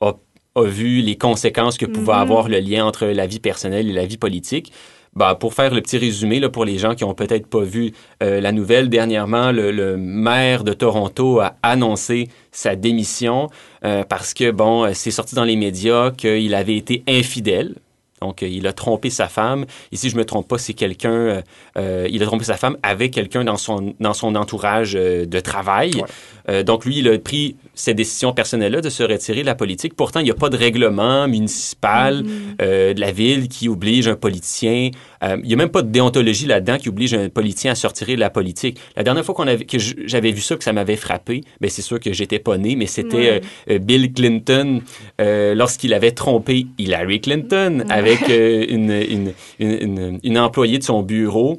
a- 0.00 0.14
a 0.56 0.64
vu 0.64 1.00
les 1.02 1.16
conséquences 1.16 1.76
que 1.78 1.86
pouvait 1.86 2.12
Mhm. 2.14 2.18
avoir 2.20 2.48
le 2.48 2.58
lien 2.60 2.84
entre 2.84 3.06
la 3.06 3.26
vie 3.26 3.40
personnelle 3.40 3.88
et 3.88 3.92
la 3.92 4.06
vie 4.06 4.16
politique. 4.18 4.72
Bah, 5.16 5.36
pour 5.38 5.54
faire 5.54 5.72
le 5.72 5.80
petit 5.80 5.96
résumé, 5.96 6.40
là, 6.40 6.48
pour 6.48 6.64
les 6.64 6.76
gens 6.76 6.94
qui 6.94 7.04
ont 7.04 7.14
peut-être 7.14 7.46
pas 7.46 7.62
vu 7.62 7.92
euh, 8.22 8.40
la 8.40 8.50
nouvelle, 8.50 8.88
dernièrement, 8.88 9.52
le, 9.52 9.70
le 9.70 9.96
maire 9.96 10.64
de 10.64 10.72
Toronto 10.72 11.38
a 11.40 11.54
annoncé 11.62 12.28
sa 12.50 12.74
démission 12.74 13.48
euh, 13.84 14.02
parce 14.02 14.34
que, 14.34 14.50
bon, 14.50 14.84
euh, 14.84 14.90
c'est 14.92 15.12
sorti 15.12 15.36
dans 15.36 15.44
les 15.44 15.56
médias 15.56 16.10
qu'il 16.10 16.54
avait 16.54 16.76
été 16.76 17.04
infidèle. 17.06 17.76
Donc, 18.24 18.42
euh, 18.42 18.48
il 18.48 18.66
a 18.66 18.72
trompé 18.72 19.10
sa 19.10 19.28
femme. 19.28 19.66
Ici, 19.92 20.08
je 20.10 20.16
me 20.16 20.24
trompe 20.24 20.48
pas, 20.48 20.58
c'est 20.58 20.72
quelqu'un, 20.72 21.12
euh, 21.12 21.42
euh, 21.78 22.08
il 22.10 22.22
a 22.22 22.26
trompé 22.26 22.44
sa 22.44 22.56
femme 22.56 22.76
avec 22.82 23.12
quelqu'un 23.12 23.44
dans 23.44 23.56
son, 23.58 23.94
dans 24.00 24.14
son 24.14 24.34
entourage 24.34 24.94
de 24.94 25.40
travail. 25.40 25.90
Ouais. 25.96 26.02
Euh, 26.48 26.62
donc, 26.62 26.84
lui, 26.84 26.98
il 26.98 27.08
a 27.08 27.18
pris 27.18 27.56
cette 27.74 27.96
décision 27.96 28.32
personnelle-là 28.32 28.80
de 28.80 28.90
se 28.90 29.02
retirer 29.02 29.42
de 29.42 29.46
la 29.46 29.54
politique. 29.54 29.94
Pourtant, 29.94 30.20
il 30.20 30.24
n'y 30.24 30.30
a 30.30 30.34
pas 30.44 30.48
de 30.48 30.56
règlement 30.56 31.28
municipal 31.28 32.22
Mhm. 32.22 32.30
euh, 32.62 32.94
de 32.94 33.00
la 33.00 33.12
ville 33.12 33.48
qui 33.48 33.68
oblige 33.68 34.08
un 34.08 34.16
politicien. 34.16 34.90
Euh, 35.24 35.36
il 35.42 35.48
n'y 35.48 35.54
a 35.54 35.56
même 35.56 35.70
pas 35.70 35.82
de 35.82 35.90
déontologie 35.90 36.46
là-dedans 36.46 36.76
qui 36.78 36.88
oblige 36.88 37.14
un 37.14 37.28
politicien 37.28 37.72
à 37.72 37.74
sortir 37.74 38.06
de 38.08 38.14
la 38.14 38.30
politique. 38.30 38.78
La 38.96 39.02
dernière 39.02 39.24
fois 39.24 39.34
qu'on 39.34 39.46
avait, 39.48 39.64
que 39.64 39.78
j'avais 39.78 40.30
vu 40.32 40.40
ça, 40.40 40.56
que 40.56 40.64
ça 40.64 40.72
m'avait 40.72 40.96
frappé, 40.96 41.40
ben 41.60 41.70
c'est 41.70 41.82
sûr 41.82 41.98
que 41.98 42.12
j'étais 42.12 42.38
pas 42.38 42.58
né, 42.58 42.76
mais 42.76 42.86
c'était 42.86 43.28
euh, 43.30 43.40
euh, 43.70 43.78
Bill 43.78 44.12
Clinton 44.12 44.82
euh, 45.20 45.54
lorsqu'il 45.54 45.94
avait 45.94 46.12
trompé 46.12 46.66
Hillary 46.78 47.20
Clinton 47.20 47.84
avec 47.88 48.28
euh, 48.28 48.64
une, 48.68 48.90
une, 48.90 49.32
une, 49.58 49.98
une- 49.98 50.20
une 50.22 50.38
employée 50.38 50.78
de 50.78 50.84
son 50.84 51.02
bureau. 51.02 51.58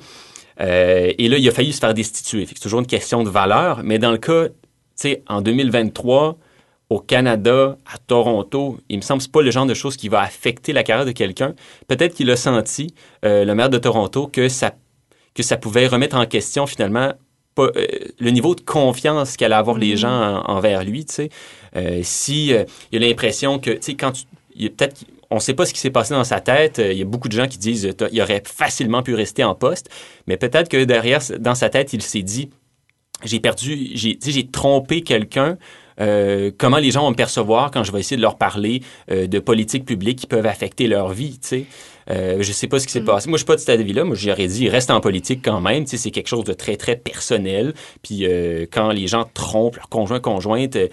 Euh, 0.62 1.12
et 1.18 1.28
là, 1.28 1.38
il 1.38 1.48
a 1.48 1.52
failli 1.52 1.74
se 1.74 1.80
faire 1.80 1.94
destituer. 1.94 2.46
C'est 2.48 2.60
toujours 2.60 2.80
une 2.80 2.86
question 2.88 3.24
de 3.24 3.30
valeur. 3.30 3.82
Mais 3.84 4.00
dans 4.00 4.12
le 4.12 4.18
cas, 4.18 4.48
tu 4.48 4.54
sais, 4.96 5.22
en 5.28 5.42
2023, 5.42 6.38
au 6.90 7.00
Canada, 7.00 7.78
à 7.92 7.98
Toronto, 7.98 8.78
il 8.90 8.98
me 8.98 9.02
semble 9.02 9.18
que 9.20 9.24
c'est 9.24 9.32
pas 9.32 9.42
le 9.42 9.52
genre 9.52 9.66
de 9.66 9.74
choses 9.74 9.98
qui 9.98 10.08
va 10.10 10.22
affecter 10.22 10.72
la 10.72 10.84
carrière 10.84 11.06
de 11.06 11.12
quelqu'un. 11.12 11.56
Peut-être 11.88 12.14
qu'il 12.14 12.30
a 12.30 12.36
senti, 12.36 12.94
euh, 13.26 13.44
le 13.44 13.56
maire 13.56 13.70
de 13.70 13.78
Toronto, 13.78 14.28
que 14.28 14.50
ça 14.50 14.74
que 15.34 15.44
ça 15.44 15.58
pouvait 15.58 15.88
remettre 15.88 16.16
en 16.16 16.26
question 16.26 16.66
finalement 16.66 17.12
pas, 17.56 17.70
euh, 17.76 17.88
le 18.20 18.30
niveau 18.32 18.56
de 18.56 18.62
confiance 18.62 19.36
qu'allaient 19.36 19.56
avoir 19.56 19.78
les 19.78 19.92
Mhm. 19.92 19.98
gens 19.98 20.10
en- 20.46 20.50
envers 20.50 20.84
lui, 20.86 21.06
sais. 21.10 21.30
Euh, 21.76 22.00
si 22.04 22.48
il 22.48 22.66
y 22.94 22.96
a 22.96 23.00
l'impression 23.08 23.60
que, 23.60 23.72
tu 23.72 23.78
sais, 23.82 23.96
quand 23.96 24.14
tu, 24.14 24.24
il 24.56 24.72
peut-être, 24.72 25.04
on 25.32 25.36
ne 25.36 25.40
sait 25.42 25.54
pas 25.54 25.66
ce 25.66 25.74
qui 25.74 25.80
s'est 25.82 25.90
passé 25.90 26.14
dans 26.14 26.24
sa 26.24 26.40
tête. 26.40 26.78
Il 26.84 26.98
y 26.98 27.02
a 27.02 27.06
beaucoup 27.06 27.28
de 27.28 27.34
gens 27.36 27.48
qui 27.48 27.58
disent 27.58 27.94
qu'il 27.98 28.22
aurait 28.22 28.44
facilement 28.46 29.04
pu 29.04 29.14
rester 29.16 29.44
en 29.44 29.56
poste, 29.56 29.90
mais 30.28 30.38
peut-être 30.38 30.70
que 30.70 30.84
derrière, 30.86 31.20
dans 31.40 31.56
sa 31.56 31.70
tête, 31.70 31.92
il 31.94 32.02
s'est 32.02 32.22
dit, 32.22 32.50
j'ai 33.26 33.40
perdu, 33.42 33.90
j'ai 33.96 34.48
trompé 34.48 35.02
quelqu'un. 35.02 35.58
Euh, 36.02 36.52
comment 36.58 36.78
les 36.78 36.92
gens 36.92 37.04
vont 37.04 37.12
me 37.12 37.16
percevoir 37.16 37.72
quand 37.72 37.84
je 37.84 37.92
vais 37.92 38.00
essayer 38.02 38.18
de 38.18 38.22
leur 38.22 38.38
parler 38.38 38.82
euh, 39.12 39.28
de 39.28 39.40
politiques 39.40 39.86
publiques 39.86 40.20
qui 40.20 40.28
peuvent 40.28 40.46
affecter 40.46 40.88
leur 40.88 41.10
vie, 41.14 41.40
tu 41.42 41.48
sais. 41.48 41.66
Euh, 42.12 42.38
je 42.44 42.52
sais 42.52 42.68
pas 42.68 42.78
ce 42.80 42.86
qui 42.86 42.92
s'est 42.94 43.00
Mm. 43.02 43.06
passé. 43.06 43.30
Moi, 43.30 43.38
je 43.38 43.40
suis 43.40 43.48
pas 43.48 43.56
de 43.56 43.62
cet 43.62 43.70
avis-là. 43.70 44.04
Moi, 44.04 44.16
j'aurais 44.16 44.46
dit, 44.48 44.70
reste 44.70 44.92
en 44.92 45.00
politique 45.00 45.40
quand 45.44 45.60
même. 45.60 45.86
Tu 45.86 45.92
sais, 45.92 45.98
c'est 45.98 46.12
quelque 46.12 46.28
chose 46.28 46.44
de 46.44 46.54
très, 46.54 46.76
très 46.78 46.96
personnel. 46.98 47.74
Puis 48.04 48.26
euh, 48.28 48.68
quand 48.72 48.90
les 48.92 49.08
gens 49.08 49.28
trompent 49.34 49.78
leur 49.78 49.90
conjoint, 49.90 50.20
conjointe, 50.20 50.76
euh, 50.76 50.88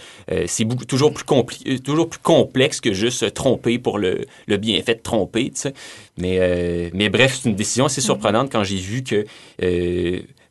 c'est 0.47 0.65
beaucoup, 0.65 0.87
toujours, 0.87 1.12
plus 1.12 1.25
compli- 1.25 1.81
toujours 1.83 2.09
plus 2.09 2.21
complexe 2.21 2.81
que 2.81 2.95
juste 2.95 3.19
se 3.19 3.27
tromper 3.27 3.79
pour 3.79 3.99
le, 3.99 4.25
le 4.47 4.57
bienfait 4.57 4.95
de 4.95 5.03
tromper, 5.03 5.51
tu 5.51 5.61
sais. 5.61 5.75
Mais, 6.17 6.91
mais 6.95 7.09
bref, 7.11 7.41
c'est 7.43 7.49
une 7.51 7.57
décision 7.57 7.87
assez 7.87 8.01
surprenante 8.01 8.51
quand 8.51 8.65
j'ai 8.65 8.77
vu 8.77 9.03
que, 9.03 9.25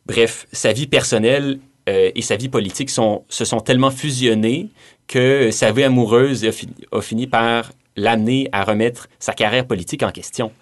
bref, 0.06 0.46
sa 0.52 0.72
vie 0.72 0.86
personnelle 0.86 1.58
euh, 1.88 2.10
et 2.14 2.22
sa 2.22 2.36
vie 2.36 2.48
politique 2.48 2.90
sont, 2.90 3.24
se 3.28 3.44
sont 3.44 3.60
tellement 3.60 3.90
fusionnés 3.90 4.68
que 5.08 5.50
sa 5.50 5.72
vie 5.72 5.82
amoureuse 5.84 6.44
a, 6.44 6.52
fi- 6.52 6.68
a 6.92 7.00
fini 7.00 7.26
par 7.26 7.72
l'amener 7.96 8.48
à 8.52 8.64
remettre 8.64 9.08
sa 9.18 9.32
carrière 9.32 9.66
politique 9.66 10.02
en 10.02 10.10
question. 10.10 10.52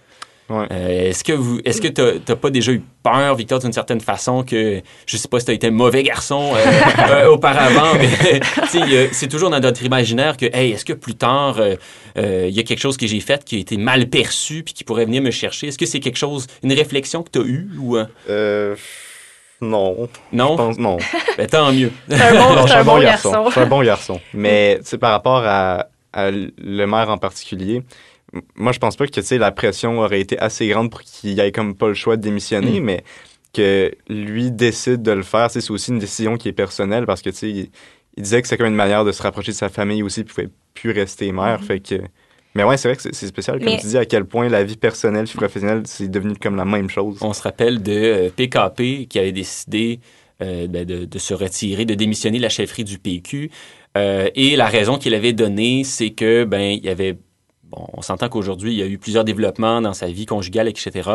Ouais. 0.48 0.66
Euh, 0.72 1.10
est-ce 1.10 1.22
que 1.22 1.32
vous, 1.32 1.60
est-ce 1.64 1.80
que 1.80 1.86
t'as 1.86 2.18
t'as 2.18 2.34
pas 2.34 2.50
déjà 2.50 2.72
eu 2.72 2.82
peur, 3.04 3.36
Victor, 3.36 3.60
d'une 3.60 3.72
certaine 3.72 4.00
façon 4.00 4.42
que 4.42 4.80
je 5.06 5.16
sais 5.16 5.28
pas 5.28 5.38
si 5.38 5.46
t'as 5.46 5.52
été 5.52 5.68
un 5.68 5.70
mauvais 5.70 6.02
garçon 6.02 6.52
euh, 6.56 6.58
euh, 7.10 7.28
auparavant, 7.28 7.94
mais 7.96 8.40
tu 8.72 8.80
c'est 9.12 9.28
toujours 9.28 9.50
dans 9.50 9.60
notre 9.60 9.84
imaginaire 9.84 10.36
que, 10.36 10.46
hey, 10.46 10.72
est-ce 10.72 10.84
que 10.84 10.92
plus 10.92 11.14
tard 11.14 11.60
il 12.16 12.50
y 12.50 12.58
a 12.58 12.62
quelque 12.64 12.80
chose 12.80 12.96
que 12.96 13.06
j'ai 13.06 13.20
fait 13.20 13.44
qui 13.44 13.56
a 13.56 13.58
été 13.60 13.76
mal 13.76 14.08
perçu 14.08 14.64
puis 14.64 14.74
qui 14.74 14.82
pourrait 14.82 15.04
venir 15.04 15.22
me 15.22 15.30
chercher? 15.30 15.68
Est-ce 15.68 15.78
que 15.78 15.86
c'est 15.86 16.00
quelque 16.00 16.18
chose, 16.18 16.48
une 16.64 16.72
réflexion 16.72 17.22
que 17.22 17.30
t'as 17.30 17.44
eue 17.44 17.68
ou 17.78 17.96
non. 19.60 20.08
Je 20.32 20.36
non 20.36 20.56
pense, 20.56 20.78
non. 20.78 20.96
Ben, 21.36 21.46
tant 21.46 21.72
mieux. 21.72 21.90
C'est 22.08 22.20
un 22.20 22.32
bon, 22.32 22.54
Non, 22.54 22.66
je 22.66 22.72
un 22.74 22.84
bon 22.84 22.98
garçon. 23.00 23.44
Je 23.46 23.50
suis 23.52 23.60
un 23.60 23.66
bon 23.66 23.82
garçon. 23.82 24.20
Mais, 24.34 24.78
tu 24.80 24.86
sais, 24.88 24.98
par 24.98 25.10
rapport 25.12 25.42
à, 25.44 25.86
à 26.12 26.30
le 26.30 26.84
maire 26.86 27.10
en 27.10 27.18
particulier, 27.18 27.82
moi, 28.54 28.72
je 28.72 28.78
pense 28.78 28.96
pas 28.96 29.06
que, 29.06 29.12
tu 29.12 29.22
sais, 29.22 29.38
la 29.38 29.50
pression 29.52 29.98
aurait 30.00 30.20
été 30.20 30.38
assez 30.38 30.66
grande 30.68 30.90
pour 30.90 31.02
qu'il 31.02 31.38
ait 31.40 31.52
comme 31.52 31.74
pas 31.74 31.88
le 31.88 31.94
choix 31.94 32.16
de 32.16 32.22
démissionner, 32.22 32.80
Mm. 32.80 32.84
mais 32.84 33.04
que 33.52 33.92
lui 34.08 34.50
décide 34.52 35.02
de 35.02 35.10
le 35.12 35.22
faire, 35.22 35.48
tu 35.48 35.54
sais, 35.54 35.60
c'est 35.60 35.72
aussi 35.72 35.90
une 35.90 35.98
décision 35.98 36.36
qui 36.36 36.48
est 36.48 36.52
personnelle 36.52 37.06
parce 37.06 37.22
que, 37.22 37.30
tu 37.30 37.36
sais, 37.36 37.50
il, 37.50 37.70
il 38.16 38.22
disait 38.22 38.40
que 38.42 38.46
c'est 38.48 38.56
comme 38.56 38.66
une 38.68 38.74
manière 38.74 39.04
de 39.04 39.10
se 39.12 39.22
rapprocher 39.22 39.50
de 39.52 39.56
sa 39.56 39.68
famille 39.68 40.02
aussi, 40.04 40.22
puis 40.24 40.32
il 40.32 40.34
pouvait 40.48 40.54
plus 40.74 40.90
rester 40.92 41.32
maire, 41.32 41.58
Mhm. 41.60 41.66
fait 41.66 41.80
que... 41.80 41.94
Mais 42.54 42.64
ouais, 42.64 42.76
c'est 42.76 42.88
vrai 42.88 42.96
que 42.96 43.02
c'est 43.02 43.26
spécial, 43.26 43.58
comme 43.58 43.68
Mais- 43.68 43.78
tu 43.78 43.86
dis, 43.86 43.96
à 43.98 44.04
quel 44.04 44.24
point 44.24 44.48
la 44.48 44.64
vie 44.64 44.76
personnelle 44.76 45.26
et 45.32 45.36
professionnelle, 45.36 45.82
c'est 45.84 46.08
devenu 46.10 46.34
comme 46.36 46.56
la 46.56 46.64
même 46.64 46.90
chose. 46.90 47.18
On 47.20 47.32
se 47.32 47.42
rappelle 47.42 47.82
de 47.82 47.92
euh, 47.92 48.30
PKP 48.34 49.06
qui 49.08 49.18
avait 49.18 49.32
décidé 49.32 50.00
euh, 50.42 50.66
ben, 50.66 50.84
de, 50.84 51.04
de 51.04 51.18
se 51.18 51.34
retirer, 51.34 51.84
de 51.84 51.94
démissionner 51.94 52.38
de 52.38 52.42
la 52.42 52.48
chefferie 52.48 52.82
du 52.84 52.98
PQ. 52.98 53.50
Euh, 53.96 54.28
et 54.34 54.56
la 54.56 54.66
raison 54.66 54.98
qu'il 54.98 55.14
avait 55.14 55.32
donnée, 55.32 55.84
c'est 55.84 56.10
que 56.10 56.44
ben 56.44 56.60
il 56.72 56.84
y 56.84 56.88
avait 56.88 57.16
Bon, 57.70 57.86
on 57.92 58.02
s'entend 58.02 58.28
qu'aujourd'hui, 58.28 58.72
il 58.72 58.78
y 58.78 58.82
a 58.82 58.86
eu 58.86 58.98
plusieurs 58.98 59.22
développements 59.22 59.80
dans 59.80 59.92
sa 59.92 60.08
vie 60.08 60.26
conjugale, 60.26 60.66
etc., 60.66 61.08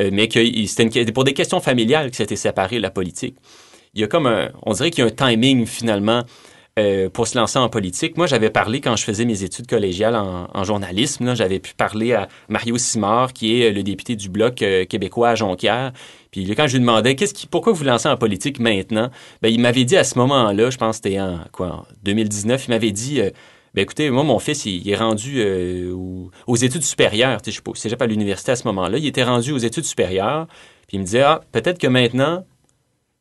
euh, 0.00 0.10
mais 0.12 0.26
que 0.26 0.40
c'était 0.66 0.82
une- 1.02 1.12
pour 1.12 1.22
des 1.22 1.32
questions 1.32 1.60
familiales 1.60 2.06
qu'il 2.06 2.16
s'était 2.16 2.34
séparé 2.34 2.78
de 2.78 2.82
la 2.82 2.90
politique. 2.90 3.36
Il 3.94 4.00
y 4.00 4.04
a 4.04 4.08
comme 4.08 4.26
un, 4.26 4.50
on 4.64 4.72
dirait 4.72 4.90
qu'il 4.90 5.04
y 5.04 5.06
a 5.06 5.10
un 5.10 5.30
timing 5.30 5.64
finalement 5.64 6.24
euh, 6.78 7.10
pour 7.10 7.26
se 7.26 7.36
lancer 7.36 7.58
en 7.58 7.68
politique. 7.68 8.16
Moi, 8.16 8.26
j'avais 8.26 8.48
parlé 8.48 8.80
quand 8.80 8.96
je 8.96 9.04
faisais 9.04 9.24
mes 9.24 9.42
études 9.44 9.66
collégiales 9.66 10.16
en, 10.16 10.64
journalisme. 10.64 11.34
J'avais 11.34 11.58
pu 11.58 11.74
parler 11.74 12.14
à 12.14 12.28
Mario 12.48 12.78
Simard, 12.78 13.32
qui 13.32 13.60
est 13.60 13.72
le 13.72 13.82
député 13.82 14.16
du 14.16 14.28
Bloc 14.30 14.62
euh, 14.62 14.84
québécois 14.86 15.30
à 15.30 15.34
Jonquière. 15.34 15.92
Puis 16.30 16.48
quand 16.54 16.66
je 16.66 16.72
lui 16.72 16.80
demandais 16.80 17.14
pourquoi 17.50 17.72
vous 17.72 17.80
vous 17.80 17.84
lancez 17.84 18.08
en 18.08 18.16
politique 18.16 18.58
maintenant, 18.58 19.10
ben, 19.42 19.48
il 19.52 19.60
m'avait 19.60 19.84
dit 19.84 19.96
à 19.96 20.04
ce 20.04 20.18
moment-là, 20.18 20.70
je 20.70 20.78
pense 20.78 21.00
que 21.00 21.08
c'était 21.08 21.20
en, 21.20 21.40
quoi, 21.52 21.66
en 21.68 21.86
2019, 22.04 22.66
il 22.66 22.70
m'avait 22.70 22.92
dit... 22.92 23.20
euh, 23.20 23.30
ben 23.74 23.82
écoutez, 23.82 24.10
moi, 24.10 24.22
mon 24.22 24.38
fils, 24.38 24.66
il, 24.66 24.88
est 24.88 24.96
rendu 24.96 25.36
euh, 25.40 25.92
au- 25.94 26.30
aux 26.46 26.56
études 26.56 26.82
supérieures. 26.84 27.38
Je 27.44 27.50
sais 27.74 27.96
pas, 27.96 28.04
à 28.04 28.08
l'université 28.08 28.52
à 28.52 28.56
ce 28.56 28.66
moment-là. 28.68 28.98
Il 28.98 29.06
était 29.06 29.24
rendu 29.24 29.52
aux 29.52 29.58
études 29.58 29.84
supérieures. 29.84 30.46
Puis 30.88 30.98
il 30.98 31.00
me 31.00 31.04
disait, 31.04 31.22
ah, 31.22 31.40
peut-être 31.52 31.78
que 31.78 31.86
maintenant, 31.86 32.44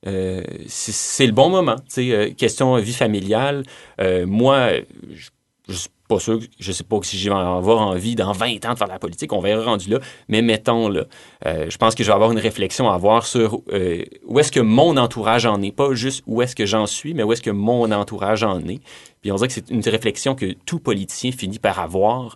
euh, 0.08 0.44
c'est 0.68 1.26
le 1.26 1.32
bon 1.32 1.50
moment. 1.50 1.76
Euh, 1.98 2.32
question 2.34 2.76
vie 2.78 2.94
familiale. 2.94 3.64
Euh, 4.00 4.26
moi, 4.26 4.72
je, 5.14 5.30
je 5.68 5.74
suis 5.74 5.90
pas 6.08 6.20
sûr, 6.20 6.40
je 6.60 6.72
sais 6.72 6.84
pas 6.84 7.00
si 7.04 7.18
je 7.18 7.30
envie 7.30 8.16
dans 8.16 8.34
20 8.34 8.66
ans 8.66 8.74
de 8.74 8.78
faire 8.78 8.88
de 8.88 8.92
la 8.92 9.00
politique. 9.00 9.32
On 9.32 9.40
verra 9.40 9.64
rendu 9.64 9.90
là. 9.90 10.00
Mais 10.28 10.42
mettons 10.42 10.90
là, 10.90 11.06
je 11.46 11.78
pense 11.78 11.96
que 11.96 12.04
je 12.04 12.10
vais 12.10 12.14
avoir 12.14 12.32
une 12.32 12.40
réflexion 12.40 12.90
à 12.90 12.96
avoir 12.96 13.26
sur 13.26 13.62
où 14.26 14.40
est-ce 14.40 14.52
que 14.52 14.60
mon 14.60 14.98
entourage 14.98 15.46
en 15.46 15.62
est, 15.62 15.72
pas 15.72 15.94
juste 15.94 16.24
où 16.28 16.42
est-ce 16.42 16.56
que 16.56 16.66
j'en 16.66 16.86
suis, 16.86 17.14
mais 17.14 17.24
où 17.24 17.32
est-ce 17.32 17.42
que 17.42 17.52
mon 17.52 17.92
entourage 17.92 18.44
en 18.44 18.60
est. 18.68 18.82
Puis 19.22 19.32
on 19.32 19.36
dirait 19.36 19.48
que 19.48 19.54
c'est 19.54 19.70
une 19.70 19.82
réflexion 19.82 20.36
que 20.36 20.52
tout 20.66 20.80
politicien 20.80 21.32
finit 21.32 21.60
par 21.60 21.80
avoir. 21.80 22.36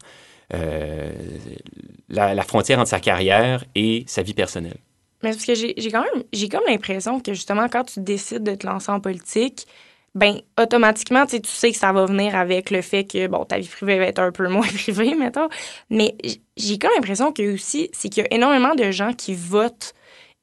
la 2.07 2.43
frontière 2.43 2.79
entre 2.79 2.89
sa 2.89 3.01
carrière 3.01 3.65
et 3.75 4.05
sa 4.07 4.21
vie 4.21 4.33
personnelle. 4.33 4.77
Mais 5.23 5.31
parce 5.31 5.45
que 5.45 5.55
j'ai 5.55 5.91
quand 5.91 6.03
même 6.03 6.23
j'ai 6.33 6.49
comme 6.49 6.63
l'impression 6.67 7.19
que 7.19 7.33
justement 7.33 7.67
quand 7.69 7.83
tu 7.83 7.99
décides 7.99 8.43
de 8.43 8.55
te 8.55 8.65
lancer 8.65 8.91
en 8.91 8.99
politique, 8.99 9.65
ben 10.13 10.39
automatiquement 10.59 11.25
tu 11.25 11.39
sais, 11.43 11.71
que 11.71 11.77
ça 11.77 11.91
va 11.91 12.05
venir 12.05 12.35
avec 12.35 12.71
le 12.71 12.81
fait 12.81 13.03
que 13.03 13.27
bon 13.27 13.43
ta 13.45 13.57
vie 13.57 13.67
privée 13.67 13.97
va 13.97 14.05
être 14.05 14.19
un 14.19 14.31
peu 14.31 14.47
moins 14.49 14.67
privée 14.67 15.15
mettons, 15.15 15.49
mais 15.89 16.15
j'ai 16.57 16.77
comme 16.77 16.91
l'impression 16.95 17.31
que 17.31 17.53
aussi 17.53 17.89
c'est 17.93 18.09
qu'il 18.09 18.23
y 18.23 18.25
a 18.25 18.33
énormément 18.33 18.75
de 18.75 18.91
gens 18.91 19.13
qui 19.13 19.33
votent 19.33 19.93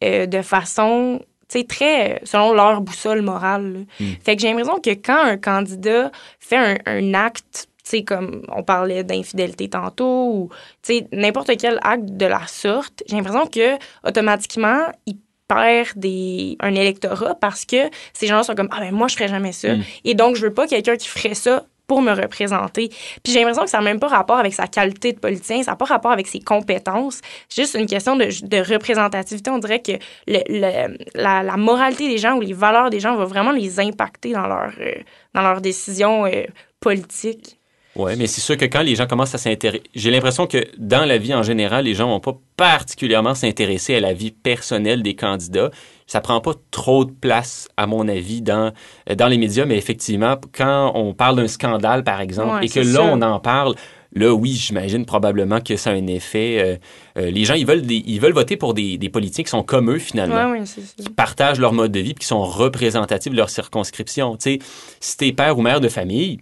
euh, 0.05 0.27
de 0.27 0.43
façon 0.43 1.21
tu 1.49 1.59
sais 1.59 1.65
très 1.65 2.21
selon 2.25 2.55
leur 2.55 2.81
boussole 2.81 3.23
morale. 3.23 3.73
là. 3.73 3.79
Mm. 4.01 4.13
Fait 4.25 4.37
que 4.37 4.43
j'ai 4.43 4.49
l'impression 4.49 4.81
que 4.81 4.91
quand 4.91 5.23
un 5.23 5.37
candidat 5.37 6.11
fait 6.41 6.57
un, 6.57 6.77
un 6.87 7.15
acte 7.15 7.69
sais, 7.91 8.05
comme 8.05 8.43
on 8.55 8.63
parlait 8.63 9.05
d'infidélité 9.05 9.69
tantôt, 9.69 10.29
ou, 10.33 10.49
tu 10.83 10.99
sais, 10.99 11.07
n'importe 11.13 11.51
quel 11.59 11.79
acte 11.83 12.05
de 12.05 12.27
la 12.27 12.47
sorte, 12.47 13.03
j'ai 13.09 13.17
l'impression 13.17 13.47
que 13.47 13.77
automatiquement, 14.07 14.87
il 15.07 15.17
perd 15.49 15.89
des, 15.97 16.57
un 16.61 16.75
électorat 16.75 17.35
parce 17.35 17.65
que 17.65 17.91
ces 18.13 18.27
gens-là 18.27 18.43
sont 18.43 18.55
comme, 18.55 18.69
ah 18.71 18.81
ben 18.81 18.93
moi, 18.93 19.09
je 19.09 19.15
ferais 19.17 19.29
jamais 19.29 19.53
ça. 19.53 19.75
Mm. 19.75 19.83
Et 20.05 20.15
donc, 20.15 20.37
je 20.37 20.43
veux 20.43 20.55
pas 20.55 20.67
quelqu'un 20.67 20.97
qui 20.97 21.09
ferait 21.09 21.35
ça 21.35 21.65
pour 21.89 22.01
me 22.01 22.13
représenter. 22.13 22.89
Puis 23.23 23.33
j'ai 23.33 23.41
l'impression 23.41 23.65
que 23.65 23.69
ça 23.69 23.79
n'a 23.79 23.85
même 23.85 23.99
pas 24.01 24.09
rapport 24.09 24.39
avec 24.39 24.55
sa 24.55 24.67
qualité 24.67 25.13
de 25.13 25.19
politicien, 25.19 25.63
ça 25.63 25.73
n'a 25.73 25.77
pas 25.77 25.85
rapport 25.85 26.13
avec 26.13 26.27
ses 26.27 26.39
compétences. 26.41 27.21
C'est 27.51 27.63
juste 27.63 27.75
une 27.75 27.87
question 27.87 28.17
de, 28.17 28.27
de 28.47 28.73
représentativité. 28.73 29.51
On 29.51 29.59
dirait 29.59 29.83
que 29.83 29.93
le, 30.27 30.39
le- 30.49 30.97
la, 31.15 31.43
la 31.43 31.57
moralité 31.59 32.09
des 32.09 32.19
gens 32.19 32.37
ou 32.37 32.41
les 32.41 32.55
valeurs 32.55 32.89
des 32.89 33.01
gens 33.01 33.17
va 33.17 33.25
vraiment 33.27 33.51
les 33.51 33.79
impacter 33.81 34.33
dans 34.33 34.47
leur, 34.47 34.73
euh, 34.81 34.95
dans 35.35 35.43
leurs 35.43 35.61
décisions 35.61 36.25
euh, 36.25 36.45
politiques. 36.81 37.59
Oui, 37.95 38.13
mais 38.17 38.27
c'est 38.27 38.41
sûr 38.41 38.57
que 38.57 38.65
quand 38.65 38.81
les 38.81 38.95
gens 38.95 39.07
commencent 39.07 39.35
à 39.35 39.39
s'intéresser, 39.39 39.83
j'ai 39.95 40.11
l'impression 40.11 40.47
que 40.47 40.65
dans 40.79 41.05
la 41.05 41.19
vie 41.19 41.35
en 41.35 41.43
général, 41.43 41.85
les 41.85 41.95
gens 41.95 42.09
vont 42.09 42.21
pas 42.21 42.39
particulièrement 42.57 43.35
s'intéresser 43.35 43.95
à 43.97 44.01
la 44.01 44.15
vie 44.15 44.31
personnelle 44.31 45.03
des 45.03 45.15
candidats. 45.15 45.71
Ça 46.07 46.21
prend 46.23 46.41
pas 46.41 46.53
trop 46.71 47.05
de 47.05 47.11
place, 47.13 47.69
à 47.77 47.87
mon 47.87 48.09
avis, 48.09 48.41
dans, 48.43 48.73
euh, 49.11 49.15
dans 49.15 49.29
les 49.29 49.37
médias, 49.39 49.67
mais 49.67 49.77
effectivement, 49.77 50.37
quand 50.53 50.93
on 50.95 51.13
parle 51.15 51.37
d'un 51.37 51.49
scandale, 51.49 52.03
par 52.03 52.21
exemple, 52.21 52.55
Ouais, 52.55 52.65
et 52.67 52.69
que 52.69 52.81
là, 52.81 53.03
on 53.13 53.21
en 53.23 53.39
parle, 53.41 53.75
là, 54.15 54.33
oui, 54.33 54.53
j'imagine 54.53 55.05
probablement 55.07 55.61
que 55.61 55.77
ça 55.77 55.91
a 55.91 55.93
un 55.93 56.07
effet. 56.07 56.59
euh, 56.61 56.77
euh, 57.23 57.31
les 57.31 57.45
gens, 57.45 57.55
ils 57.55 57.67
veulent, 57.67 57.83
des- 57.83 58.03
ils 58.07 58.21
veulent 58.21 58.33
voter 58.35 58.57
pour 58.57 58.73
des, 58.75 58.97
des 58.99 59.09
politiques 59.11 59.47
qui 59.47 59.51
sont 59.51 59.63
comme 59.63 59.91
eux, 59.91 59.99
finalement 59.99 60.51
Oui, 60.51 60.61
oui, 60.61 60.67
c'est 60.67 60.81
ça. 60.83 60.95
qui 61.03 61.09
partagent 61.11 61.59
leur 61.61 61.73
mode 61.75 61.93
de 61.93 62.01
vie 62.01 62.15
puis 62.15 62.23
qui 62.23 62.27
sont 62.27 62.43
représentatifs 62.43 63.33
de 63.33 63.37
leur 63.37 63.51
circonscription. 63.51 64.37
Tu 64.37 64.55
sais, 64.55 64.59
si 65.01 65.17
t'es 65.19 65.33
père 65.33 65.59
ou 65.59 65.63
mère 65.63 65.81
de 65.81 65.89
famille, 65.89 66.41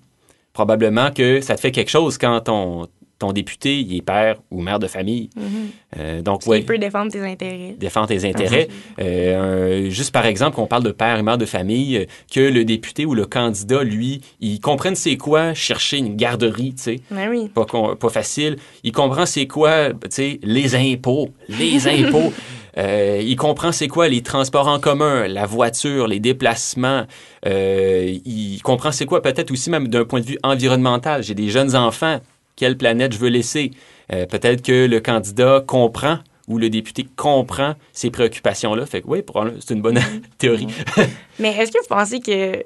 probablement 0.64 1.10
que 1.10 1.40
ça 1.40 1.54
te 1.54 1.60
fait 1.60 1.70
quelque 1.70 1.88
chose 1.90 2.18
quand 2.18 2.38
ton, 2.42 2.86
ton 3.18 3.32
député 3.32 3.80
il 3.80 3.96
est 3.96 4.02
père 4.02 4.36
ou 4.50 4.60
mère 4.60 4.78
de 4.78 4.86
famille. 4.86 5.30
Mhm. 5.36 5.44
Euh, 5.98 6.22
donc, 6.22 6.42
Il 6.44 6.50
oui, 6.50 6.62
peut 6.62 6.76
défendre 6.78 7.10
tes 7.10 7.20
intérêts. 7.20 7.74
défendre 7.78 8.08
tes 8.08 8.26
intérêts. 8.28 8.68
Euh, 9.00 9.86
un- 9.86 9.90
juste 9.90 10.12
par 10.12 10.26
exemple, 10.26 10.56
qu'on 10.56 10.66
parle 10.66 10.82
de 10.84 10.90
père 10.90 11.18
et 11.18 11.22
mère 11.22 11.38
de 11.38 11.46
famille, 11.46 12.06
que 12.32 12.40
le 12.40 12.64
député 12.64 13.06
ou 13.06 13.14
le 13.14 13.24
candidat, 13.26 13.82
lui, 13.82 14.20
il 14.40 14.60
comprenne 14.60 14.94
c'est 14.96 15.16
quoi 15.16 15.54
chercher 15.54 15.96
une 15.98 16.14
garderie, 16.16 16.74
tu 16.74 16.82
sais 16.82 17.00
Mais 17.10 17.26
oui. 17.28 17.48
pas, 17.54 17.64
pas 17.98 18.08
facile. 18.10 18.56
Il 18.84 18.92
comprend 18.92 19.24
c'est 19.26 19.46
quoi, 19.46 19.90
tu 19.94 19.96
sais, 20.10 20.40
les 20.42 20.74
impôts, 20.74 21.30
les 21.48 21.86
impôts. 22.04 22.32
Euh, 22.78 23.20
il 23.22 23.36
comprend 23.36 23.72
c'est 23.72 23.88
quoi 23.88 24.08
les 24.08 24.22
transports 24.22 24.68
en 24.68 24.78
commun, 24.78 25.26
la 25.28 25.46
voiture, 25.46 26.06
les 26.06 26.20
déplacements. 26.20 27.06
Euh, 27.46 28.18
il 28.24 28.60
comprend 28.62 28.92
c'est 28.92 29.06
quoi 29.06 29.22
peut-être 29.22 29.50
aussi 29.50 29.70
même 29.70 29.88
d'un 29.88 30.04
point 30.04 30.20
de 30.20 30.26
vue 30.26 30.38
environnemental. 30.42 31.22
J'ai 31.22 31.34
des 31.34 31.48
jeunes 31.48 31.74
enfants. 31.76 32.20
Quelle 32.56 32.76
planète 32.76 33.12
je 33.12 33.18
veux 33.18 33.28
laisser? 33.28 33.70
Euh, 34.12 34.26
peut-être 34.26 34.62
que 34.62 34.86
le 34.86 35.00
candidat 35.00 35.62
comprend 35.66 36.18
où 36.48 36.58
le 36.58 36.68
député 36.68 37.06
comprend 37.16 37.74
ces 37.92 38.10
préoccupations-là. 38.10 38.84
Fait 38.84 39.02
que 39.02 39.06
oui, 39.08 39.22
c'est 39.60 39.74
une 39.74 39.82
bonne 39.82 39.98
Mm-hmm. 39.98 40.22
théorie. 40.38 40.66
Mais 41.38 41.56
est-ce 41.56 41.70
que 41.70 41.78
vous 41.78 41.88
pensez 41.88 42.20
que, 42.20 42.62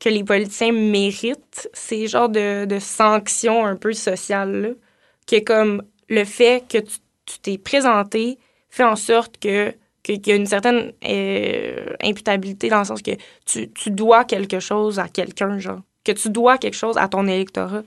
que 0.00 0.08
les 0.08 0.24
politiciens 0.24 0.72
méritent 0.72 1.68
ces 1.72 2.06
genres 2.06 2.30
de, 2.30 2.64
de 2.64 2.78
sanctions 2.78 3.64
un 3.66 3.76
peu 3.76 3.92
sociales-là? 3.92 4.70
Que 5.26 5.40
comme 5.40 5.82
le 6.08 6.24
fait 6.24 6.64
que 6.68 6.78
tu 6.78 7.38
t'es 7.42 7.58
présenté 7.58 8.38
fait 8.76 8.84
en 8.84 8.96
sorte 8.96 9.38
que 9.38 9.72
qu'il 10.02 10.24
y 10.28 10.32
a 10.32 10.36
une 10.36 10.46
certaine 10.46 10.92
euh, 11.08 11.86
imputabilité 12.02 12.68
dans 12.68 12.78
le 12.78 12.84
sens 12.84 13.02
que 13.02 13.10
tu, 13.44 13.68
tu 13.72 13.90
dois 13.90 14.24
quelque 14.24 14.60
chose 14.60 15.00
à 15.00 15.08
quelqu'un, 15.08 15.58
genre. 15.58 15.80
Que 16.04 16.12
tu 16.12 16.30
dois 16.30 16.58
quelque 16.58 16.76
chose 16.76 16.96
à 16.96 17.08
ton 17.08 17.26
électorat. 17.26 17.82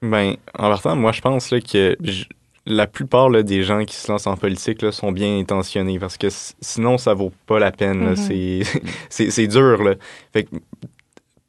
Ben, 0.00 0.36
en 0.58 0.70
partant, 0.70 0.96
moi, 0.96 1.12
je 1.12 1.20
pense 1.20 1.50
là, 1.50 1.60
que 1.60 1.94
la 2.64 2.86
plupart 2.86 3.28
là, 3.28 3.42
des 3.42 3.64
gens 3.64 3.84
qui 3.84 3.96
se 3.96 4.10
lancent 4.10 4.26
en 4.26 4.36
politique 4.36 4.80
là, 4.80 4.92
sont 4.92 5.12
bien 5.12 5.38
intentionnés 5.38 5.98
parce 5.98 6.16
que 6.16 6.28
sinon, 6.30 6.96
ça 6.96 7.12
vaut 7.12 7.32
pas 7.46 7.58
la 7.58 7.70
peine. 7.72 8.14
Mhm. 8.14 8.16
C'est- 9.10 9.46
dur. 9.48 9.82
Là. 9.82 9.94
Fait 10.32 10.44
que, 10.44 10.50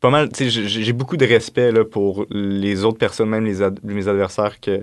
pas 0.02 0.10
mal, 0.10 0.30
j'ai 0.38 0.93
beaucoup 0.93 1.15
de 1.17 1.25
respect 1.25 1.71
là, 1.71 1.86
pour 1.86 2.25
les 2.30 2.84
autres 2.84 2.97
personnes, 2.97 3.30
même 3.30 3.45
les 3.45 3.62
ad- 3.62 3.80
mes 3.84 4.08
adversaires 4.10 4.60
que 4.60 4.82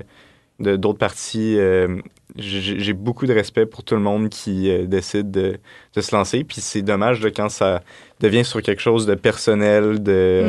d'autres 0.59 0.99
partis. 0.99 1.57
euh, 1.59 1.97
j'ai 2.39 2.93
beaucoup 2.93 3.27
de 3.27 3.33
respect 3.33 3.65
pour 3.67 3.83
tout 3.83 3.95
le 3.95 4.01
monde 4.01 4.29
qui 4.29 4.71
euh, 4.71 4.85
décide 4.87 5.31
de, 5.31 5.59
de 5.95 6.01
se 6.01 6.15
lancer. 6.15 6.45
Puis 6.45 6.61
c'est 6.61 6.83
dommage 6.83 7.27
quand 7.35 7.49
ça 7.49 7.83
devient 8.21 8.45
sur 8.45 8.61
quelque 8.63 8.83
chose 8.83 9.07
de 9.07 9.15
personnel, 9.15 10.03
de. 10.03 10.43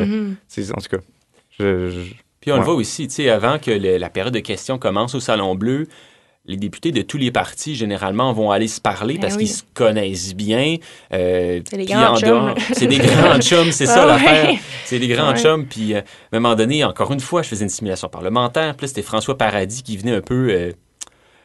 C'est- 0.48 0.70
En 0.72 0.80
tout 0.80 0.96
cas, 0.96 1.02
je- 1.58 1.88
je, 1.90 2.00
Puis 2.40 2.52
on 2.52 2.56
le 2.56 2.62
voit 2.62 2.74
aussi, 2.74 3.08
tu 3.08 3.14
sais, 3.14 3.30
avant 3.30 3.58
que 3.58 3.70
le- 3.70 3.96
la 3.96 4.10
période 4.10 4.34
de 4.34 4.40
questions 4.40 4.78
commence 4.78 5.14
au 5.14 5.20
Salon 5.20 5.54
Bleu, 5.54 5.86
les 6.48 6.56
députés 6.56 6.90
de 6.92 7.02
tous 7.02 7.18
les 7.18 7.30
partis, 7.30 7.74
généralement, 7.76 8.32
vont 8.32 8.50
aller 8.50 8.66
se 8.68 8.80
parler 8.80 9.14
Ben 9.14 9.20
parce 9.20 9.34
oui. 9.34 9.44
qu'ils 9.44 9.54
se 9.54 9.62
connaissent 9.74 10.34
bien. 10.34 10.76
Euh, 11.12 11.60
C'est 11.70 11.76
des 11.76 11.84
grands 11.84 12.16
chums. 12.16 12.54
C'est 12.72 12.86
des 12.86 12.98
grands 12.98 13.38
chums, 13.40 13.70
c'est 13.70 13.86
ça 13.86 14.02
Ah 14.02 14.06
l'affaire. 14.06 14.54
C'est 14.84 14.98
des 14.98 15.08
grands 15.08 15.32
Ouais. 15.32 15.38
chums. 15.38 15.66
Puis 15.66 15.94
euh, 15.94 16.00
à 16.32 16.36
un 16.36 16.40
moment 16.40 16.54
donné, 16.56 16.82
encore 16.84 17.12
une 17.12 17.20
fois, 17.20 17.42
je 17.42 17.48
faisais 17.48 17.64
une 17.64 17.68
simulation 17.70 18.08
parlementaire. 18.08 18.74
Puis 18.76 18.88
c'était 18.88 19.02
François 19.02 19.36
Paradis 19.38 19.82
qui 19.82 19.96
venait 19.98 20.16
un 20.16 20.20
peu... 20.22 20.48
euh, 20.50 20.72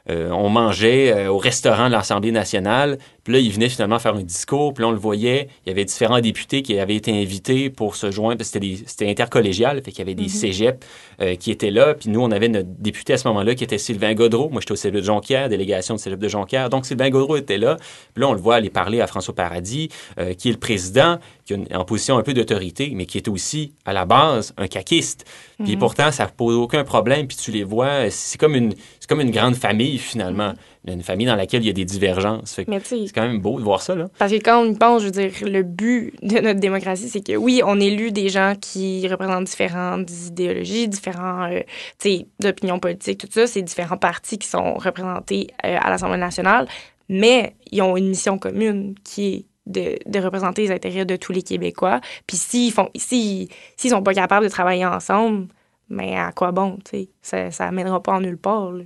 euh, 0.09 0.29
on 0.31 0.49
mangeait 0.49 1.13
euh, 1.13 1.31
au 1.31 1.37
restaurant 1.37 1.87
de 1.87 1.93
l'Assemblée 1.93 2.31
nationale. 2.31 2.97
Puis 3.23 3.31
là, 3.31 3.39
il 3.39 3.51
venait 3.51 3.69
finalement 3.69 3.99
faire 3.99 4.15
un 4.15 4.23
discours. 4.23 4.73
Puis 4.73 4.81
là, 4.81 4.89
on 4.89 4.91
le 4.91 4.97
voyait. 4.97 5.47
Il 5.65 5.69
y 5.69 5.71
avait 5.71 5.85
différents 5.85 6.19
députés 6.19 6.61
qui 6.61 6.77
avaient 6.77 6.95
été 6.95 7.11
invités 7.11 7.69
pour 7.69 7.95
se 7.95 8.11
joindre. 8.11 8.37
parce 8.37 8.51
que 8.51 8.59
C'était 8.85 9.09
intercollégial. 9.09 9.81
Fait 9.81 9.91
qu'il 9.91 9.99
y 9.99 10.01
avait 10.01 10.15
des 10.15 10.27
cégeps 10.27 10.85
euh, 11.21 11.35
qui 11.35 11.51
étaient 11.51 11.71
là. 11.71 11.93
Puis 11.93 12.09
nous, 12.09 12.19
on 12.19 12.31
avait 12.31 12.49
notre 12.49 12.67
député 12.79 13.13
à 13.13 13.17
ce 13.17 13.27
moment-là 13.29 13.55
qui 13.55 13.63
était 13.63 13.77
Sylvain 13.77 14.13
Godreau. 14.13 14.49
Moi, 14.49 14.59
j'étais 14.59 14.73
au 14.73 14.75
cégep 14.75 14.95
de 14.95 15.01
Jonquière, 15.01 15.47
délégation 15.47 15.95
du 15.95 16.01
cégep 16.01 16.19
de 16.19 16.27
Jonquière. 16.27 16.69
Donc, 16.69 16.85
Sylvain 16.85 17.09
Godreau 17.09 17.37
était 17.37 17.57
là. 17.57 17.77
Puis 18.13 18.21
là, 18.21 18.27
on 18.27 18.33
le 18.33 18.41
voit 18.41 18.55
aller 18.55 18.69
parler 18.69 18.99
à 18.99 19.07
François 19.07 19.33
Paradis, 19.33 19.87
euh, 20.19 20.33
qui 20.33 20.49
est 20.49 20.53
le 20.53 20.59
président, 20.59 21.19
qui 21.45 21.53
est 21.53 21.75
en 21.75 21.85
position 21.85 22.17
un 22.17 22.23
peu 22.23 22.33
d'autorité, 22.33 22.91
mais 22.95 23.05
qui 23.05 23.17
est 23.17 23.27
aussi, 23.27 23.73
à 23.85 23.93
la 23.93 24.05
base, 24.05 24.53
un 24.57 24.67
caquiste. 24.67 25.25
Puis 25.63 25.73
Mhm. 25.73 25.79
pourtant, 25.79 26.11
ça 26.11 26.25
ne 26.25 26.29
pose 26.29 26.55
aucun 26.55 26.83
problème. 26.83 27.27
Puis 27.27 27.37
tu 27.37 27.51
les 27.51 27.63
vois, 27.63 28.09
c'est 28.09 28.37
comme 28.37 28.55
une, 28.55 28.73
comme 29.09 29.21
une 29.21 29.31
grande 29.31 29.55
famille, 29.55 29.97
finalement. 29.97 30.53
Une 30.85 31.01
famille 31.03 31.27
dans 31.27 31.35
laquelle 31.37 31.63
il 31.63 31.67
y 31.67 31.69
a 31.69 31.73
des 31.73 31.85
divergences. 31.85 32.59
C'est 32.59 32.65
quand 33.13 33.21
même 33.21 33.39
beau 33.39 33.57
de 33.57 33.63
voir 33.63 33.81
ça, 33.81 33.95
là. 33.95 34.07
Parce 34.19 34.31
que 34.33 34.37
quand 34.37 34.61
on 34.61 34.69
y 34.69 34.75
pense, 34.77 35.01
je 35.01 35.05
veux 35.05 35.11
dire, 35.11 35.31
le 35.43 35.63
but 35.63 36.13
de 36.21 36.39
notre 36.39 36.59
démocratie, 36.59 37.07
c'est 37.07 37.25
que 37.25 37.37
oui, 37.37 37.61
on 37.65 37.79
élu 37.79 38.11
des 38.11 38.27
gens 38.27 38.53
qui 38.59 39.07
représentent 39.07 39.45
différentes 39.45 40.09
idéologies, 40.27 40.89
différents, 40.89 41.49
euh, 41.49 41.61
tu 41.99 42.09
sais, 42.09 42.25
d'opinions 42.41 42.79
politiques, 42.79 43.19
tout 43.19 43.27
ça. 43.31 43.47
C'est 43.47 43.61
différents 43.61 43.95
partis 43.97 44.37
qui 44.37 44.47
sont 44.47 44.73
représentés 44.73 45.47
euh, 45.65 45.77
à 45.81 45.89
l'Assemblée 45.89 46.17
nationale, 46.19 46.67
mais 47.07 47.55
ils 47.71 47.81
ont 47.81 47.95
une 47.95 48.09
mission 48.09 48.37
commune 48.37 48.95
qui 49.05 49.25
est 49.33 49.45
de, 49.65 49.97
de 50.05 50.19
représenter 50.19 50.63
les 50.63 50.71
intérêts 50.71 51.05
de 51.05 51.15
tous 51.15 51.31
les 51.31 51.41
Québécois. 51.41 52.01
Puis 52.27 52.37
s'ils 52.37 52.71
font, 52.71 52.89
s'ils, 52.95 53.47
s'ils 53.77 53.89
sont 53.91 54.03
pas 54.03 54.13
capables 54.13 54.45
de 54.45 54.51
travailler 54.51 54.85
ensemble, 54.85 55.47
mais 55.89 56.17
à 56.17 56.31
quoi 56.31 56.51
bon, 56.51 56.77
tu 56.85 56.91
sais? 56.97 57.09
Ça, 57.21 57.51
ça 57.51 57.65
amènera 57.67 58.01
pas 58.01 58.13
en 58.13 58.21
nulle 58.21 58.37
part, 58.37 58.71
là. 58.71 58.83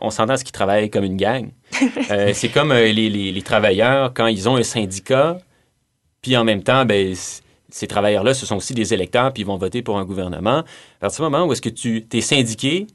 On 0.00 0.10
s'entend 0.10 0.32
à 0.32 0.36
ce 0.36 0.42
qu'ils 0.44 0.52
travaillent 0.52 0.90
comme 0.90 1.04
une 1.04 1.16
gang. 1.16 1.50
Euh, 2.10 2.32
c'est 2.34 2.48
comme 2.48 2.72
euh, 2.72 2.86
les, 2.90 3.08
les- 3.10 3.30
les 3.30 3.42
travailleurs, 3.42 4.12
quand 4.14 4.26
ils 4.26 4.48
ont 4.48 4.56
un 4.56 4.62
syndicat, 4.64 5.38
puis 6.22 6.36
en 6.36 6.42
même 6.44 6.62
temps, 6.62 6.84
ben, 6.84 7.14
ces 7.68 7.86
travailleurs-là, 7.86 8.34
ce 8.34 8.46
sont 8.46 8.56
aussi 8.56 8.74
des 8.74 8.92
électeurs, 8.94 9.32
puis 9.32 9.42
ils 9.42 9.46
vont 9.46 9.58
voter 9.58 9.82
pour 9.82 9.98
un 9.98 10.04
gouvernement. 10.04 10.58
À 10.60 10.64
partir 11.00 11.24
du 11.24 11.30
moment 11.30 11.46
où 11.46 11.52
est-ce 11.52 11.60
que 11.62 11.68
tu 11.68 12.06
es 12.12 12.20
syndiqué, 12.22 12.86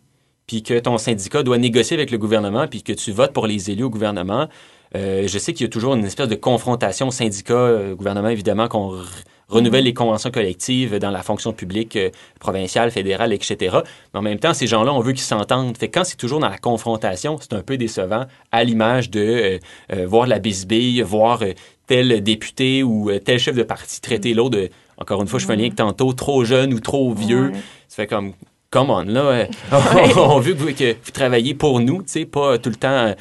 puis 0.48 0.62
que 0.64 0.78
ton 0.80 0.98
syndicat 0.98 1.44
doit 1.44 1.58
négocier 1.58 1.96
avec 1.96 2.12
le 2.12 2.18
gouvernement, 2.18 2.68
puis 2.68 2.84
que 2.84 2.92
tu 2.92 3.12
votes 3.12 3.32
pour 3.34 3.48
les 3.48 3.70
élus 3.72 3.84
au 3.84 3.90
gouvernement, 3.90 4.50
euh, 4.96 5.28
je 5.28 5.38
sais 5.40 5.54
qu'il 5.54 5.66
y 5.66 5.68
a 5.68 5.72
toujours 5.72 5.96
une 5.96 6.06
espèce 6.06 6.28
de 6.28 6.36
confrontation 6.36 7.12
syndicat-gouvernement, 7.12 8.30
évidemment, 8.30 8.68
qu'on 8.68 8.92
re- 8.94 9.06
renouvelle 9.50 9.84
les 9.84 9.94
conventions 9.94 10.32
collectives 10.32 10.98
dans 11.00 11.12
la 11.12 11.22
fonction 11.22 11.54
publique 11.54 11.96
euh, 11.96 12.10
provinciale, 12.40 12.92
fédérale, 12.92 13.34
etc. 13.34 13.78
Mais 14.14 14.20
en 14.20 14.24
même 14.24 14.40
temps, 14.40 14.54
ces 14.54 14.68
gens-là, 14.68 14.94
on 14.94 15.00
veut 15.00 15.12
qu'ils 15.14 15.22
s'entendent. 15.22 15.78
Fait 15.78 15.90
que 15.90 16.00
quand 16.00 16.04
c'est 16.06 16.18
toujours 16.18 16.40
dans 16.40 16.50
la 16.50 16.58
confrontation, 16.58 17.38
c'est 17.40 17.54
un 17.54 17.62
peu 17.62 17.78
décevant, 17.78 18.26
à 18.52 18.64
l'image 18.64 19.10
de 19.10 19.20
euh, 19.20 19.60
euh, 19.94 20.08
voir 20.08 20.28
la 20.28 20.40
bisbille, 20.40 21.02
voir 21.02 21.42
euh, 21.44 21.54
tel 21.88 22.22
député 22.24 22.84
ou 22.84 23.10
euh, 23.10 23.20
tel 23.20 23.40
chef 23.40 23.56
de 23.56 23.64
parti 23.64 24.00
traiter 24.02 24.34
l'autre 24.34 24.58
de, 24.58 24.70
encore 24.98 25.22
une 25.22 25.28
fois, 25.28 25.40
je 25.40 25.46
fais 25.46 25.54
un 25.54 25.56
lien 25.58 25.64
avec 25.64 25.76
tantôt, 25.76 26.14
trop 26.14 26.46
jeune 26.46 26.74
ou 26.74 26.80
trop 26.80 27.14
vieux. 27.14 27.52
Ça 27.88 27.98
fait 27.98 28.08
comme, 28.08 28.34
come 28.74 28.90
on, 28.90 29.04
là, 29.04 29.48
on 30.18 30.40
veut 30.40 30.54
que 30.54 30.58
vous, 30.60 30.74
que 30.74 30.94
vous 30.94 31.12
travaillez 31.12 31.54
pour 31.54 31.80
nous, 31.80 32.02
tu 32.04 32.10
sais, 32.10 32.26
pas 32.26 32.58
tout 32.58 32.70
le 32.70 32.76
temps 32.76 33.14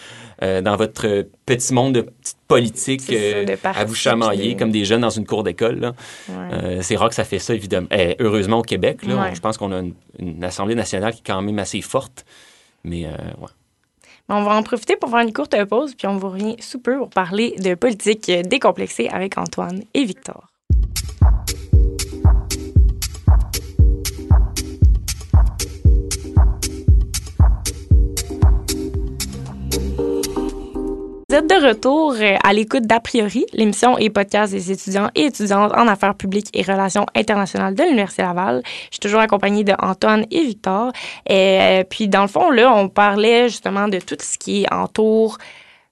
euh, 0.43 0.61
dans 0.61 0.77
votre 0.77 1.27
petit 1.47 1.73
monde 1.75 1.95
de 1.95 2.01
petite 2.01 2.39
politique 2.49 3.03
ça, 3.03 3.13
euh, 3.13 3.45
de 3.45 3.57
à 3.63 3.85
vous 3.85 3.95
chamailler 3.95 4.55
de- 4.55 4.59
comme 4.59 4.73
des 4.73 4.85
jeunes 4.85 5.03
dans 5.03 5.11
une 5.11 5.27
cour 5.27 5.43
d'école. 5.45 5.93
Ouais. 6.29 6.35
Euh, 6.53 6.79
c'est 6.83 6.97
rare 6.97 7.11
que 7.11 7.15
ça 7.15 7.25
fait 7.25 7.39
ça, 7.39 7.55
évidemment. 7.55 7.87
Eh, 7.93 8.17
heureusement 8.19 8.59
au 8.59 8.63
Québec, 8.63 9.07
là, 9.07 9.15
Ouais. 9.15 9.35
je 9.35 9.41
pense 9.41 9.57
qu'on 9.59 9.71
a 9.73 9.79
une, 9.81 9.95
une 10.19 10.43
Assemblée 10.43 10.75
nationale 10.75 11.13
qui 11.13 11.21
est 11.21 11.27
quand 11.27 11.41
même 11.43 11.59
assez 11.61 11.81
forte. 11.81 12.25
Mais 12.83 13.05
ouais. 13.07 13.49
On 14.29 14.43
va 14.45 14.55
en 14.57 14.63
profiter 14.63 14.97
pour 14.97 15.11
faire 15.11 15.21
une 15.21 15.33
courte 15.33 15.55
pause, 15.67 15.95
puis 15.95 16.07
on 16.09 16.17
vous 16.17 16.31
revient 16.31 16.57
sous 16.61 16.79
peu 16.81 16.97
pour 16.99 17.11
parler 17.11 17.55
de 17.59 17.75
politique 17.75 18.31
décomplexée 18.49 19.09
avec 19.09 19.37
Antoine 19.39 19.83
et 19.95 20.05
Victor. 20.05 20.49
Vous 31.33 31.39
êtes 31.39 31.49
de 31.49 31.67
retour 31.67 32.13
euh, 32.21 32.37
à 32.45 32.53
l'écoute 32.53 32.83
d'A 32.83 33.01
priori, 33.01 33.47
l'émission 33.55 33.97
et 33.97 34.11
podcast 34.11 34.53
des 34.53 34.71
étudiants 34.71 35.09
et 35.15 35.23
étudiantes 35.23 35.73
en 35.73 35.89
affaires 35.89 36.15
publiques 36.15 36.51
et 36.53 36.61
relations 36.61 37.07
internationales 37.15 37.75
de 37.75 37.83
l'Université 37.85 38.21
Laval. 38.21 38.61
Je 38.67 38.89
suis 38.91 39.01
toujours 39.01 39.21
accompagnée 39.21 39.65
de 39.65 39.73
Antoine 39.79 40.27
et 40.31 40.45
Victor. 40.45 40.93
Et 41.27 41.59
euh, 41.59 41.85
puis, 41.85 42.09
dans 42.09 42.21
le 42.21 42.29
fond, 42.29 42.51
là, 42.51 42.75
on 42.75 42.91
parlait 42.91 43.49
justement 43.49 43.89
de 43.89 43.99
tout 43.99 44.19
ce 44.21 44.37
qui 44.37 44.67
entoure 44.71 45.39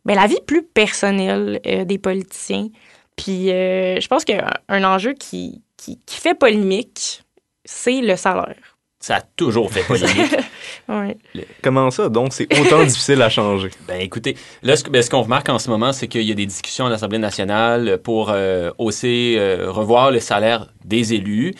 ben, 0.04 0.14
la 0.14 0.26
vie 0.26 0.42
plus 0.46 0.62
personnelle 0.62 1.58
euh, 1.66 1.86
des 1.86 1.96
politiciens. 1.96 2.68
Puis, 3.16 3.46
je 3.46 4.08
pense 4.08 4.26
qu'un 4.26 4.46
un 4.68 4.84
enjeu 4.84 5.14
qui, 5.14 5.62
qui 5.78 5.98
fait 6.06 6.34
polémique, 6.34 7.22
c'est 7.64 8.02
le 8.02 8.16
salaire. 8.16 8.69
Ça 9.00 9.16
a 9.16 9.20
toujours 9.22 9.72
fait 9.72 9.82
polémique. 9.82 10.36
Ouais. 10.88 11.16
Comment 11.62 11.90
ça? 11.90 12.08
Donc, 12.08 12.32
c'est 12.32 12.48
autant 12.58 12.82
difficile 12.84 13.22
à 13.22 13.28
changer. 13.28 13.70
Ben 13.86 14.00
écoutez, 14.00 14.36
là, 14.62 14.76
ce, 14.76 14.82
ben, 14.84 15.02
ce 15.02 15.08
qu'on 15.08 15.22
remarque 15.22 15.48
en 15.48 15.58
ce 15.60 15.70
moment, 15.70 15.92
c'est 15.92 16.08
qu'il 16.08 16.22
y 16.22 16.32
a 16.32 16.34
des 16.34 16.46
discussions 16.46 16.86
à 16.86 16.90
l'Assemblée 16.90 17.18
nationale 17.18 17.98
pour 18.02 18.30
euh, 18.30 18.72
hausser, 18.78 19.36
euh, 19.38 19.70
revoir 19.70 20.10
le 20.10 20.18
salaire 20.18 20.72
des 20.84 21.14
élus. 21.14 21.54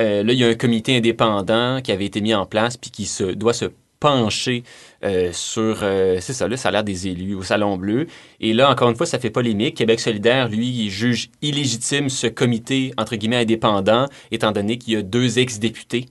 Euh, 0.00 0.24
là, 0.24 0.32
il 0.32 0.38
y 0.38 0.44
a 0.44 0.48
un 0.48 0.54
comité 0.54 0.96
indépendant 0.96 1.80
qui 1.80 1.92
avait 1.92 2.06
été 2.06 2.20
mis 2.20 2.34
en 2.34 2.44
place 2.44 2.76
puis 2.76 2.90
qui 2.90 3.04
se, 3.06 3.24
doit 3.24 3.52
se 3.52 3.66
pencher 4.00 4.64
euh, 5.04 5.30
sur, 5.32 5.80
euh, 5.82 6.16
c'est 6.20 6.32
ça, 6.32 6.48
le 6.48 6.56
salaire 6.56 6.82
des 6.82 7.06
élus 7.06 7.34
au 7.34 7.42
Salon 7.42 7.76
Bleu. 7.76 8.08
Et 8.40 8.52
là, 8.52 8.68
encore 8.68 8.90
une 8.90 8.96
fois, 8.96 9.06
ça 9.06 9.20
fait 9.20 9.30
polémique. 9.30 9.76
Québec 9.76 10.00
solidaire, 10.00 10.48
lui, 10.48 10.66
il 10.66 10.90
juge 10.90 11.30
illégitime 11.40 12.08
ce 12.08 12.26
comité, 12.26 12.92
entre 12.98 13.14
guillemets, 13.14 13.36
indépendant, 13.36 14.06
étant 14.32 14.50
donné 14.50 14.76
qu'il 14.76 14.94
y 14.94 14.96
a 14.96 15.02
deux 15.02 15.38
ex-députés 15.38 16.06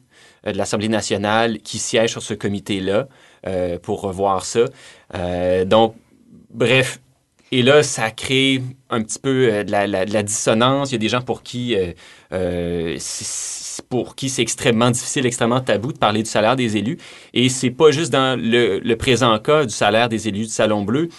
de 0.46 0.58
l'Assemblée 0.58 0.90
nationale 0.90 1.60
qui 1.60 1.78
siègent 1.78 2.12
sur 2.12 2.24
ce 2.24 2.34
comité-là 2.34 3.08
euh, 3.48 3.78
pour 3.80 4.02
revoir 4.02 4.46
ça. 4.46 4.66
Euh, 5.16 5.66
donc, 5.66 5.96
bref. 6.50 7.00
Et 7.54 7.64
là, 7.64 7.84
ça 7.84 8.12
crée 8.12 8.62
un 8.90 9.02
petit 9.04 9.20
peu 9.20 9.50
euh, 9.52 9.64
de, 9.66 9.72
la, 9.72 9.86
la- 9.86 10.06
de 10.06 10.14
la 10.14 10.24
dissonance. 10.24 10.92
Il 10.92 10.94
y 10.94 10.96
a 10.96 11.00
des 11.00 11.10
gens 11.10 11.22
pour 11.22 11.44
qui, 11.44 11.76
euh, 11.76 11.92
euh, 12.32 12.98
pour 13.90 14.16
qui 14.16 14.30
c'est 14.30 14.42
extrêmement 14.42 14.90
difficile, 14.90 15.26
extrêmement 15.26 15.60
tabou 15.60 15.92
de 15.92 15.98
parler 15.98 16.24
du 16.24 16.30
salaire 16.30 16.56
des 16.56 16.78
élus. 16.78 16.98
Et 17.34 17.50
c'est 17.50 17.72
pas 17.72 17.92
juste 17.92 18.12
dans 18.12 18.40
le 18.40 18.94
présent 18.96 19.38
cas 19.40 19.66
du 19.66 19.74
salaire 19.74 20.08
des 20.08 20.30
élus 20.30 20.44
du 20.46 20.50
Salon 20.50 20.84
Bleu. 20.84 21.10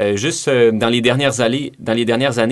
Euh, 0.00 0.16
juste 0.16 0.48
euh, 0.48 0.72
dans, 0.72 0.88
les 0.88 1.00
dernières 1.00 1.40
années, 1.40 1.72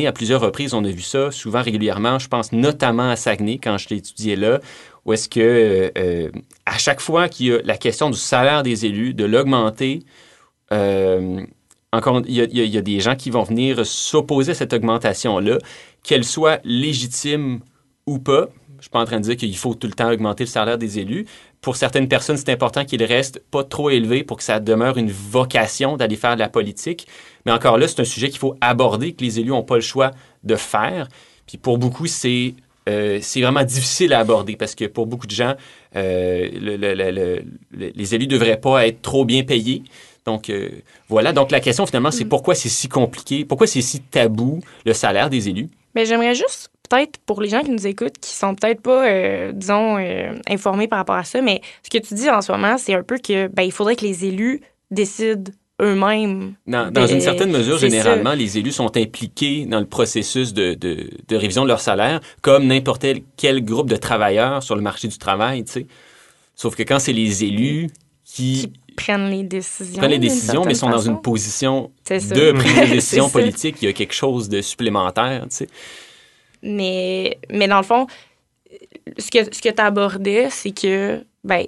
à 0.06 0.12
plusieurs 0.12 0.40
reprises, 0.40 0.74
on 0.74 0.84
a 0.84 0.90
vu 0.90 1.02
ça, 1.02 1.30
souvent 1.30 1.62
régulièrement. 1.62 2.18
Je 2.18 2.28
pense 2.28 2.52
notamment 2.52 3.10
à 3.10 3.16
Saguenay, 3.16 3.58
quand 3.58 3.78
je 3.78 3.88
l'ai 3.88 3.96
étudié 3.96 4.36
là, 4.36 4.60
où 5.04 5.12
est-ce 5.12 5.28
que 5.28 5.92
euh, 5.96 6.30
chaque 6.78 7.00
fois 7.00 7.28
qu'il 7.28 7.46
y 7.46 7.52
a 7.52 7.60
la 7.64 7.76
question 7.76 8.10
du 8.10 8.18
salaire 8.18 8.62
des 8.62 8.86
élus, 8.86 9.14
de 9.14 9.24
l'augmenter, 9.24 10.00
encore, 11.92 12.22
il 12.26 12.34
y, 12.34 12.40
a, 12.40 12.44
il 12.44 12.66
y 12.66 12.78
a 12.78 12.82
des 12.82 13.00
gens 13.00 13.16
qui 13.16 13.30
vont 13.30 13.42
venir 13.42 13.84
s'opposer 13.84 14.52
à 14.52 14.54
cette 14.54 14.72
augmentation-là, 14.72 15.58
qu'elle 16.04 16.24
soit 16.24 16.60
légitime 16.64 17.60
ou 18.06 18.20
pas. 18.20 18.48
Je 18.80 18.84
suis 18.84 18.90
pas 18.90 19.00
en 19.00 19.04
train 19.04 19.18
de 19.18 19.24
dire 19.24 19.36
qu'il 19.36 19.56
faut 19.56 19.74
tout 19.74 19.86
le 19.86 19.92
temps 19.92 20.10
augmenter 20.10 20.44
le 20.44 20.48
salaire 20.48 20.78
des 20.78 20.98
élus. 20.98 21.26
Pour 21.60 21.76
certaines 21.76 22.08
personnes, 22.08 22.36
c'est 22.36 22.50
important 22.50 22.84
qu'il 22.84 23.02
reste 23.04 23.42
pas 23.50 23.62
trop 23.62 23.90
élevé 23.90 24.24
pour 24.24 24.38
que 24.38 24.42
ça 24.42 24.58
demeure 24.58 24.96
une 24.96 25.10
vocation 25.10 25.96
d'aller 25.96 26.16
faire 26.16 26.34
de 26.34 26.40
la 26.40 26.48
politique. 26.48 27.06
Mais 27.44 27.52
encore 27.52 27.78
là, 27.78 27.86
c'est 27.86 28.00
un 28.00 28.04
sujet 28.04 28.30
qu'il 28.30 28.38
faut 28.38 28.56
aborder, 28.60 29.12
que 29.12 29.22
les 29.22 29.38
élus 29.38 29.50
n'ont 29.50 29.62
pas 29.62 29.76
le 29.76 29.82
choix 29.82 30.10
de 30.44 30.56
faire. 30.56 31.08
Puis 31.46 31.58
pour 31.58 31.78
beaucoup, 31.78 32.06
c'est 32.06 32.54
euh, 32.88 33.18
c'est 33.20 33.42
vraiment 33.42 33.62
difficile 33.62 34.14
à 34.14 34.20
aborder 34.20 34.56
parce 34.56 34.74
que 34.74 34.86
pour 34.86 35.06
beaucoup 35.06 35.26
de 35.26 35.32
gens, 35.32 35.54
euh, 35.96 36.48
le, 36.52 36.76
le, 36.76 36.94
le, 36.94 37.92
les 37.94 38.14
élus 38.14 38.26
ne 38.26 38.30
devraient 38.30 38.60
pas 38.60 38.86
être 38.86 39.02
trop 39.02 39.24
bien 39.26 39.44
payés. 39.44 39.82
Donc, 40.24 40.48
euh, 40.50 40.70
voilà. 41.08 41.32
Donc, 41.32 41.50
la 41.50 41.60
question, 41.60 41.86
finalement, 41.86 42.10
c'est 42.10 42.24
pourquoi 42.24 42.54
c'est 42.54 42.68
si 42.68 42.88
compliqué, 42.88 43.44
pourquoi 43.44 43.66
c'est 43.66 43.82
si 43.82 44.00
tabou, 44.00 44.60
le 44.84 44.92
salaire 44.92 45.30
des 45.30 45.48
élus? 45.48 45.68
Mais 45.94 46.06
j'aimerais 46.06 46.34
juste, 46.34 46.69
peut-être, 46.90 47.18
pour 47.24 47.40
les 47.40 47.48
gens 47.48 47.62
qui 47.62 47.70
nous 47.70 47.86
écoutent, 47.86 48.18
qui 48.20 48.34
sont 48.34 48.54
peut-être 48.54 48.82
pas, 48.82 49.08
euh, 49.08 49.52
disons, 49.52 49.96
euh, 49.96 50.32
informés 50.48 50.88
par 50.88 50.98
rapport 50.98 51.14
à 51.16 51.24
ça, 51.24 51.40
mais 51.40 51.62
ce 51.82 51.88
que 51.88 52.04
tu 52.04 52.12
dis 52.14 52.28
en 52.28 52.42
ce 52.42 52.52
moment, 52.52 52.76
c'est 52.76 52.94
un 52.94 53.02
peu 53.02 53.16
que, 53.16 53.46
ben, 53.46 53.62
il 53.62 53.72
faudrait 53.72 53.96
que 53.96 54.04
les 54.04 54.26
élus 54.26 54.60
décident 54.90 55.50
eux-mêmes. 55.80 56.54
Dans, 56.66 57.06
une 57.06 57.20
certaine 57.22 57.50
mesure, 57.50 57.78
généralement, 57.78 58.34
les 58.34 58.58
élus 58.58 58.72
sont 58.72 58.94
impliqués 58.98 59.64
dans 59.64 59.80
le 59.80 59.86
processus 59.86 60.52
de, 60.52 60.74
de, 60.74 61.08
de 61.26 61.36
révision 61.36 61.62
de 61.62 61.68
leur 61.68 61.80
salaire, 61.80 62.20
comme 62.42 62.66
n'importe 62.66 63.06
quel 63.36 63.64
groupe 63.64 63.88
de 63.88 63.96
travailleurs 63.96 64.62
sur 64.62 64.76
le 64.76 64.82
marché 64.82 65.08
du 65.08 65.16
travail, 65.16 65.64
tu 65.64 65.72
sais. 65.72 65.86
Sauf 66.54 66.76
que 66.76 66.82
quand 66.82 66.98
c'est 66.98 67.14
les 67.14 67.44
élus 67.44 67.88
qui 68.24 68.70
Qui 68.86 68.94
prennent 68.94 69.30
les 69.30 69.42
décisions. 69.44 69.96
prennent 69.96 70.10
les 70.10 70.18
décisions, 70.18 70.64
mais 70.66 70.74
sont 70.74 70.90
dans 70.90 70.98
une 70.98 71.22
position 71.22 71.90
de 72.10 72.18
prise 72.18 72.28
de 72.28 72.54
C'est 72.74 72.86
décision 72.88 73.26
ça. 73.28 73.32
politique, 73.32 73.76
il 73.80 73.86
y 73.86 73.88
a 73.88 73.94
quelque 73.94 74.12
chose 74.12 74.50
de 74.50 74.60
supplémentaire, 74.60 75.42
tu 75.44 75.56
sais. 75.56 75.68
Mais, 76.62 77.38
mais 77.50 77.68
dans 77.68 77.78
le 77.78 77.82
fond, 77.84 78.06
ce 79.18 79.30
que, 79.30 79.44
ce 79.54 79.60
que 79.62 79.68
tu 79.70 79.82
abordais, 79.82 80.48
c'est 80.50 80.70
que, 80.72 81.24
ben, 81.44 81.64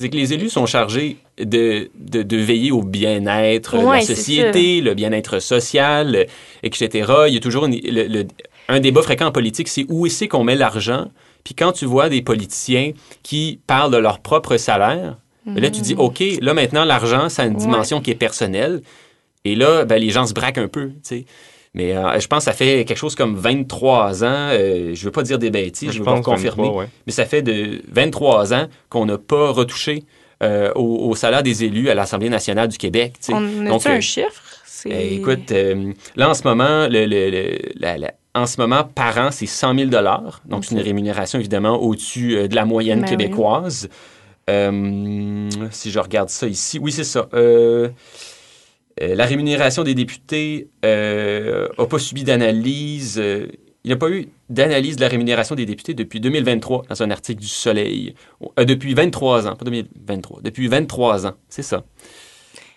C'est 0.00 0.08
que 0.08 0.16
les 0.16 0.32
élus 0.32 0.50
sont 0.50 0.66
chargés 0.66 1.16
de, 1.38 1.90
de, 1.98 2.22
de 2.22 2.36
veiller 2.36 2.70
au 2.72 2.82
bien-être 2.82 3.78
de 3.78 3.84
Ouais, 3.84 4.00
la 4.00 4.04
société, 4.04 4.80
le 4.80 4.94
bien-être 4.94 5.38
social, 5.40 6.26
etc. 6.62 7.12
Il 7.28 7.34
y 7.34 7.36
a 7.36 7.40
toujours 7.40 7.66
une- 7.66 7.80
le- 7.80 8.06
le- 8.06 8.26
un 8.68 8.80
débat 8.80 9.02
fréquent 9.02 9.26
en 9.26 9.32
politique, 9.32 9.68
c'est 9.68 9.86
où 9.88 10.06
c'est 10.08 10.28
qu'on 10.28 10.44
met 10.44 10.56
l'argent. 10.56 11.10
Puis 11.44 11.54
quand 11.54 11.72
tu 11.72 11.84
vois 11.84 12.08
des 12.08 12.22
politiciens 12.22 12.92
qui 13.22 13.60
parlent 13.66 13.90
de 13.92 13.98
leur 13.98 14.20
propre 14.20 14.56
salaire, 14.56 15.18
ben 15.46 15.60
là, 15.60 15.70
tu 15.70 15.82
dis, 15.82 15.94
OK, 15.94 16.22
là, 16.40 16.54
maintenant, 16.54 16.84
l'argent, 16.86 17.28
ça 17.28 17.42
a 17.42 17.44
une 17.46 17.52
Mm. 17.52 17.56
Ouais. 17.56 17.60
dimension 17.62 18.00
qui 18.00 18.10
est 18.10 18.14
personnelle. 18.14 18.80
Et 19.44 19.54
là, 19.54 19.84
ben, 19.84 19.96
les 20.00 20.08
gens 20.08 20.26
se 20.26 20.32
braquent 20.32 20.56
un 20.56 20.68
peu, 20.68 20.88
tu 20.88 20.94
sais. 21.02 21.24
Mais 21.74 21.96
euh, 21.96 22.20
je 22.20 22.26
pense 22.28 22.40
que 22.40 22.44
ça 22.44 22.52
fait 22.52 22.84
quelque 22.84 22.96
chose 22.96 23.14
comme 23.16 23.34
23 23.36 24.22
ans, 24.24 24.26
euh, 24.52 24.94
je 24.94 25.04
veux 25.04 25.10
pas 25.10 25.22
dire 25.24 25.38
des 25.40 25.50
bêtises, 25.50 25.90
je, 25.90 25.98
veux 25.98 26.04
pas 26.04 26.20
confirmer, 26.20 26.62
23, 26.62 26.82
ouais. 26.82 26.88
mais 27.06 27.12
ça 27.12 27.24
fait 27.26 27.42
de 27.42 27.82
23 27.90 28.54
ans 28.54 28.68
qu'on 28.88 29.06
n'a 29.06 29.18
pas 29.18 29.50
retouché 29.50 30.04
euh, 30.42 30.70
au, 30.76 31.08
au 31.10 31.14
salaire 31.16 31.42
des 31.42 31.64
élus 31.64 31.90
à 31.90 31.94
l'Assemblée 31.94 32.28
nationale 32.28 32.68
du 32.68 32.78
Québec. 32.78 33.14
tu 33.20 33.26
sais. 33.26 33.34
on 33.34 33.66
a 33.66 33.68
Donc, 33.70 33.86
un 33.86 33.96
euh, 33.96 34.00
chiffre? 34.00 34.42
Écoute, 34.86 35.50
euh, 35.50 35.92
là, 36.14 36.28
en 36.30 36.34
ce 36.34 36.42
moment, 36.44 36.86
le, 36.88 37.06
le- 37.06 37.30
le- 37.30 37.58
la- 37.80 37.96
la- 37.98 38.12
en 38.34 38.46
ce 38.46 38.60
moment, 38.60 38.84
par 38.84 39.16
an, 39.18 39.30
c'est 39.30 39.46
100 39.46 39.74
000 39.78 39.90
Donc, 40.44 40.64
c'est 40.64 40.74
une 40.74 40.80
rémunération, 40.80 41.38
évidemment, 41.38 41.76
au-dessus 41.80 42.36
euh, 42.36 42.48
de 42.48 42.54
la 42.54 42.64
moyenne 42.64 43.00
Ben 43.00 43.06
oui. 43.06 43.10
québécoise. 43.16 43.88
Euh, 44.50 45.48
si 45.70 45.90
je 45.90 45.98
regarde 45.98 46.28
ça 46.28 46.46
ici, 46.46 46.78
oui, 46.78 46.92
c'est 46.92 47.04
ça. 47.04 47.28
Euh, 47.32 47.88
euh, 49.02 49.14
la 49.14 49.26
rémunération 49.26 49.82
des 49.82 49.94
députés 49.94 50.68
n'a 50.82 51.86
pas 51.86 51.98
subi 51.98 52.24
d'analyse. 52.24 53.18
euh, 53.18 53.46
il 53.84 53.88
n'y 53.88 53.92
a 53.92 53.96
pas 53.96 54.08
eu 54.08 54.28
d'analyse 54.48 54.96
de 54.96 55.02
la 55.02 55.08
rémunération 55.08 55.54
des 55.54 55.66
députés 55.66 55.92
depuis 55.92 56.18
2023 56.18 56.84
dans 56.88 57.02
un 57.02 57.10
article 57.10 57.42
du 57.42 57.48
Soleil. 57.48 58.14
Euh, 58.58 58.64
depuis 58.64 58.94
23 58.94 59.46
ans, 59.46 59.56
pas 59.56 59.64
2023, 59.66 60.40
depuis 60.42 60.68
23 60.68 61.26
ans, 61.26 61.34
c'est 61.50 61.62
ça. 61.62 61.84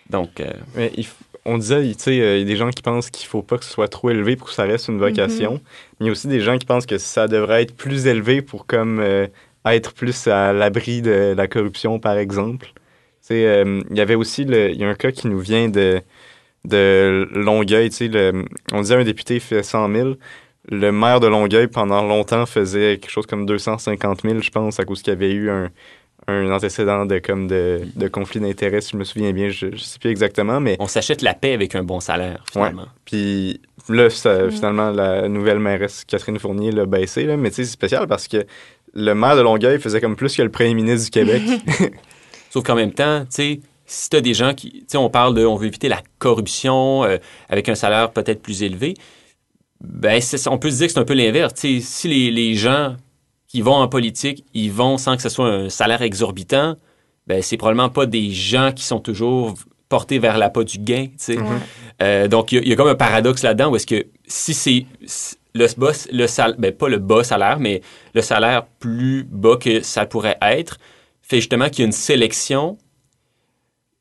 Donc, 0.09 0.41
euh, 0.41 0.51
Mais 0.75 0.91
il 0.97 1.05
f- 1.05 1.11
on 1.45 1.57
disait, 1.57 1.81
tu 1.93 1.95
sais, 1.97 2.19
euh, 2.19 2.35
il 2.35 2.39
y 2.39 2.41
a 2.41 2.45
des 2.45 2.57
gens 2.57 2.71
qui 2.71 2.81
pensent 2.81 3.09
qu'il 3.09 3.25
faut 3.25 3.41
pas 3.41 3.57
que 3.57 3.63
ce 3.63 3.71
soit 3.71 3.87
trop 3.87 4.09
élevé 4.09 4.35
pour 4.35 4.49
que 4.49 4.53
ça 4.53 4.63
reste 4.63 4.89
une 4.89 4.97
vocation. 4.99 5.55
Mm-hmm. 5.55 5.61
Mais 5.99 6.01
il 6.01 6.05
y 6.07 6.09
a 6.09 6.11
aussi 6.11 6.27
des 6.27 6.41
gens 6.41 6.57
qui 6.57 6.65
pensent 6.65 6.85
que 6.85 6.97
ça 6.97 7.29
devrait 7.29 7.61
être 7.61 7.75
plus 7.75 8.05
élevé 8.07 8.41
pour 8.41 8.65
comme 8.65 8.99
euh, 8.99 9.27
être 9.65 9.93
plus 9.93 10.27
à 10.27 10.51
l'abri 10.51 11.01
de 11.01 11.33
la 11.37 11.47
corruption, 11.47 11.99
par 11.99 12.17
exemple. 12.17 12.73
Euh, 13.35 13.81
il 13.89 13.97
y 13.97 14.01
avait 14.01 14.15
aussi, 14.15 14.45
le- 14.45 14.69
il 14.71 14.77
y 14.77 14.83
a 14.83 14.89
un 14.89 14.95
cas 14.95 15.11
qui 15.11 15.27
nous 15.27 15.39
vient 15.39 15.69
de, 15.69 16.01
de 16.65 17.27
Longueuil, 17.33 17.89
tu 17.89 17.95
sais, 17.95 18.07
le- 18.07 18.45
on 18.73 18.81
disait 18.81 18.95
un 18.95 19.03
député 19.03 19.39
fait 19.39 19.63
100 19.63 19.91
000. 19.93 20.13
Le 20.69 20.91
maire 20.91 21.19
de 21.19 21.27
Longueuil, 21.27 21.67
pendant 21.67 22.01
longtemps, 22.03 22.45
faisait 22.45 22.97
quelque 22.97 23.11
chose 23.11 23.25
comme 23.25 23.45
250 23.45 24.21
000, 24.23 24.41
je 24.41 24.49
pense, 24.49 24.79
à 24.79 24.83
cause 24.85 25.01
qu'il 25.01 25.13
y 25.13 25.15
avait 25.15 25.31
eu 25.31 25.49
un, 25.49 25.69
un 26.27 26.51
antécédent 26.51 27.05
de, 27.05 27.19
comme 27.19 27.47
de, 27.47 27.79
de 27.95 28.07
conflit 28.09 28.41
d'intérêts, 28.41 28.81
si 28.81 28.91
je 28.91 28.97
me 28.97 29.05
souviens 29.05 29.31
bien, 29.31 29.47
je, 29.47 29.67
je 29.71 29.77
sais 29.77 29.97
plus 29.97 30.09
exactement, 30.09 30.59
mais 30.59 30.75
on 30.79 30.87
s'achète 30.87 31.21
la 31.21 31.33
paix 31.33 31.53
avec 31.53 31.73
un 31.75 31.83
bon 31.83 32.01
salaire, 32.01 32.43
finalement. 32.51 32.87
puis 33.05 33.61
là, 33.87 34.09
ça, 34.09 34.49
finalement, 34.51 34.89
la 34.91 35.29
nouvelle 35.29 35.59
mairesse 35.59 36.03
Catherine 36.05 36.37
Fournier 36.37 36.71
l'a 36.73 36.85
baissé, 36.85 37.23
là, 37.23 37.37
mais 37.37 37.49
c'est 37.51 37.63
spécial 37.63 38.05
parce 38.07 38.27
que 38.27 38.45
le 38.93 39.13
maire 39.13 39.37
de 39.37 39.41
Longueuil 39.41 39.79
faisait 39.79 40.01
comme 40.01 40.17
plus 40.17 40.35
que 40.35 40.41
le 40.41 40.49
premier 40.49 40.73
ministre 40.73 41.05
du 41.05 41.11
Québec. 41.11 41.43
Sauf 42.49 42.63
qu'en 42.63 42.75
même 42.75 42.91
temps, 42.93 43.21
tu 43.21 43.27
sais, 43.29 43.59
si 43.85 44.09
tu 44.09 44.17
as 44.17 44.21
des 44.21 44.33
gens 44.33 44.53
qui. 44.53 44.71
Tu 44.71 44.85
sais, 44.87 44.97
on 44.97 45.09
parle 45.09 45.33
de. 45.33 45.45
On 45.45 45.55
veut 45.55 45.67
éviter 45.67 45.87
la 45.89 46.01
corruption 46.19 47.03
euh, 47.03 47.17
avec 47.49 47.69
un 47.69 47.75
salaire 47.75 48.11
peut-être 48.11 48.41
plus 48.41 48.63
élevé. 48.63 48.95
Ben, 49.81 50.19
on 50.47 50.57
peut 50.57 50.71
se 50.71 50.77
dire 50.77 50.87
que 50.87 50.93
c'est 50.93 50.99
un 50.99 51.05
peu 51.05 51.13
l'inverse. 51.13 51.53
Tu 51.53 51.81
sais, 51.81 51.85
si 51.87 52.07
les, 52.07 52.31
les 52.31 52.55
gens 52.55 52.95
qui 53.47 53.61
vont 53.61 53.75
en 53.75 53.87
politique, 53.87 54.43
ils 54.53 54.71
vont 54.71 54.97
sans 54.97 55.15
que 55.15 55.21
ce 55.21 55.29
soit 55.29 55.47
un 55.47 55.69
salaire 55.69 56.01
exorbitant, 56.01 56.75
ben, 57.27 57.41
c'est 57.41 57.57
probablement 57.57 57.89
pas 57.89 58.05
des 58.05 58.31
gens 58.31 58.71
qui 58.75 58.83
sont 58.83 58.99
toujours 58.99 59.53
portés 59.87 60.19
vers 60.19 60.37
l'appât 60.37 60.63
du 60.65 60.79
gain, 60.79 61.05
tu 61.05 61.13
sais. 61.17 61.37
Ouais. 61.37 61.45
Euh, 62.01 62.27
donc, 62.27 62.51
il 62.51 62.55
y 62.55 62.57
a- 62.59 62.61
il 62.63 62.67
y, 62.69 62.73
a 62.73 62.75
comme 62.75 62.89
un 62.89 62.95
paradoxe 62.95 63.43
là-dedans 63.43 63.69
où 63.71 63.75
est-ce 63.77 63.87
que 63.87 64.05
si 64.25 64.53
c'est 64.53 64.85
le 65.53 65.67
bas, 65.77 65.91
le 66.11 66.27
sal, 66.27 66.55
ben, 66.57 66.73
pas 66.73 66.89
le 66.89 66.97
bas 66.97 67.23
salaire, 67.23 67.57
mais 67.59 67.81
le 68.13 68.21
salaire 68.21 68.65
plus 68.79 69.23
bas 69.23 69.55
que 69.55 69.81
ça 69.81 70.05
pourrait 70.05 70.37
être, 70.41 70.77
fait 71.27 71.37
justement 71.37 71.69
qu'il 71.69 71.79
y 71.79 71.81
a 71.83 71.85
une 71.87 71.91
sélection 71.91 72.77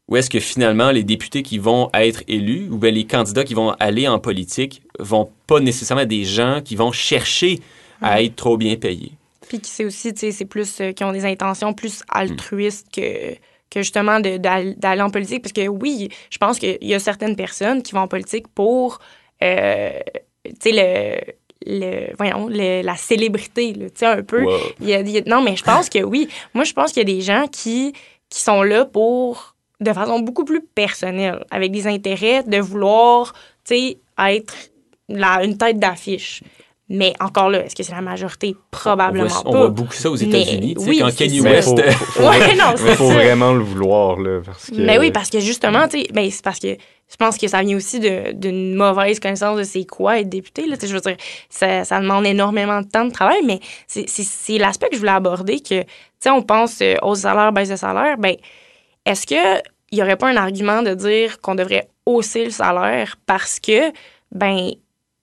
où 0.08 0.16
est-ce 0.16 0.30
que 0.30 0.38
finalement 0.38 0.92
les 0.92 1.02
députés 1.02 1.42
qui 1.42 1.58
vont 1.58 1.90
être 1.92 2.22
élus 2.28 2.68
ou 2.70 2.78
bien 2.78 2.92
les 2.92 3.04
candidats 3.04 3.42
qui 3.42 3.54
vont 3.54 3.70
aller 3.80 4.06
en 4.06 4.20
politique 4.20 4.82
vont 5.00 5.30
pas 5.48 5.58
nécessairement 5.58 6.02
être 6.02 6.08
des 6.08 6.24
gens 6.24 6.60
qui 6.64 6.76
vont 6.76 6.92
chercher 6.92 7.58
à 8.00 8.22
être 8.22 8.36
trop 8.36 8.56
bien 8.56 8.76
payés. 8.76 9.12
Puis 9.48 9.60
qui 9.60 9.70
c'est 9.70 9.84
aussi, 9.84 10.12
tu 10.14 10.20
sais, 10.20 10.32
c'est 10.32 10.44
plus 10.44 10.80
euh, 10.80 10.92
qui 10.92 11.02
ont 11.02 11.12
des 11.12 11.24
intentions 11.24 11.72
plus 11.72 12.02
altruistes 12.08 12.88
que, 12.92 13.34
que 13.70 13.80
justement 13.80 14.20
d'aller 14.20 15.02
en 15.02 15.10
politique. 15.10 15.42
Parce 15.42 15.52
que 15.52 15.66
oui, 15.66 16.08
je 16.30 16.38
pense 16.38 16.58
qu'il 16.58 16.78
y 16.82 16.94
a 16.94 16.98
certaines 16.98 17.36
personnes 17.36 17.82
qui 17.82 17.92
vont 17.92 18.00
en 18.00 18.08
politique 18.08 18.46
pour, 18.48 19.00
euh, 19.42 19.98
tu 20.44 20.52
sais, 20.60 20.72
le, 20.72 21.32
le, 21.66 22.14
voyons, 22.16 22.48
le- 22.48 22.82
la 22.82 22.96
célébrité, 22.96 23.72
tu 23.74 23.88
sais, 23.94 24.06
un 24.06 24.22
peu. 24.22 24.42
Wow. 24.44 24.58
Il 24.80 24.88
y 24.88 24.94
a- 24.94 25.00
il 25.00 25.10
y 25.10 25.18
a- 25.18 25.22
non, 25.26 25.42
mais 25.42 25.56
je 25.56 25.64
pense 25.64 25.88
que 25.88 26.02
oui. 26.02 26.28
Moi, 26.54 26.64
je 26.64 26.72
pense 26.72 26.92
qu'il 26.92 27.08
y 27.08 27.12
a 27.12 27.14
des 27.16 27.20
gens 27.22 27.46
qui, 27.50 27.92
qui 28.28 28.40
sont 28.40 28.62
là 28.62 28.84
pour, 28.84 29.54
de 29.80 29.92
façon 29.92 30.20
beaucoup 30.20 30.44
plus 30.44 30.60
personnelle, 30.62 31.44
avec 31.50 31.72
des 31.72 31.86
intérêts 31.86 32.42
de 32.44 32.58
vouloir, 32.58 33.32
tu 33.64 33.74
sais, 33.76 33.98
être 34.18 34.54
la, 35.08 35.44
une 35.44 35.56
tête 35.58 35.78
d'affiche. 35.78 36.42
Mais 36.88 37.14
encore 37.18 37.50
là, 37.50 37.64
est-ce 37.64 37.74
que 37.74 37.82
c'est 37.82 37.92
la 37.94 38.00
majorité? 38.00 38.54
On 38.56 38.60
Probablement 38.70 39.26
voit, 39.26 39.42
pas. 39.42 39.48
on 39.50 39.56
voit 39.58 39.68
beaucoup 39.70 39.92
ça 39.92 40.08
aux 40.08 40.14
États-Unis. 40.16 40.74
tu 40.76 40.82
sais, 40.82 40.88
oui, 40.88 40.98
quand 41.00 41.10
c'est 41.10 41.16
Kanye 41.26 41.40
West. 41.40 41.68
faut, 41.68 41.78
euh, 41.80 41.90
faut, 41.90 42.22
Ouais, 42.28 42.54
non, 42.54 42.74
vraiment 43.12 43.52
le 43.54 43.64
vouloir, 43.64 44.20
là, 44.20 44.40
parce 44.46 44.66
que... 44.70 44.76
Mais 44.76 44.96
oui, 44.98 45.10
parce 45.10 45.28
que 45.28 45.40
justement, 45.40 45.88
tu 45.88 45.98
sais, 46.02 46.06
ben, 46.12 46.30
c'est 46.30 46.44
parce 46.44 46.60
que 46.60 46.68
je 47.08 47.16
pense 47.16 47.38
que 47.38 47.48
ça 47.48 47.62
vient 47.62 47.76
aussi 47.76 47.98
d'une 48.00 48.74
mauvaise 48.76 49.18
connaissance 49.18 49.58
de 49.58 49.64
c'est 49.64 49.84
quoi 49.84 50.20
être 50.20 50.28
député. 50.28 50.66
Là, 50.68 50.76
je 50.80 50.86
veux 50.94 51.00
dire, 51.00 51.16
ça, 51.50 51.84
ça 51.84 52.00
demande 52.00 52.24
énormément 52.24 52.80
de 52.82 52.86
temps 52.86 53.04
de 53.04 53.10
travail, 53.12 53.40
mais 53.44 53.58
c'est- 53.88 54.58
l'aspect 54.58 54.88
que 54.88 54.94
je 54.94 55.00
voulais 55.00 55.10
aborder 55.12 55.58
que, 55.60 55.82
tu 55.82 55.86
sais, 56.20 56.30
on 56.30 56.42
pense 56.42 56.80
euh, 56.82 56.94
hausse 57.02 57.18
de 57.18 57.22
salaire, 57.22 57.52
baisse 57.52 57.68
de 57.68 57.76
salaire. 57.76 58.16
Ben, 58.18 58.36
est-ce 59.04 59.26
que 59.26 59.60
il 59.92 59.98
y 59.98 60.02
aurait 60.02 60.16
pas 60.16 60.28
un 60.28 60.36
argument 60.36 60.82
de 60.82 60.94
dire 60.94 61.40
qu'on 61.40 61.54
devrait 61.54 61.88
hausser 62.06 62.44
le 62.44 62.50
salaire 62.50 63.16
parce 63.26 63.58
que, 63.60 63.92
ben, 64.32 64.70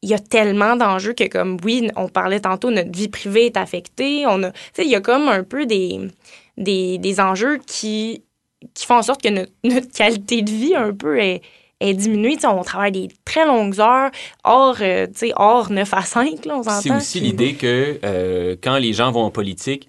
il 0.03 0.09
y 0.09 0.13
a 0.13 0.19
tellement 0.19 0.75
d'enjeux 0.75 1.13
que, 1.13 1.27
comme, 1.27 1.57
oui, 1.63 1.89
on 1.95 2.09
parlait 2.09 2.41
tantôt, 2.41 2.69
notre 2.69 2.91
vie 2.91 3.07
privée 3.07 3.45
est 3.45 3.57
affectée. 3.57 4.25
On 4.27 4.43
a, 4.43 4.51
il 4.77 4.89
y 4.89 4.95
a 4.95 5.01
comme 5.01 5.29
un 5.29 5.43
peu 5.43 5.65
des, 5.65 5.97
des, 6.57 6.97
des 6.97 7.19
enjeux 7.21 7.57
qui, 7.65 8.21
qui 8.73 8.85
font 8.85 8.97
en 8.97 9.01
sorte 9.01 9.21
que 9.21 9.29
notre, 9.63 9.91
qualité 9.91 10.41
de 10.41 10.51
vie, 10.51 10.75
un 10.75 10.93
peu, 10.93 11.19
est, 11.19 11.41
est 11.79 11.93
diminuée. 11.93 12.37
On 12.43 12.63
travaille 12.63 12.91
des 12.91 13.07
très 13.23 13.45
longues 13.45 13.79
heures, 13.79 14.11
hors, 14.43 14.75
euh, 14.81 15.07
hors 15.37 15.71
9 15.71 15.93
à 15.93 16.01
5, 16.01 16.45
là. 16.45 16.61
C'est 16.81 16.91
aussi 16.91 17.21
l'idée 17.21 17.53
que 17.53 17.99
euh, 18.03 18.57
quand 18.61 18.77
les 18.77 18.91
gens 18.91 19.09
vont 19.09 19.23
en 19.23 19.31
politique, 19.31 19.87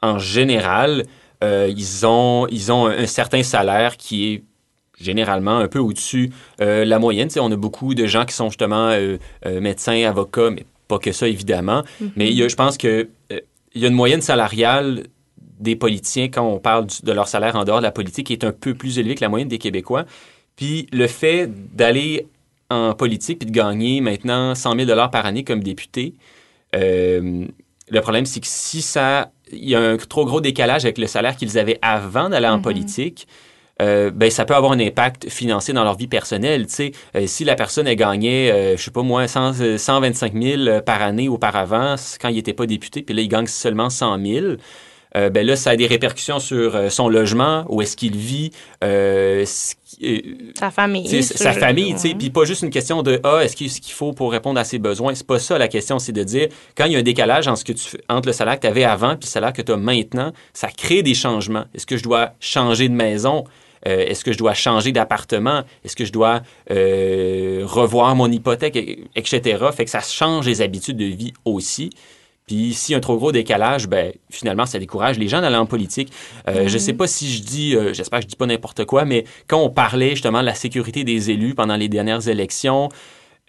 en 0.00 0.18
général, 0.18 1.04
euh, 1.44 1.70
ils, 1.76 2.06
ont, 2.06 2.46
ils 2.50 2.72
ont 2.72 2.86
un 2.86 3.06
certain 3.06 3.42
salaire 3.42 3.98
qui 3.98 4.32
est 4.32 4.42
généralement 5.00 5.58
un 5.58 5.68
peu 5.68 5.78
au-dessus 5.78 6.30
euh, 6.60 6.84
la 6.84 6.98
moyenne. 6.98 7.28
on 7.38 7.52
a 7.52 7.56
beaucoup 7.56 7.94
de 7.94 8.06
gens 8.06 8.24
qui 8.24 8.34
sont 8.34 8.48
justement 8.48 8.88
euh, 8.88 9.18
euh, 9.44 9.60
médecins, 9.60 10.02
avocats, 10.04 10.50
mais 10.50 10.64
pas 10.88 10.98
que 10.98 11.12
ça, 11.12 11.28
évidemment. 11.28 11.82
Mhm. 12.00 12.10
Mais 12.16 12.28
il 12.30 12.34
y 12.36 12.42
a, 12.42 12.48
je 12.48 12.56
pense 12.56 12.78
que 12.78 13.08
il 13.74 13.82
y 13.82 13.84
a 13.84 13.88
une 13.88 13.94
moyenne 13.94 14.22
salariale 14.22 15.04
des 15.60 15.76
politiciens 15.76 16.28
quand 16.28 16.46
on 16.46 16.58
parle 16.58 16.86
de 17.02 17.12
leur 17.12 17.28
salaire 17.28 17.56
en 17.56 17.64
dehors 17.64 17.78
de 17.78 17.82
la 17.82 17.90
politique 17.90 18.28
qui 18.28 18.32
est 18.32 18.44
un 18.44 18.52
peu 18.52 18.74
plus 18.74 18.98
élevée 18.98 19.14
que 19.14 19.20
la 19.20 19.28
moyenne 19.28 19.48
des 19.48 19.58
Québécois. 19.58 20.04
Puis 20.56 20.86
le 20.92 21.06
fait 21.06 21.50
d'aller 21.76 22.26
en 22.70 22.94
politique 22.94 23.40
puis 23.40 23.46
de 23.50 23.54
gagner 23.54 24.00
maintenant 24.00 24.54
100 24.54 24.86
000 24.86 25.08
par 25.10 25.26
année 25.26 25.44
comme 25.44 25.62
député, 25.62 26.14
le 26.72 28.00
problème, 28.00 28.26
c'est 28.26 28.40
que 28.40 28.46
si 28.48 28.82
ça, 28.82 29.30
il 29.52 29.68
y 29.68 29.74
a 29.74 29.80
un 29.80 29.96
trop 29.96 30.24
gros 30.24 30.40
décalage 30.40 30.84
avec 30.84 30.98
le 30.98 31.06
salaire 31.06 31.36
qu'ils 31.36 31.58
avaient 31.58 31.78
avant 31.82 32.28
d'aller 32.28 32.48
en 32.48 32.56
Mhm. 32.56 32.62
politique, 32.62 33.28
euh, 33.82 34.10
ben 34.10 34.30
ça 34.30 34.44
peut 34.44 34.54
avoir 34.54 34.72
un 34.72 34.80
impact 34.80 35.28
financier 35.28 35.74
dans 35.74 35.84
leur 35.84 35.96
vie 35.96 36.06
personnelle. 36.06 36.66
Tu 36.66 36.72
sais, 36.74 36.92
Euh, 37.14 37.26
si 37.26 37.44
la 37.44 37.54
personne 37.56 37.86
a 37.86 37.94
gagné, 37.94 38.50
euh, 38.50 38.76
je 38.76 38.82
sais 38.82 38.90
pas 38.90 39.02
moi, 39.02 39.28
100, 39.28 39.60
euh, 39.60 39.78
125 39.78 40.32
000 40.40 40.80
par 40.80 41.02
année 41.02 41.28
auparavant, 41.28 41.96
quand 42.20 42.28
il 42.28 42.36
n'était 42.36 42.54
pas 42.54 42.66
député, 42.66 43.02
puis 43.02 43.14
là 43.14 43.22
il 43.22 43.28
gagne 43.28 43.46
seulement 43.46 43.90
100 43.90 44.18
000. 44.24 44.46
euh, 45.16 45.30
ben 45.30 45.46
là, 45.46 45.56
ça 45.56 45.70
a 45.70 45.76
des 45.76 45.86
répercussions 45.86 46.38
sur 46.40 46.76
euh, 46.76 46.88
son 46.90 47.08
logement, 47.08 47.64
où 47.70 47.80
est-ce 47.80 47.96
qu'il 47.96 48.16
vit, 48.16 48.50
euh, 48.84 49.44
euh, 50.02 50.18
Sa 50.58 50.70
famille. 50.70 51.08
sa 51.22 51.52
famille, 51.52 51.94
tu 51.94 52.00
sais, 52.00 52.14
puis 52.14 52.28
pas 52.30 52.44
juste 52.44 52.62
une 52.62 52.70
question 52.70 53.02
de 53.02 53.20
ah, 53.24 53.40
est-ce 53.42 53.56
qu'il 53.56 53.70
ce 53.70 53.80
qu'il 53.80 53.94
faut 53.94 54.12
pour 54.12 54.30
répondre 54.32 54.58
à 54.60 54.64
ses 54.64 54.78
besoins? 54.78 55.14
C'est 55.14 55.26
pas 55.26 55.38
ça 55.38 55.56
la 55.58 55.68
question, 55.68 55.98
c'est 55.98 56.12
de 56.12 56.22
dire 56.22 56.48
quand 56.76 56.84
il 56.86 56.92
y 56.92 56.96
a 56.96 56.98
un 56.98 57.02
décalage 57.02 57.48
entre, 57.48 57.58
ce 57.60 57.64
que 57.64 57.72
tu, 57.72 57.84
fais- 57.88 58.00
entre 58.10 58.26
le 58.28 58.32
salaire 58.32 58.56
que 58.56 58.62
tu 58.62 58.66
avais 58.66 58.84
avant 58.84 59.10
puis 59.16 59.20
le 59.24 59.28
salaire 59.30 59.52
que 59.54 59.62
tu 59.62 59.72
as 59.72 59.76
maintenant, 59.76 60.32
ça 60.52 60.68
crée 60.68 61.02
des 61.02 61.14
changements. 61.14 61.64
Est-ce 61.74 61.86
que 61.86 61.96
je 61.96 62.02
dois 62.02 62.32
changer 62.40 62.88
de 62.88 62.94
maison? 62.94 63.44
Euh, 63.86 64.04
Est-ce 64.06 64.24
que 64.24 64.32
je 64.32 64.38
dois 64.38 64.54
changer 64.54 64.92
d'appartement? 64.92 65.62
Est-ce 65.84 65.94
que 65.96 66.04
je 66.04 66.12
dois 66.12 66.42
euh, 66.70 67.62
revoir 67.64 68.14
mon 68.16 68.30
hypothèque, 68.30 68.76
et- 68.76 69.04
etc. 69.14 69.64
Fait 69.74 69.84
que 69.84 69.90
ça 69.90 70.00
change 70.00 70.46
les 70.46 70.60
habitudes 70.62 70.96
de 70.96 71.04
vie 71.04 71.32
aussi. 71.44 71.90
Puis 72.46 72.74
s'il 72.74 72.92
y 72.92 72.94
a 72.94 72.98
un 72.98 73.00
trop 73.00 73.16
gros 73.16 73.32
décalage, 73.32 73.88
ben 73.88 74.12
finalement, 74.30 74.66
ça 74.66 74.78
décourage 74.78 75.18
les 75.18 75.26
gens 75.28 75.40
d'aller 75.40 75.56
en 75.56 75.66
politique. 75.66 76.12
Euh, 76.48 76.68
Je 76.68 76.78
sais 76.78 76.92
pas 76.92 77.06
si 77.08 77.32
je 77.32 77.42
dis, 77.42 77.74
euh, 77.74 77.92
j'espère 77.92 78.20
que 78.20 78.24
je 78.24 78.28
dis 78.28 78.36
pas 78.36 78.46
n'importe 78.46 78.84
quoi, 78.84 79.04
mais 79.04 79.24
quand 79.48 79.58
on 79.60 79.68
parlait 79.70 80.10
justement 80.10 80.40
de 80.40 80.46
la 80.46 80.54
sécurité 80.54 81.02
des 81.02 81.30
élus 81.30 81.54
pendant 81.54 81.74
les 81.76 81.88
dernières 81.88 82.28
élections, 82.28 82.88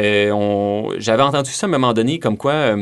euh, 0.01 0.31
on- 0.31 0.93
j'avais 0.97 1.21
entendu 1.23 1.51
ça 1.51 1.65
à 1.65 1.69
un 1.69 1.71
moment 1.71 1.93
donné, 1.93 2.17
comme 2.19 2.37
quoi 2.37 2.75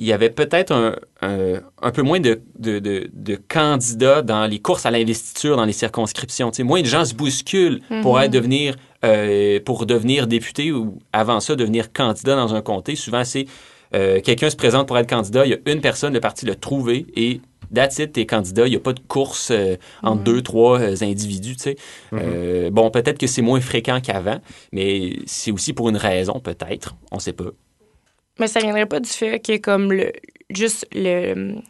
il 0.00 0.06
y 0.06 0.12
avait 0.12 0.30
peut-être 0.30 0.72
un, 0.72 0.96
un- 1.20 1.60
un 1.82 1.90
peu 1.90 2.02
moins 2.02 2.20
de, 2.20 2.40
de- 2.58 2.78
de- 2.78 3.10
de 3.12 3.36
candidats 3.48 4.22
dans 4.22 4.46
les 4.46 4.58
courses 4.58 4.86
à 4.86 4.90
l'investiture, 4.90 5.56
dans 5.56 5.66
les 5.66 5.72
circonscriptions. 5.74 6.50
Moins 6.60 6.80
de 6.80 6.86
gens 6.86 7.04
se 7.04 7.14
bousculent 7.14 7.80
pour 8.02 8.16
Mhm. 8.16 8.22
être 8.24 8.30
devenir 8.32 8.76
euh, 9.04 9.60
pour 9.64 9.86
devenir 9.86 10.26
député 10.26 10.72
ou 10.72 10.98
avant 11.12 11.40
ça 11.40 11.56
devenir 11.56 11.90
candidat 11.92 12.36
dans 12.36 12.54
un 12.54 12.60
comté. 12.60 12.96
Souvent, 12.96 13.24
c'est 13.24 13.46
euh, 13.94 14.20
quelqu'un 14.20 14.50
se 14.50 14.56
présente 14.56 14.86
pour 14.86 14.96
être 14.98 15.08
candidat, 15.08 15.46
il 15.46 15.50
y 15.50 15.54
a 15.54 15.58
une 15.72 15.80
personne, 15.80 16.12
le 16.12 16.20
parti 16.20 16.44
l'a 16.46 16.54
trouvé 16.54 17.06
et 17.16 17.40
that's 17.74 17.98
it, 17.98 18.12
t'es 18.12 18.26
candidat. 18.26 18.66
Il 18.66 18.70
n'y 18.70 18.76
a 18.76 18.80
pas 18.80 18.92
de 18.92 19.00
course 19.00 19.50
euh, 19.50 19.76
entre 20.02 20.22
deux, 20.22 20.42
trois 20.42 20.80
euh, 20.80 20.94
individus, 21.00 21.56
tu 21.56 21.62
sais. 21.62 21.76
Euh, 22.12 22.70
bon, 22.70 22.90
peut-être 22.90 23.18
que 23.18 23.26
c'est 23.26 23.42
moins 23.42 23.60
fréquent 23.60 24.00
qu'avant, 24.02 24.38
mais 24.72 25.16
c'est 25.26 25.50
aussi 25.50 25.72
pour 25.72 25.88
une 25.88 25.96
raison, 25.96 26.38
peut-être. 26.40 26.94
On 27.10 27.18
sait 27.18 27.32
pas. 27.32 27.50
Mais 28.40 28.48
ça 28.48 28.60
viendrait 28.60 28.86
pas 28.86 29.00
du 29.00 29.10
fait 29.10 29.38
que 29.38 29.58
comme 29.58 29.92
le 29.92 30.12
juste 30.50 30.86
le 30.92 31.60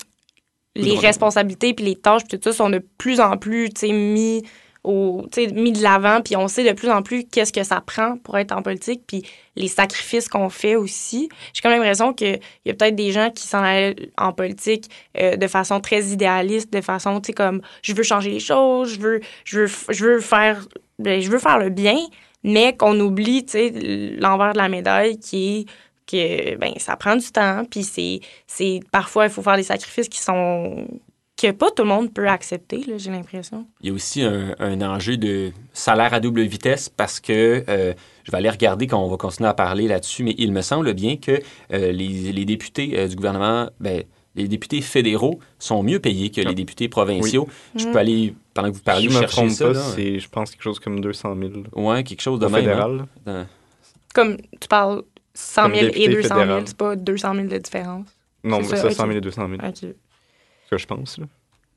les 0.76 0.96
responsabilités 0.96 1.74
puis 1.74 1.84
les 1.84 1.96
tâches 1.96 2.22
puis 2.28 2.38
tout 2.38 2.50
ça 2.50 2.56
sont 2.56 2.70
de 2.70 2.78
plus 2.96 3.20
en 3.20 3.36
plus 3.36 3.70
mis 3.82 4.42
au 4.82 5.26
mis 5.52 5.72
de 5.72 5.82
l'avant 5.82 6.22
puis 6.22 6.36
on 6.36 6.48
sait 6.48 6.64
de 6.64 6.72
plus 6.72 6.88
en 6.88 7.02
plus 7.02 7.24
qu'est-ce 7.24 7.52
que 7.52 7.64
ça 7.64 7.82
prend 7.82 8.16
pour 8.16 8.38
être 8.38 8.52
en 8.52 8.62
politique 8.62 9.02
puis 9.06 9.24
les 9.56 9.68
sacrifices 9.68 10.28
qu'on 10.28 10.48
fait 10.48 10.76
aussi. 10.76 11.28
J'ai 11.52 11.60
quand 11.60 11.68
même 11.68 11.80
l'impression 11.80 12.14
que 12.14 12.36
il 12.36 12.40
y 12.66 12.70
a 12.70 12.74
peut-être 12.74 12.96
des 12.96 13.12
gens 13.12 13.30
qui 13.30 13.46
s'en 13.46 13.62
allaient 13.62 13.96
en 14.16 14.32
politique 14.32 14.88
euh, 15.18 15.36
de 15.36 15.46
façon 15.48 15.80
très 15.80 16.04
idéaliste, 16.04 16.72
de 16.72 16.80
façon 16.80 17.20
tu 17.20 17.26
sais 17.26 17.32
comme 17.32 17.60
je 17.82 17.92
veux 17.92 18.04
changer 18.04 18.30
les 18.30 18.40
choses, 18.40 18.94
je 18.94 19.00
veux 19.00 19.20
je 19.44 19.60
veux 19.60 19.66
je 19.90 20.04
veux 20.04 20.20
faire 20.20 20.66
ben, 20.98 21.20
je 21.20 21.30
veux 21.30 21.38
faire 21.38 21.58
le 21.58 21.70
bien, 21.70 21.98
mais 22.44 22.74
qu'on 22.76 22.98
oublie 23.00 23.44
tu 23.44 23.52
sais 23.52 23.72
l'envers 24.18 24.52
de 24.52 24.58
la 24.58 24.68
médaille 24.68 25.18
qui 25.18 25.58
est 25.58 25.66
que 26.10 26.56
ben 26.56 26.72
ça 26.78 26.96
prend 26.96 27.16
du 27.16 27.30
temps 27.30 27.64
puis 27.70 27.82
c'est 27.84 28.20
c'est 28.46 28.80
parfois 28.90 29.24
il 29.26 29.30
faut 29.30 29.42
faire 29.42 29.56
des 29.56 29.62
sacrifices 29.62 30.08
qui 30.08 30.18
sont 30.20 30.86
que 31.40 31.50
pas 31.52 31.70
tout 31.70 31.82
le 31.84 31.88
monde 31.88 32.12
peut 32.12 32.28
accepter 32.28 32.84
là, 32.86 32.98
j'ai 32.98 33.10
l'impression. 33.10 33.66
Il 33.80 33.88
y 33.88 33.90
a 33.90 33.94
aussi 33.94 34.22
un, 34.22 34.54
un 34.58 34.82
enjeu 34.82 35.16
de 35.16 35.52
salaire 35.72 36.12
à 36.12 36.20
double 36.20 36.42
vitesse 36.42 36.90
parce 36.90 37.18
que 37.18 37.64
euh, 37.66 37.94
je 38.24 38.30
vais 38.30 38.36
aller 38.38 38.50
regarder 38.50 38.86
quand 38.86 39.02
on 39.02 39.08
va 39.08 39.16
continuer 39.16 39.48
à 39.48 39.54
parler 39.54 39.88
là-dessus, 39.88 40.22
mais 40.22 40.34
il 40.36 40.52
me 40.52 40.60
semble 40.60 40.92
bien 40.92 41.16
que 41.16 41.40
euh, 41.72 41.92
les, 41.92 42.32
les 42.32 42.44
députés 42.44 42.92
euh, 42.94 43.08
du 43.08 43.16
gouvernement, 43.16 43.70
ben, 43.80 44.02
les 44.36 44.48
députés 44.48 44.82
fédéraux 44.82 45.40
sont 45.58 45.82
mieux 45.82 45.98
payés 45.98 46.30
que 46.30 46.42
les 46.42 46.54
députés 46.54 46.88
provinciaux. 46.90 47.48
Je 47.74 47.88
Mm. 47.88 47.92
peux 47.92 47.98
aller, 47.98 48.34
pendant 48.52 48.68
que 48.70 48.74
vous 48.76 48.82
parlez, 48.82 49.08
je 49.08 49.18
me 49.18 49.24
trompe 49.26 49.48
ça. 49.48 49.66
pas, 49.68 49.72
là. 49.72 49.80
c'est, 49.96 50.18
je 50.20 50.28
pense, 50.28 50.50
quelque 50.50 50.62
chose 50.62 50.78
comme 50.78 51.00
200 51.00 51.34
000 51.36 51.52
Ouais, 51.74 52.04
quelque 52.04 52.20
chose 52.20 52.38
de 52.38 52.44
au 52.46 52.48
même. 52.50 52.56
hein. 52.56 52.62
fédéral. 52.68 53.06
Dans- 53.24 53.46
Comme 54.14 54.36
tu 54.60 54.68
parles 54.68 55.02
100 55.34 55.62
Comme 55.62 55.74
000 55.74 55.84
et 55.86 55.90
député 55.90 56.08
200 56.08 56.28
000, 56.28 56.40
fédéral. 56.40 56.62
c'est 56.66 56.76
pas 56.76 56.96
200 56.96 57.34
000 57.34 57.46
de 57.48 57.58
différence. 57.58 58.06
Non, 58.44 58.62
C'est 58.62 58.70
ça, 58.70 58.82
ça, 58.82 58.86
ok. 58.88 58.92
100 58.94 59.06
000 59.06 59.18
et 59.18 59.20
200 59.20 59.48
000. 59.48 59.60
OK. 59.68 59.76
ce 59.76 60.70
que 60.70 60.78
je 60.78 60.86
pense. 60.86 61.18
Là. 61.18 61.26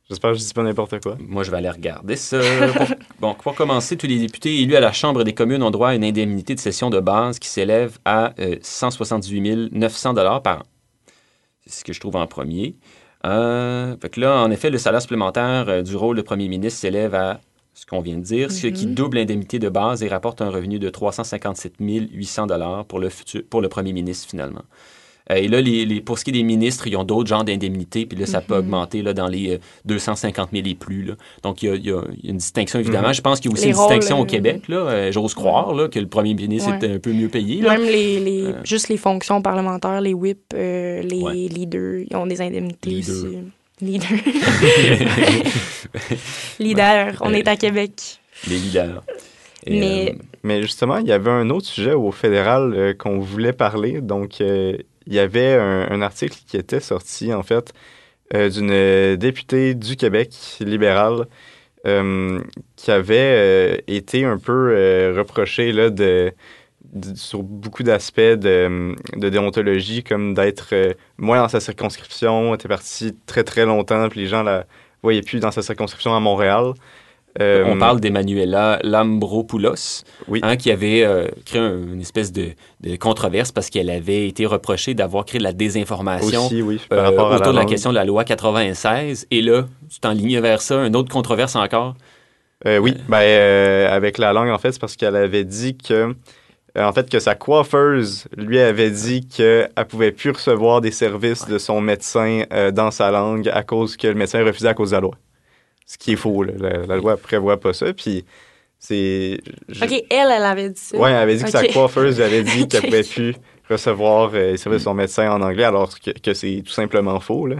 J'espère 0.09 0.31
que 0.33 0.37
je 0.37 0.43
dis 0.43 0.53
pas 0.53 0.63
n'importe 0.63 1.01
quoi. 1.01 1.17
Moi, 1.19 1.43
je 1.43 1.51
vais 1.51 1.57
aller 1.57 1.69
regarder 1.69 2.15
ça. 2.17 2.39
Pour- 2.75 2.87
bon, 3.19 3.33
pour 3.35 3.55
commencer, 3.55 3.95
tous 3.95 4.07
les 4.07 4.19
députés 4.19 4.61
élus 4.61 4.75
à 4.75 4.79
la 4.81 4.91
Chambre 4.91 5.23
des 5.23 5.33
communes 5.33 5.63
ont 5.63 5.71
droit 5.71 5.89
à 5.89 5.95
une 5.95 6.03
indemnité 6.03 6.55
de 6.55 6.59
session 6.59 6.89
de 6.89 6.99
base 6.99 7.39
qui 7.39 7.47
s'élève 7.47 7.97
à 8.05 8.33
euh, 8.39 8.57
178 8.61 9.71
900 9.71 10.13
par 10.43 10.59
an. 10.59 10.63
C'est 11.65 11.79
ce 11.79 11.83
que 11.85 11.93
je 11.93 11.99
trouve 12.01 12.17
en 12.17 12.27
premier. 12.27 12.75
Euh, 13.25 13.95
fait 14.01 14.09
que 14.09 14.19
là, 14.19 14.35
en 14.41 14.51
effet, 14.51 14.69
le 14.69 14.77
salaire 14.77 15.01
supplémentaire 15.01 15.65
euh, 15.69 15.81
du 15.81 15.95
rôle 15.95 16.17
de 16.17 16.21
premier 16.21 16.49
ministre 16.49 16.79
s'élève 16.81 17.15
à 17.15 17.39
ce 17.74 17.86
qu'on 17.86 18.01
vient 18.01 18.17
de 18.17 18.24
dire, 18.24 18.51
ce 18.51 18.67
qui 18.67 18.86
Mhm. 18.88 18.93
double 18.93 19.17
l'indemnité 19.17 19.57
de 19.59 19.69
base 19.69 20.03
et 20.03 20.07
rapporte 20.07 20.41
un 20.41 20.49
revenu 20.49 20.78
de 20.80 20.89
357 20.89 21.74
800 21.80 22.47
pour 22.88 22.99
le, 22.99 23.09
futur, 23.09 23.41
pour 23.49 23.61
le 23.61 23.69
premier 23.69 23.93
ministre, 23.93 24.30
finalement. 24.30 24.61
Euh, 25.32 25.36
et 25.36 25.47
là, 25.47 25.61
les, 25.61 25.86
les- 25.86 26.01
pour 26.01 26.19
ce 26.19 26.26
qui 26.26 26.32
est 26.32 26.34
des 26.34 26.43
ministres, 26.43 26.86
ils 26.86 26.97
ont 26.97 27.05
d'autres 27.05 27.30
genres 27.30 27.45
d'indemnités, 27.45 28.05
puis 28.05 28.17
là, 28.19 28.26
ça 28.26 28.41
peut 28.41 28.55
Mhm. 28.55 28.59
augmenter 28.59 29.01
là, 29.01 29.13
dans 29.13 29.28
les 29.28 29.51
euh, 29.55 29.57
250 29.86 30.49
000 30.51 30.67
et 30.67 30.76
plus. 30.76 31.03
là. 31.03 31.13
Donc, 31.43 31.63
il 31.63 31.67
y, 31.67 31.69
a, 31.71 31.76
il 31.78 32.26
y 32.26 32.30
une 32.30 32.38
distinction, 32.38 32.78
évidemment. 32.80 33.07
Mhm. 33.07 33.13
Je 33.13 33.21
pense 33.21 33.39
qu'il 33.39 33.49
y 33.49 33.53
a 33.53 33.55
aussi 33.55 33.63
Les 33.67 33.69
une 33.71 33.78
rôles, 33.78 33.88
distinction 33.88 34.19
au 34.19 34.24
euh, 34.24 34.28
Québec. 34.28 34.67
là. 34.67 34.76
Euh, 34.78 35.11
J'ose 35.13 35.34
croire 35.34 35.74
là, 35.74 35.88
que 35.88 35.97
le 35.97 36.07
premier 36.07 36.34
ministre 36.34 36.69
Ouais. 36.71 36.80
est 36.86 36.95
un 36.95 36.99
peu 36.99 37.13
mieux 37.13 37.30
payé. 37.30 37.61
là. 37.61 37.78
Même 37.78 37.88
les, 37.88 38.19
les 38.19 38.43
Euh. 38.47 38.53
juste 38.65 38.89
les 38.89 38.97
fonctions 38.97 39.41
parlementaires, 39.41 40.01
les 40.01 40.13
whips, 40.13 40.39
euh, 40.55 41.01
les 41.03 41.21
Ouais. 41.21 41.34
leaders, 41.34 42.03
ils 42.09 42.15
ont 42.17 42.28
des 42.28 42.41
indemnités 42.41 42.89
Leaders. 42.89 43.15
aussi. 43.15 43.38
Leader. 43.82 44.07
Leader, 46.59 47.17
on 47.21 47.32
Euh, 47.32 47.36
est 47.36 47.47
à 47.47 47.55
Québec. 47.55 48.19
les 48.47 48.57
leaders. 48.57 49.03
Et, 49.65 49.80
Mais- 49.80 50.11
euh, 50.11 50.15
Mais 50.43 50.61
justement, 50.61 50.97
il 50.97 51.07
y 51.07 51.11
avait 51.11 51.32
un 51.32 51.49
autre 51.49 51.67
sujet 51.67 51.93
au 51.93 52.11
fédéral 52.11 52.74
euh, 52.76 52.93
qu'on 52.93 53.19
voulait 53.19 53.53
parler. 53.53 54.01
Donc, 54.01 54.41
euh, 54.41 54.78
il 55.07 55.13
y 55.13 55.19
avait 55.19 55.53
un, 55.53 55.88
un 55.89 56.01
article 56.01 56.38
qui 56.47 56.57
était 56.57 56.80
sorti, 56.82 57.34
en 57.34 57.43
fait, 57.43 57.74
euh, 58.34 58.49
d'une 58.49 58.71
euh, 58.71 59.15
députée 59.15 59.74
du 59.74 59.95
Québec 59.95 60.32
libérale 60.59 61.26
euh, 61.86 62.39
qui 62.76 62.91
avait 62.91 63.15
euh, 63.17 63.78
été 63.88 64.26
un 64.26 64.38
peu 64.38 64.74
euh, 64.76 65.13
reprochée 65.17 65.71
là, 65.71 65.89
de, 65.89 65.95
de- 65.95 66.34
sur 67.15 67.41
beaucoup 67.43 67.84
d'aspects 67.84 68.19
de, 68.19 68.95
de 69.15 69.29
déontologie, 69.29 70.03
comme 70.03 70.34
d'être 70.34 70.69
euh, 70.73 70.93
moins 71.17 71.38
dans 71.39 71.47
sa 71.47 71.59
circonscription. 71.59 72.53
Était 72.53 72.67
partie 72.67 73.15
très, 73.25 73.43
très 73.43 73.65
longtemps, 73.65 74.07
puis 74.09 74.21
les 74.21 74.27
gens 74.27 74.43
la 74.43 74.65
voyaient 75.01 75.21
plus 75.21 75.39
dans 75.39 75.51
sa 75.51 75.61
circonscription 75.61 76.15
à 76.15 76.19
Montréal. 76.19 76.73
Euh, 77.41 77.63
on 77.65 77.79
parle 77.79 77.99
d'Emmanuela 77.99 78.79
Lambropoulos, 78.84 80.03
Oui. 80.27 80.39
hein, 80.43 80.55
qui 80.55 80.69
avait 80.69 81.03
euh, 81.03 81.25
créé 81.45 81.59
un- 81.59 81.81
une 81.93 81.99
espèce 81.99 82.31
de, 82.31 82.49
de 82.81 82.95
controverse 82.95 83.51
parce 83.51 83.71
qu'elle 83.71 83.89
avait 83.89 84.27
été 84.27 84.45
reprochée 84.45 84.93
d'avoir 84.93 85.25
créé 85.25 85.39
de 85.39 85.43
la 85.43 85.51
désinformation 85.53 86.45
Aussi, 86.45 86.61
oui, 86.61 86.79
par 86.89 87.03
rapport 87.03 87.31
à 87.31 87.38
autour 87.38 87.47
de 87.47 87.55
la 87.55 87.61
langue. 87.61 87.69
question 87.69 87.89
de 87.89 87.95
la 87.95 88.05
loi 88.05 88.23
96. 88.23 89.25
Et 89.31 89.41
là, 89.41 89.63
tu 89.89 89.99
t'enlignes 89.99 90.39
vers 90.41 90.61
ça, 90.61 90.86
une 90.86 90.95
autre 90.95 91.11
controverse 91.11 91.55
encore? 91.55 91.95
Oui, 92.65 92.93
ben, 93.09 93.88
avec 93.91 94.19
la 94.19 94.31
langue, 94.31 94.49
en 94.49 94.57
fait, 94.59 94.71
c'est 94.73 94.79
parce 94.79 94.95
qu'elle 94.95 95.15
avait 95.15 95.43
dit 95.43 95.75
que, 95.75 96.15
en 96.76 96.91
fait, 96.91 97.09
que 97.09 97.19
sa 97.19 97.36
coiffeuse 97.36 98.26
lui 98.38 98.59
avait 98.59 98.89
dit 98.89 99.28
qu'elle 99.28 99.69
pouvait 99.88 100.11
plus 100.11 100.32
recevoir 100.32 100.82
des 100.82 100.91
services 100.91 101.45
de 101.47 101.57
son 101.59 101.82
médecin 101.82 102.43
euh, 102.51 102.71
dans 102.71 102.89
sa 102.91 103.11
langue 103.11 103.47
à 103.49 103.61
cause 103.63 103.95
que 103.97 104.07
le 104.07 104.15
médecin 104.15 104.43
refusait 104.43 104.69
à 104.69 104.74
cause 104.74 104.89
de 104.91 104.95
la 104.95 105.01
loi. 105.01 105.13
Ce 105.86 105.97
qui 105.97 106.13
est 106.13 106.15
faux, 106.15 106.43
là. 106.43 106.53
La, 106.57 106.78
la 106.88 106.95
loi 106.97 107.17
prévoit 107.17 107.59
pas 107.59 107.74
ça. 107.74 107.93
Puis, 107.93 108.26
c'est. 108.80 109.39
je- 109.69 109.84
OK, 109.84 109.91
elle, 110.09 110.32
elle 110.32 110.43
avait 110.43 110.69
dit 110.69 110.80
ça. 110.82 110.97
Ouais, 110.97 111.11
elle 111.11 111.17
avait 111.17 111.36
dit 111.36 111.43
que 111.43 111.49
sa 111.51 111.67
coiffeuse 111.67 112.17
lui 112.17 112.24
avait 112.24 112.43
dit 112.43 112.67
qu'elle 112.69 112.82
pouvait 112.84 113.03
plus 113.03 113.36
recevoir 113.69 114.32
euh, 114.34 114.51
les 114.51 114.57
services 114.57 114.82
de 114.82 114.84
son 114.86 114.93
médecin 114.93 115.32
en 115.32 115.41
anglais, 115.41 115.63
alors 115.63 115.89
que, 115.99 116.11
que 116.11 116.34
c'est 116.34 116.63
tout 116.65 116.71
simplement 116.74 117.19
faux, 117.19 117.47
là. 117.47 117.57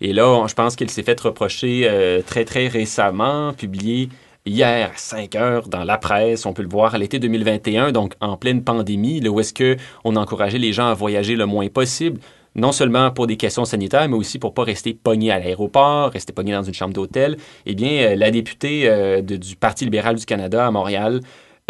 Et 0.00 0.12
là, 0.12 0.28
on- 0.28 0.46
je 0.48 0.54
pense 0.54 0.76
qu'il 0.76 0.90
s'est 0.90 1.02
fait 1.02 1.18
reprocher 1.20 1.82
euh, 1.88 2.20
très, 2.26 2.44
très 2.44 2.68
récemment, 2.68 3.52
publié 3.54 4.08
hier 4.48 4.90
à 4.92 4.96
5 4.96 5.34
heures 5.36 5.68
dans 5.68 5.84
la 5.84 5.98
presse. 5.98 6.46
On 6.46 6.52
peut 6.52 6.62
le 6.62 6.68
voir 6.68 6.94
à 6.94 6.98
l'été 6.98 7.18
2021, 7.18 7.92
donc 7.92 8.14
en 8.20 8.36
pleine 8.36 8.62
pandémie, 8.62 9.26
où 9.28 9.40
est-ce 9.40 9.54
qu'on 9.54 10.16
encourageait 10.16 10.58
les 10.58 10.72
gens 10.72 10.88
à 10.88 10.94
voyager 10.94 11.36
le 11.36 11.46
moins 11.46 11.68
possible 11.68 12.20
non 12.58 12.72
seulement 12.72 13.10
pour 13.10 13.26
des 13.26 13.36
questions 13.36 13.64
sanitaires, 13.64 14.08
mais 14.08 14.16
aussi 14.16 14.38
pour 14.38 14.52
pas 14.52 14.64
rester 14.64 14.92
pogné 14.92 15.30
à 15.30 15.38
l'aéroport, 15.38 16.10
rester 16.10 16.32
pogné 16.32 16.52
dans 16.52 16.62
une 16.62 16.74
chambre 16.74 16.92
d'hôtel, 16.92 17.36
eh 17.66 17.74
bien, 17.74 17.90
euh, 17.90 18.16
la 18.16 18.30
députée 18.30 18.88
euh, 18.88 19.22
du 19.22 19.56
Parti 19.56 19.84
libéral 19.84 20.16
du 20.16 20.26
Canada 20.26 20.66
à 20.66 20.70
Montréal 20.70 21.20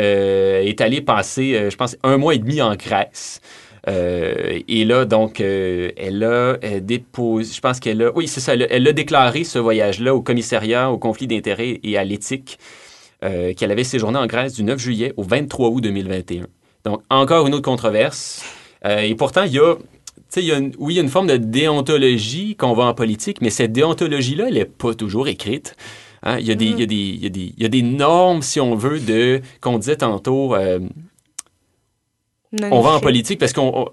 euh, 0.01 0.63
est 0.63 0.81
allée 0.81 1.01
passer, 1.01 1.69
je 1.71 1.77
pense, 1.77 1.97
un 2.03 2.17
mois 2.17 2.35
et 2.35 2.39
demi 2.39 2.63
en 2.63 2.75
Grèce. 2.75 3.41
Et 3.89 4.85
là, 4.85 5.05
donc, 5.05 5.41
elle 5.41 6.25
a 6.25 6.57
déposé, 6.81 7.55
je 7.55 7.61
pense 7.61 7.81
qu'elle 7.81 8.03
a, 8.03 8.13
oui, 8.15 8.29
c'est 8.29 8.41
ça, 8.41 8.55
elle, 8.55 8.87
a 8.87 8.93
déclaré 8.93 9.45
ce 9.45 9.59
voyage-là 9.59 10.15
au 10.15 10.21
commissariat 10.21 10.91
au 10.91 10.99
conflit 10.99 11.27
d'intérêts 11.27 11.81
et 11.83 11.97
à 11.97 12.05
l'éthique 12.05 12.59
qu'elle 13.21 13.73
avait 13.73 13.85
séjourné 13.85 14.19
en 14.19 14.27
Grèce 14.27 14.55
du 14.55 14.63
9 14.63 14.79
juillet 14.79 15.13
au 15.17 15.23
23 15.23 15.71
août 15.71 15.81
2021. 15.81 16.47
Donc, 16.85 17.03
encore 17.11 17.47
une 17.47 17.55
autre 17.55 17.65
controverse. 17.65 18.45
et 18.85 19.15
pourtant, 19.15 19.45
il 19.45 19.53
y 19.53 19.59
a 19.59 19.75
y 20.37 20.53
a 20.53 20.59
oui, 20.59 20.95
il 20.95 20.97
y 20.97 20.99
a 20.99 21.03
une 21.03 21.09
forme 21.09 21.27
de 21.27 21.37
déontologie 21.37 22.57
qu'on 22.57 22.75
voit 22.75 22.87
en 22.87 22.95
politique, 22.95 23.41
mais 23.41 23.51
cette 23.51 23.73
déontologie-là, 23.73 24.49
elle 24.49 24.55
n'est 24.55 24.65
pas 24.65 24.95
toujours 24.95 25.29
écrite. 25.29 25.77
Il, 26.27 26.47
y 26.47 26.51
a 26.51 27.69
des, 27.69 27.83
normes, 27.83 28.43
si 28.43 28.61
on 28.61 28.75
veut, 28.75 28.99
de 28.99 29.41
qu'on 29.61 29.79
disait 29.79 29.97
tantôt. 29.97 30.55
On 32.71 32.81
va 32.81 32.91
en 32.91 33.01
politique 33.01 33.39
parce 33.39 33.53
qu'on. 33.53 33.89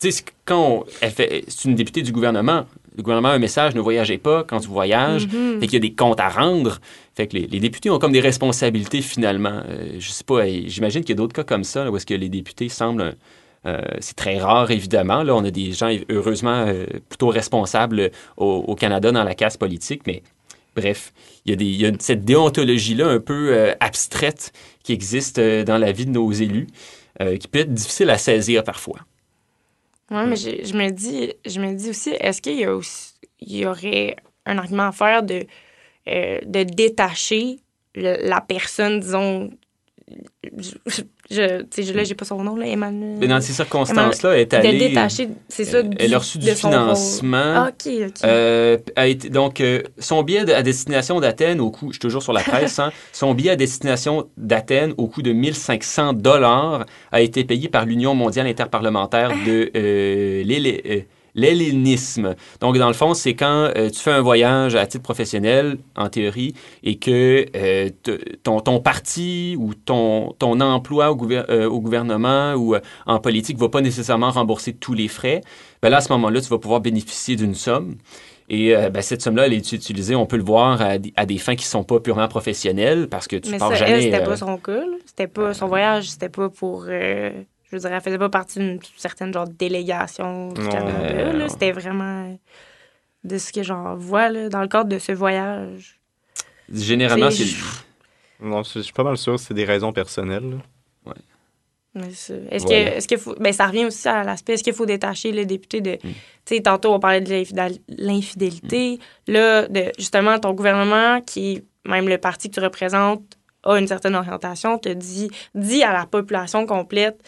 Tu 0.00 0.10
sais, 0.10 0.24
quand 0.44 0.84
c'est 1.00 1.64
une 1.64 1.74
députée 1.74 2.02
du 2.02 2.12
gouvernement, 2.12 2.66
le 2.96 3.02
gouvernement 3.02 3.28
a 3.28 3.32
un 3.32 3.38
message 3.38 3.74
ne 3.74 3.80
voyagez 3.80 4.18
pas 4.18 4.44
quand 4.44 4.60
tu 4.60 4.68
voyages. 4.68 5.26
Mm-hmm. 5.26 5.60
Fait 5.60 5.66
qu'il 5.66 5.74
y 5.74 5.76
a 5.76 5.80
des 5.80 5.94
comptes 5.94 6.20
à 6.20 6.28
rendre. 6.28 6.80
Fait 7.14 7.26
que 7.26 7.36
les, 7.36 7.46
les, 7.46 7.60
députés 7.60 7.90
ont 7.90 7.98
comme 7.98 8.12
des 8.12 8.20
responsabilités 8.20 9.02
finalement. 9.02 9.62
Euh, 9.68 9.96
je 9.98 10.10
sais 10.10 10.24
pas, 10.24 10.46
j'imagine 10.46 11.02
qu'il 11.02 11.10
y 11.10 11.12
a 11.12 11.16
d'autres 11.16 11.32
cas 11.32 11.44
comme 11.44 11.64
ça 11.64 11.90
où 11.90 11.96
est-ce 11.96 12.06
que 12.06 12.14
les 12.14 12.28
députés 12.28 12.68
semblent 12.68 13.14
euh, 13.66 13.80
c'est 14.00 14.16
très 14.16 14.38
rare, 14.38 14.70
évidemment. 14.70 15.22
Là, 15.22 15.34
on 15.34 15.44
a 15.44 15.50
des 15.50 15.72
gens, 15.72 15.90
heureusement, 16.10 16.66
euh, 16.66 16.86
plutôt 17.08 17.28
responsables 17.28 18.10
au, 18.36 18.74
Canada 18.74 19.10
dans 19.12 19.24
la 19.24 19.34
casse 19.34 19.56
politique, 19.56 20.02
mais 20.06 20.22
bref, 20.76 21.12
il 21.46 21.50
y 21.50 21.52
a, 21.54 21.56
des, 21.56 21.64
il 21.64 21.80
y 21.80 21.86
a 21.86 21.92
cette 21.98 22.24
déontologie-là 22.24 23.08
un 23.08 23.20
peu 23.20 23.52
euh, 23.52 23.72
abstraite 23.80 24.52
qui 24.82 24.92
existe 24.92 25.40
dans 25.40 25.78
la 25.78 25.92
vie 25.92 26.04
de 26.04 26.10
nos 26.10 26.30
élus, 26.30 26.66
qui 27.18 27.48
peut 27.48 27.60
être 27.60 27.72
difficile 27.72 28.10
à 28.10 28.18
saisir 28.18 28.64
parfois. 28.64 29.00
Oui, 30.10 30.26
mais 30.26 30.36
je, 30.36 30.76
me 30.76 30.90
dis, 30.90 31.32
je 31.46 31.60
me 31.60 31.74
dis 31.74 31.90
aussi, 31.90 32.10
est-ce 32.10 32.42
qu'il 32.42 32.58
y, 33.40 33.66
aurait 33.66 34.16
un 34.46 34.58
argument 34.58 34.88
à 34.88 34.92
faire 34.92 35.22
de, 35.22 35.46
de 36.06 36.62
détacher 36.62 37.60
la 37.94 38.40
personne, 38.40 39.00
disons, 39.00 39.50
je, 40.58 40.74
je, 41.30 41.92
là, 41.92 42.04
j'ai 42.04 42.14
pas 42.14 42.24
son 42.24 42.42
nom, 42.42 42.56
là, 42.56 42.66
Emmanuel. 42.66 43.16
Mais 43.18 43.26
dans 43.26 43.40
ces 43.40 43.52
circonstances-là, 43.52 44.34
elle 44.34 44.40
est 44.40 44.54
allée. 44.54 44.72
De 44.74 44.78
détacher, 44.78 45.28
c'est 45.48 45.64
ça. 45.64 45.78
elle 45.98 46.14
a 46.14 46.18
reçu 46.18 46.38
du 46.38 46.50
financement. 46.50 47.54
Ah, 47.56 47.70
OK, 47.70 47.92
OK. 48.06 48.24
Euh, 48.24 48.78
a 48.96 49.06
été, 49.06 49.30
donc, 49.30 49.60
euh, 49.60 49.82
son 49.98 50.22
billet 50.22 50.52
à 50.52 50.62
destination 50.62 51.20
d'Athènes, 51.20 51.60
au 51.60 51.70
coût, 51.70 51.88
je 51.88 51.94
suis 51.94 52.00
toujours 52.00 52.22
sur 52.22 52.32
la 52.32 52.40
presse, 52.42 52.78
hein, 52.78 52.92
son 53.12 53.34
billet 53.34 53.52
à 53.52 53.56
destination 53.56 54.28
d'Athènes, 54.36 54.94
au 54.98 55.08
coût 55.08 55.22
de 55.22 55.32
1500 55.32 56.12
dollars, 56.14 56.84
a 57.10 57.20
été 57.20 57.44
payé 57.44 57.68
par 57.68 57.86
l'Union 57.86 58.14
mondiale 58.14 58.46
interparlementaire 58.46 59.30
de 59.46 59.70
euh, 59.76 60.44
euh 60.44 61.00
l'hellénisme. 61.34 62.34
Donc, 62.60 62.78
dans 62.78 62.86
le 62.86 62.94
fond, 62.94 63.14
c'est 63.14 63.34
quand 63.34 63.70
euh, 63.76 63.90
tu 63.90 63.98
fais 64.00 64.12
un 64.12 64.20
voyage 64.20 64.74
à 64.74 64.86
titre 64.86 65.02
professionnel, 65.02 65.78
en 65.96 66.08
théorie, 66.08 66.54
et 66.82 66.96
que 66.96 67.46
euh, 67.56 67.90
ton, 68.42 68.60
ton, 68.60 68.80
parti 68.80 69.56
ou 69.58 69.74
ton, 69.74 70.32
ton 70.38 70.60
emploi 70.60 71.12
au, 71.12 71.30
euh, 71.30 71.68
au 71.68 71.80
gouvernement 71.80 72.54
ou 72.54 72.76
en 73.06 73.18
politique 73.18 73.56
ne 73.56 73.62
va 73.62 73.68
pas 73.68 73.80
nécessairement 73.80 74.30
rembourser 74.30 74.72
tous 74.72 74.94
les 74.94 75.08
frais, 75.08 75.40
ben 75.82 75.90
là, 75.90 75.98
à 75.98 76.00
ce 76.00 76.12
moment-là, 76.12 76.40
tu 76.40 76.48
vas 76.48 76.58
pouvoir 76.58 76.80
bénéficier 76.80 77.36
d'une 77.36 77.54
somme. 77.54 77.96
Et 78.50 78.74
ben, 78.74 79.00
cette 79.00 79.22
somme-là, 79.22 79.46
elle 79.46 79.54
est 79.54 79.72
utilisée, 79.72 80.14
on 80.14 80.26
peut 80.26 80.36
le 80.36 80.42
voir, 80.42 80.78
à, 80.82 80.98
des 80.98 81.38
fins 81.38 81.56
qui 81.56 81.64
ne 81.64 81.68
sont 81.68 81.82
pas 81.82 81.98
purement 82.00 82.28
professionnelles 82.28 83.08
parce 83.08 83.26
que 83.26 83.36
tu 83.36 83.50
Mais 83.50 83.56
pars 83.56 83.70
ça, 83.70 83.76
jamais... 83.76 84.02
c'était 84.02 84.22
pas 84.22 84.36
son. 84.36 84.60
C'était 85.06 85.28
pas 85.28 85.54
son 85.54 85.66
voyage, 85.66 86.10
c'était 86.10 86.28
pas 86.28 86.50
pour 86.50 86.84
je 87.78 87.82
veux 87.82 87.88
dire, 87.88 87.96
elle 87.96 88.02
faisait 88.02 88.18
pas 88.18 88.28
partie 88.28 88.58
d'une 88.58 88.78
certaine 88.96 89.32
genre 89.32 89.48
délégation 89.48 90.48
du 90.48 90.68
Canada. 90.68 91.48
C'était 91.48 91.72
vraiment 91.72 92.36
de 93.24 93.38
ce 93.38 93.52
que 93.52 93.62
j'en 93.62 93.94
vois 93.96 94.28
là, 94.28 94.48
dans 94.48 94.60
le 94.60 94.68
cadre 94.68 94.88
de 94.88 94.98
ce 94.98 95.12
voyage. 95.12 96.00
Généralement, 96.72 97.30
c'est. 97.30 97.44
Non, 98.40 98.62
je 98.62 98.80
suis 98.80 98.92
pas 98.92 99.04
mal 99.04 99.16
sûr 99.16 99.34
que 99.34 99.40
c'est 99.40 99.54
des 99.54 99.64
raisons 99.64 99.92
personnelles. 99.92 100.58
Ouais. 101.06 101.14
Est-ce 102.50 102.66
que, 102.66 102.72
est 102.72 103.08
que 103.08 103.16
faut, 103.16 103.34
ben, 103.38 103.52
ça 103.52 103.66
revient 103.66 103.84
aussi 103.84 104.08
à 104.08 104.24
l'aspect, 104.24 104.54
est-ce 104.54 104.64
qu'il 104.64 104.72
faut 104.72 104.86
détacher 104.86 105.30
le 105.30 105.46
député 105.46 105.80
de, 105.80 105.92
mm. 105.92 105.98
tu 106.02 106.56
sais, 106.56 106.60
tantôt 106.60 106.92
on 106.92 106.98
parlait 106.98 107.20
de 107.20 107.44
l'infidélité, 107.88 108.98
mm. 109.28 109.32
là, 109.32 109.68
de, 109.68 109.92
justement, 109.96 110.38
ton 110.40 110.52
gouvernement, 110.54 111.20
qui, 111.20 111.62
même 111.84 112.08
le 112.08 112.18
parti 112.18 112.50
que 112.50 112.54
tu 112.54 112.60
représentes, 112.60 113.22
a 113.62 113.78
une 113.78 113.86
certaine 113.86 114.16
orientation, 114.16 114.78
te 114.78 114.88
dit, 114.88 115.30
dit 115.54 115.82
à 115.82 115.92
la 115.92 116.06
population 116.06 116.66
complète, 116.66 117.22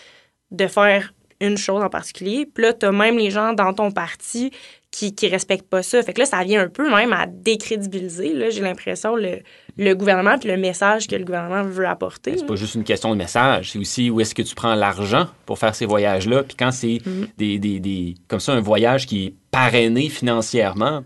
de 0.51 0.67
faire 0.67 1.13
une 1.41 1.59
chose 1.59 1.83
en 1.83 1.91
particulier. 1.91 2.47
Puis 2.53 2.65
là, 2.65 2.73
tu 2.73 2.87
as 2.87 2.93
même 2.93 3.19
les 3.19 3.31
gens 3.31 3.53
dans 3.53 3.73
ton 3.75 3.91
parti 3.91 4.53
qui 4.91 5.15
ne 5.23 5.31
respectent 5.31 5.69
pas 5.69 5.83
ça. 5.83 6.03
Fait 6.03 6.15
que 6.15 6.21
là, 6.21 6.27
ça 6.27 6.43
vient 6.43 6.63
un 6.63 6.69
peu 6.69 6.89
même 6.91 7.13
à 7.13 7.27
décrédibiliser, 7.27 8.33
là, 8.33 8.49
j'ai 8.49 8.63
l'impression, 8.63 9.15
le, 9.15 9.41
le, 9.77 9.95
gouvernement 9.95 10.39
puis 10.39 10.49
le 10.49 10.57
message 10.57 11.07
que 11.07 11.17
le 11.17 11.25
gouvernement 11.25 11.65
veut 11.65 11.87
apporter. 11.87 12.39
C'est 12.39 12.47
pas 12.47 12.57
juste 12.57 12.77
une 12.77 12.85
question 12.85 13.11
de 13.11 13.17
message, 13.17 13.73
c'est 13.73 13.79
aussi 13.79 14.09
où 14.09 14.21
est-ce 14.21 14.35
que 14.35 14.41
tu 14.41 14.55
prends 14.55 14.75
l'argent 14.75 15.27
pour 15.45 15.59
faire 15.59 15.75
ces 15.75 15.85
voyages-là. 15.85 16.45
Puis 16.45 16.57
quand 16.57 16.71
c'est 16.73 16.99
mm-hmm. 17.05 17.29
des, 17.37 17.59
des, 17.59 17.81
des, 17.81 18.15
comme 18.27 18.41
ça, 18.41 18.53
un 18.53 18.61
voyage 18.61 19.07
qui 19.07 19.27
est 19.27 19.35
parrainé 19.51 20.09
financièrement, 20.09 21.05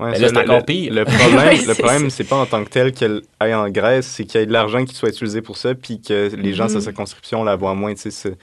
ben 0.00 0.10
là, 0.10 0.28
c'est 0.28 0.36
encore 0.36 0.64
pire. 0.64 0.92
Le 0.92 1.04
problème, 1.04 1.58
le 1.66 1.74
problème 1.74 2.10
c'est 2.10 2.24
pas 2.24 2.36
en 2.36 2.46
tant 2.46 2.64
que 2.64 2.70
tel 2.70 2.92
qu'elle 2.92 3.22
aille 3.38 3.54
en 3.54 3.68
Grèce, 3.68 4.06
c'est 4.06 4.24
qu'il 4.24 4.40
y 4.40 4.42
ait 4.42 4.46
de 4.46 4.52
l'argent 4.52 4.84
qui 4.84 4.94
soit 4.96 5.10
utilisé 5.10 5.42
pour 5.42 5.56
ça, 5.56 5.74
puis 5.76 6.00
que 6.00 6.34
les 6.34 6.54
gens 6.54 6.66
de 6.66 6.70
sa 6.70 6.78
mm-hmm. 6.78 6.82
circonscription 6.82 7.44
la 7.44 7.54
voient 7.54 7.74
moins. 7.74 7.94
Tu 7.94 8.10
sais, 8.10 8.36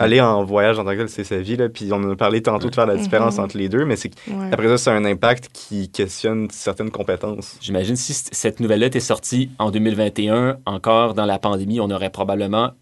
aller 0.00 0.20
en 0.20 0.42
voyage 0.42 0.78
en 0.78 0.84
tant 0.84 0.92
que 0.92 0.96
tel, 0.96 1.08
c'est 1.08 1.24
sa 1.24 1.38
vie. 1.38 1.56
Là, 1.56 1.68
puis 1.68 1.90
on 1.92 2.10
a 2.10 2.16
parlé 2.16 2.42
tantôt 2.42 2.70
de 2.70 2.74
faire 2.74 2.86
la 2.86 2.96
différence 2.96 3.36
mhm. 3.36 3.44
entre 3.44 3.58
les 3.58 3.68
deux, 3.68 3.84
mais 3.84 3.96
c'est 3.96 4.10
après 4.50 4.68
ça, 4.68 4.78
c'est 4.78 4.90
un 4.90 5.04
impact 5.04 5.50
qui 5.52 5.90
questionne 5.90 6.48
certaines 6.50 6.90
compétences. 6.90 7.56
J'imagine 7.60 7.96
si 7.96 8.14
cette 8.14 8.60
nouvelle-là 8.60 8.86
était 8.86 9.00
sortie 9.00 9.50
en 9.58 9.70
2021, 9.70 10.58
encore 10.66 11.14
dans 11.14 11.26
la 11.26 11.38
pandémie, 11.38 11.80
on 11.80 11.90
aurait 11.90 12.10
probablement 12.10 12.72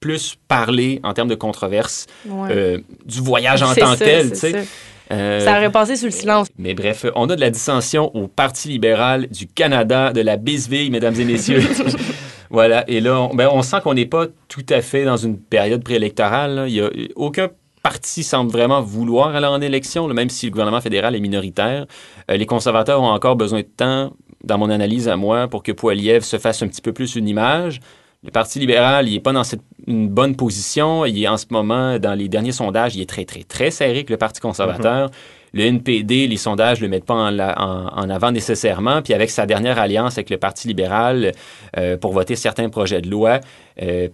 plus 0.00 0.36
parlé 0.48 1.00
en 1.02 1.12
termes 1.12 1.28
de 1.28 1.34
controverse 1.34 2.06
euh, 2.28 2.78
du 3.04 3.20
voyage 3.20 3.62
en 3.62 3.74
tant 3.74 3.94
que 3.94 3.98
tel. 3.98 4.66
Euh, 5.12 5.40
ça 5.40 5.56
aurait 5.56 5.72
passé 5.72 5.96
sous 5.96 6.04
le 6.04 6.12
silence. 6.12 6.46
Mais 6.56 6.72
bref, 6.74 7.04
on 7.16 7.28
a 7.30 7.34
de 7.36 7.40
la 7.40 7.50
dissension 7.50 8.14
au 8.14 8.28
Parti 8.28 8.68
libéral 8.68 9.26
du 9.28 9.46
Canada, 9.48 10.12
de 10.12 10.20
la 10.20 10.36
bisbille, 10.36 10.90
mesdames 10.90 11.18
et 11.18 11.24
messieurs. 11.24 11.62
Voilà. 12.50 12.84
Et 12.88 13.00
là, 13.00 13.20
on, 13.20 13.34
ben, 13.34 13.48
on 13.52 13.62
sent 13.62 13.76
qu'on 13.82 13.94
n'est 13.94 14.06
pas 14.06 14.26
tout 14.48 14.66
à 14.68 14.82
fait 14.82 15.04
dans 15.04 15.16
une 15.16 15.38
période 15.38 15.82
préélectorale. 15.82 16.64
Il 16.68 16.74
y 16.74 16.80
a 16.80 16.90
aucun 17.16 17.48
parti 17.82 18.22
semble 18.22 18.50
vraiment 18.50 18.82
vouloir 18.82 19.34
aller 19.34 19.46
en 19.46 19.60
élection, 19.60 20.06
même 20.08 20.28
si 20.28 20.46
le 20.46 20.52
gouvernement 20.52 20.80
fédéral 20.80 21.14
est 21.14 21.20
minoritaire. 21.20 21.86
Euh, 22.30 22.36
les 22.36 22.46
conservateurs 22.46 23.00
ont 23.00 23.10
encore 23.10 23.36
besoin 23.36 23.60
de 23.60 23.66
temps, 23.66 24.12
dans 24.44 24.58
mon 24.58 24.70
analyse 24.70 25.08
à 25.08 25.16
moi, 25.16 25.48
pour 25.48 25.62
que 25.62 25.72
Poiliev 25.72 26.22
se 26.22 26.38
fasse 26.38 26.62
un 26.62 26.68
petit 26.68 26.82
peu 26.82 26.92
plus 26.92 27.16
une 27.16 27.28
image. 27.28 27.80
Le 28.22 28.30
Parti 28.30 28.58
libéral, 28.58 29.08
il 29.08 29.14
n'est 29.14 29.20
pas 29.20 29.32
dans 29.32 29.44
cette, 29.44 29.62
une 29.86 30.08
bonne 30.08 30.36
position. 30.36 31.06
Il 31.06 31.22
est 31.22 31.28
en 31.28 31.38
ce 31.38 31.46
moment, 31.50 31.98
dans 31.98 32.14
les 32.14 32.28
derniers 32.28 32.52
sondages, 32.52 32.94
il 32.94 33.00
est 33.00 33.08
très, 33.08 33.24
très, 33.24 33.44
très 33.44 33.70
serré 33.70 34.04
que 34.04 34.12
le 34.12 34.18
Parti 34.18 34.40
conservateur. 34.40 35.08
Mm-hmm. 35.08 35.39
Le 35.52 35.64
NPD, 35.64 36.26
les 36.26 36.36
sondages 36.36 36.80
ne 36.80 36.86
le 36.86 36.90
mettent 36.90 37.04
pas 37.04 37.14
en, 37.14 37.38
en, 37.38 38.10
avant 38.10 38.30
nécessairement. 38.30 39.02
Puis 39.02 39.14
avec 39.14 39.30
sa 39.30 39.46
dernière 39.46 39.78
alliance 39.78 40.14
avec 40.14 40.30
le 40.30 40.38
Parti 40.38 40.68
libéral 40.68 41.32
euh, 41.76 41.96
pour 41.96 42.12
voter 42.12 42.36
certains 42.36 42.68
projets 42.68 43.00
de 43.00 43.10
loi, 43.10 43.40
euh, 43.82 44.08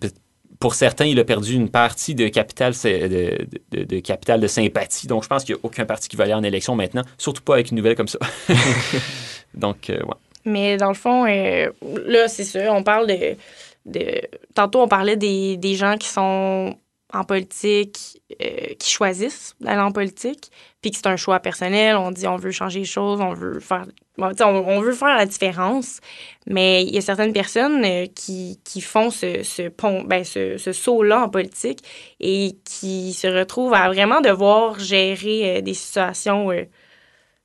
pour 0.58 0.74
certains, 0.74 1.04
il 1.04 1.18
a 1.20 1.24
perdu 1.24 1.54
une 1.54 1.68
partie 1.68 2.14
de 2.14 2.28
capital 2.28 2.72
de, 2.72 3.46
de, 3.72 4.00
capital 4.00 4.40
de 4.40 4.46
sympathie. 4.46 5.06
Donc, 5.06 5.22
je 5.22 5.28
pense 5.28 5.44
qu'il 5.44 5.54
n'y 5.54 5.60
a 5.60 5.64
aucun 5.64 5.84
parti 5.84 6.08
qui 6.08 6.16
va 6.16 6.24
aller 6.24 6.34
en 6.34 6.42
élection 6.42 6.74
maintenant, 6.74 7.02
surtout 7.18 7.42
pas 7.42 7.54
avec 7.54 7.70
une 7.70 7.76
nouvelle 7.76 7.94
comme 7.94 8.08
ça. 8.08 8.18
Donc, 9.54 9.90
euh, 9.90 9.98
ouais. 9.98 10.14
Mais 10.46 10.76
dans 10.76 10.88
le 10.88 10.94
fond, 10.94 11.24
là, 11.24 12.28
c'est 12.28 12.44
ça, 12.44 12.72
on 12.72 12.82
parle 12.82 13.08
de, 13.08 13.36
de... 13.84 14.22
Tantôt, 14.54 14.80
on 14.80 14.88
parlait 14.88 15.16
des, 15.16 15.56
des 15.56 15.74
gens 15.74 15.96
qui 15.96 16.08
sont 16.08 16.76
en 17.12 17.24
politique 17.24 18.20
euh, 18.42 18.74
qui 18.78 18.90
choisissent 18.90 19.54
d'aller 19.60 19.80
en 19.80 19.92
politique, 19.92 20.50
puis 20.82 20.90
que 20.90 20.96
c'est 20.96 21.06
un 21.06 21.16
choix 21.16 21.38
personnel. 21.38 21.96
On 21.96 22.10
dit 22.10 22.26
on 22.26 22.36
veut 22.36 22.50
changer 22.50 22.80
les 22.80 22.84
choses, 22.84 23.20
on 23.20 23.32
veut 23.32 23.60
faire, 23.60 23.86
on, 24.18 24.80
veut 24.80 24.92
faire 24.92 25.16
la 25.16 25.26
différence. 25.26 26.00
Mais 26.46 26.82
il 26.82 26.94
y 26.94 26.98
a 26.98 27.00
certaines 27.00 27.32
personnes 27.32 27.84
euh, 27.84 28.06
qui, 28.06 28.58
qui, 28.64 28.80
font 28.80 29.10
ce, 29.10 29.42
ce 29.44 29.68
pont, 29.68 30.02
ben 30.02 30.24
ce, 30.24 30.58
ce 30.58 30.72
saut-là 30.72 31.22
en 31.22 31.28
politique 31.28 31.84
et 32.18 32.56
qui 32.64 33.12
se 33.12 33.28
retrouvent 33.28 33.74
à 33.74 33.88
vraiment 33.88 34.20
devoir 34.20 34.78
gérer 34.80 35.58
euh, 35.58 35.60
des 35.60 35.74
situations 35.74 36.50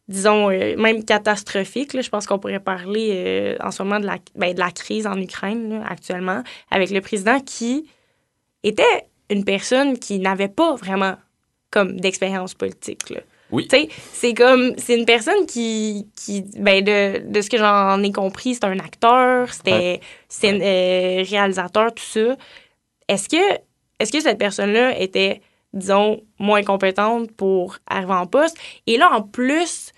disons, 0.08 0.50
même 0.50 1.06
catastrophique. 1.06 1.94
là. 1.94 2.02
Je 2.02 2.10
pense 2.10 2.28
qu'on 2.28 2.38
pourrait 2.38 2.60
parler 2.60 3.56
en 3.62 3.72
ce 3.72 3.82
moment 3.82 3.98
de 3.98 4.06
la, 4.06 4.18
ben, 4.36 4.54
de 4.54 4.60
la 4.60 4.72
crise 4.72 5.08
en 5.08 5.16
Ukraine 5.16 5.70
là, 5.70 5.86
actuellement, 5.88 6.44
avec 6.70 6.90
le 6.90 7.00
président 7.00 7.40
qui 7.40 7.88
était 8.64 9.08
une 9.32 9.46
personne 9.46 9.98
qui 9.98 10.20
n'avait 10.20 10.48
pas 10.48 10.76
vraiment 10.76 11.16
comme 11.72 12.00
d'expérience 12.00 12.54
politique. 12.54 13.10
Là. 13.10 13.22
Oui. 13.52 13.68
Tu 13.68 13.78
sais, 13.78 13.90
c'est 14.14 14.34
comme, 14.34 14.74
c'est 14.78 14.98
une 14.98 15.06
personne 15.06 15.46
qui, 15.46 16.08
qui 16.16 16.44
ben 16.58 16.84
de, 16.84 17.30
de 17.30 17.42
ce 17.42 17.50
que 17.50 17.58
j'en 17.58 18.02
ai 18.02 18.12
compris, 18.12 18.56
c'est 18.56 18.66
un 18.66 18.80
acteur, 18.80 19.54
c'était 19.54 20.00
c'est 20.30 20.50
un 20.50 20.62
euh, 20.62 21.24
réalisateur, 21.28 21.94
tout 21.94 22.04
ça. 22.04 22.38
Est-ce 23.08 23.28
que, 23.28 23.60
est-ce 24.00 24.12
que 24.12 24.22
cette 24.22 24.38
personne-là 24.38 24.98
était, 25.00 25.42
disons, 25.74 26.22
moins 26.40 26.64
compétente 26.64 27.32
pour 27.32 27.78
arriver 27.88 28.14
en 28.14 28.26
poste? 28.26 28.58
Et 28.88 28.98
là, 28.98 29.12
en 29.12 29.22
plus, 29.22 29.92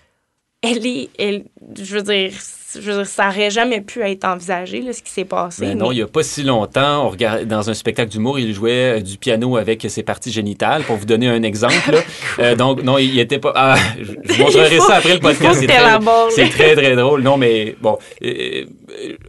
elle 0.62 0.84
est, 0.84 1.10
elle, 1.18 1.44
je 1.78 1.96
veux 1.96 2.02
dire, 2.02 2.32
je 2.80 2.90
veux 2.90 2.96
dire, 2.98 3.06
ça 3.06 3.28
aurait 3.28 3.50
jamais 3.50 3.80
pu 3.80 4.00
être 4.02 4.24
envisagé, 4.24 4.80
là, 4.80 4.92
ce 4.92 5.02
qui 5.02 5.10
s'est 5.10 5.24
passé. 5.24 5.66
Ben 5.66 5.78
non, 5.78 5.88
mais- 5.88 5.94
il 5.94 5.98
n'y 5.98 6.02
a 6.02 6.06
pas 6.06 6.22
si 6.22 6.42
longtemps, 6.42 7.10
on 7.12 7.44
dans 7.44 7.70
un 7.70 7.74
spectacle 7.74 8.10
d'humour, 8.10 8.38
il 8.38 8.52
jouait 8.54 8.98
euh, 8.98 9.00
du 9.00 9.16
piano 9.18 9.56
avec 9.56 9.86
ses 9.88 10.02
parties 10.02 10.32
génitales, 10.32 10.82
pour 10.82 10.96
vous 10.96 11.06
donner 11.06 11.28
un 11.28 11.42
exemple. 11.42 11.92
là. 11.92 11.98
Euh, 12.40 12.56
donc, 12.56 12.82
non, 12.82 12.98
il 12.98 13.16
était 13.20 13.38
pas... 13.38 13.52
Ah, 13.54 13.76
je 14.00 14.12
vous 14.12 14.42
montrerai 14.42 14.76
faut- 14.76 14.86
ça 14.88 14.96
après 14.96 15.14
le 15.14 15.20
podcast. 15.20 15.60
C'est 15.60 15.66
très, 15.68 15.98
c'est 16.30 16.48
très, 16.48 16.74
très 16.74 16.96
drôle. 16.96 17.22
Non, 17.22 17.36
mais 17.36 17.76
bon, 17.80 17.96
euh, 18.24 18.64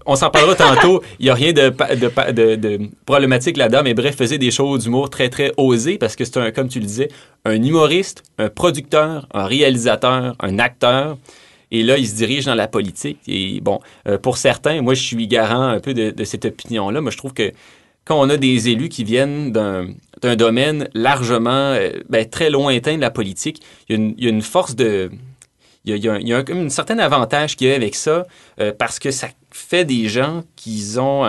on 0.07 0.15
s'en 0.15 0.31
parlera 0.31 0.55
tantôt. 0.55 1.03
Il 1.19 1.25
n'y 1.25 1.29
a 1.29 1.35
rien 1.35 1.53
de, 1.53 1.69
pa- 1.69 1.95
de, 1.95 2.07
pa- 2.07 2.31
de, 2.31 2.55
de 2.55 2.79
problématique 3.05 3.57
là-dedans, 3.57 3.81
mais 3.83 3.93
bref, 3.93 4.15
faisait 4.17 4.39
des 4.39 4.49
shows 4.49 4.79
d'humour 4.79 5.11
très, 5.11 5.29
très 5.29 5.51
osés, 5.57 5.97
parce 5.99 6.15
que 6.15 6.25
c'est 6.25 6.37
un, 6.37 6.49
comme 6.51 6.67
tu 6.67 6.79
le 6.79 6.85
disais, 6.85 7.09
un 7.45 7.61
humoriste, 7.61 8.23
un 8.39 8.49
producteur, 8.49 9.27
un 9.33 9.45
réalisateur, 9.45 10.35
un 10.39 10.57
acteur. 10.59 11.17
Et 11.79 11.83
là, 11.83 11.97
il 11.97 12.07
se 12.07 12.15
dirige 12.15 12.45
dans 12.45 12.55
la 12.55 12.67
politique. 12.67 13.19
Et 13.27 13.59
bon, 13.61 13.79
euh, 14.07 14.17
pour 14.17 14.37
certains, 14.37 14.81
moi, 14.81 14.93
je 14.93 15.03
suis 15.03 15.27
garant 15.27 15.63
un 15.77 15.79
peu 15.79 15.93
de, 15.93 16.11
de 16.11 16.23
cette 16.23 16.45
opinion-là. 16.45 17.01
Moi, 17.01 17.11
je 17.11 17.17
trouve 17.17 17.33
que 17.33 17.51
quand 18.05 18.19
on 18.19 18.29
a 18.29 18.37
des 18.37 18.69
élus 18.69 18.89
qui 18.89 19.03
viennent 19.03 19.51
d'un 19.51 20.35
domaine 20.35 20.87
largement, 20.93 21.49
euh, 21.73 21.89
ben, 22.09 22.23
très 22.29 22.49
lointain 22.49 22.95
de 22.95 23.01
la 23.01 23.11
politique, 23.11 23.61
il 23.89 23.95
y 23.95 23.95
a 23.95 24.01
une, 24.01 24.13
il 24.17 24.23
y 24.23 24.27
a 24.27 24.29
une 24.29 24.41
force 24.41 24.75
de... 24.75 25.09
Il 25.85 25.91
y 25.91 25.93
a, 25.93 25.97
il 25.97 26.03
y 26.03 26.09
a 26.09 26.13
un- 26.13 26.19
il 26.19 26.27
y 26.27 26.33
a 26.33 26.37
un- 26.37 26.43
comme 26.43 26.61
une 26.61 26.69
certaine 26.69 26.99
avantage 26.99 27.55
qu'il 27.55 27.67
y 27.67 27.71
a 27.71 27.75
avec 27.75 27.95
ça, 27.95 28.25
euh, 28.59 28.71
parce 28.77 28.97
que 28.99 29.11
ça 29.11 29.27
fait 29.51 29.85
des 29.85 30.07
gens 30.07 30.43
qui 30.55 30.83
ont... 30.99 31.23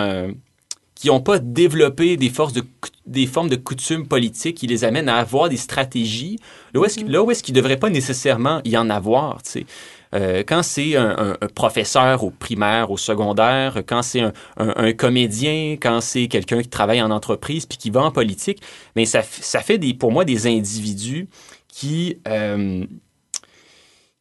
qui 0.94 1.08
n'ont 1.08 1.20
pas 1.20 1.38
développé 1.38 2.16
des 2.16 2.30
forces 2.30 2.52
de 2.54 2.62
des 3.06 3.26
formes 3.26 3.48
de 3.48 3.54
coutumes 3.56 4.08
politiques 4.08 4.56
qui 4.56 4.66
les 4.66 4.82
amènent 4.82 5.08
à 5.08 5.16
avoir 5.18 5.48
des 5.48 5.56
stratégies 5.56 6.40
là 6.74 6.80
où 6.80 6.84
est-ce 6.84 6.98
que- 6.98 7.04
là 7.14 7.22
où 7.22 7.30
est-ce 7.30 7.42
qu'il 7.44 7.54
ne 7.54 7.60
devrait 7.60 7.76
pas 7.76 7.88
nécessairement 7.88 8.60
y 8.64 8.76
en 8.76 8.90
avoir 8.90 9.42
tu 9.44 9.50
sais. 9.52 9.66
Euh, 10.14 10.42
quand 10.46 10.62
c'est 10.62 10.96
un, 10.96 11.36
professeur 11.54 12.24
au 12.24 12.30
primaire, 12.30 12.90
au 12.90 12.96
secondaire, 12.96 13.82
quand 13.86 14.02
c'est 14.02 14.22
un, 14.56 14.92
comédien, 14.92 15.76
quand 15.80 16.00
c'est 16.00 16.28
quelqu'un 16.28 16.62
qui 16.62 16.68
travaille 16.68 17.02
en 17.02 17.10
entreprise 17.10 17.66
puis 17.66 17.78
qui 17.78 17.90
va 17.90 18.02
en 18.02 18.10
politique, 18.10 18.62
mais 18.94 19.04
ça, 19.04 19.22
fait 19.22 19.78
des, 19.78 19.94
pour 19.94 20.12
moi 20.12 20.24
des 20.24 20.46
individus 20.46 21.28
qui, 21.68 22.18
euh, 22.28 22.84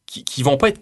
qui 0.06 0.42
vont 0.42 0.56
pas 0.56 0.70
être 0.70 0.80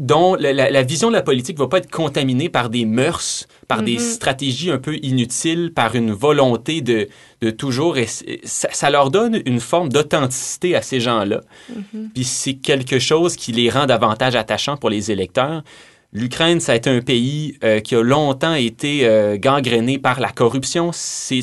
dont 0.00 0.34
la, 0.34 0.52
la- 0.52 0.70
la 0.70 0.82
vision 0.82 1.08
de 1.08 1.12
la 1.14 1.22
politique 1.22 1.58
va 1.58 1.68
pas 1.68 1.76
être 1.78 1.90
contaminée 1.90 2.48
par 2.48 2.70
des 2.70 2.86
mœurs, 2.86 3.46
par 3.68 3.82
des 3.82 3.94
Mhm. 3.98 3.98
stratégies 4.00 4.70
un 4.70 4.78
peu 4.78 4.96
inutiles, 5.02 5.72
par 5.74 5.94
une 5.94 6.10
volonté 6.10 6.80
de, 6.80 7.08
de 7.42 7.50
toujours... 7.50 7.96
Ça, 8.44 8.68
ça 8.72 8.90
leur 8.90 9.10
donne 9.10 9.40
une 9.44 9.60
forme 9.60 9.90
d'authenticité 9.90 10.74
à 10.74 10.82
ces 10.82 11.00
gens-là. 11.00 11.42
Puis 12.14 12.24
c'est 12.24 12.54
quelque 12.54 12.98
chose 12.98 13.36
qui 13.36 13.52
les 13.52 13.68
rend 13.70 13.84
davantage 13.86 14.34
attachants 14.36 14.76
pour 14.78 14.88
les 14.90 15.10
électeurs. 15.12 15.62
L'Ukraine, 16.12 16.58
ça 16.58 16.72
a 16.72 16.74
été 16.74 16.90
un 16.90 17.02
pays 17.02 17.56
euh, 17.62 17.78
qui 17.78 17.94
a 17.94 18.02
longtemps 18.02 18.54
été 18.54 19.06
euh, 19.06 19.36
gangréné 19.36 19.96
par 19.98 20.18
la 20.18 20.30
corruption. 20.30 20.90
C'est 20.92 21.40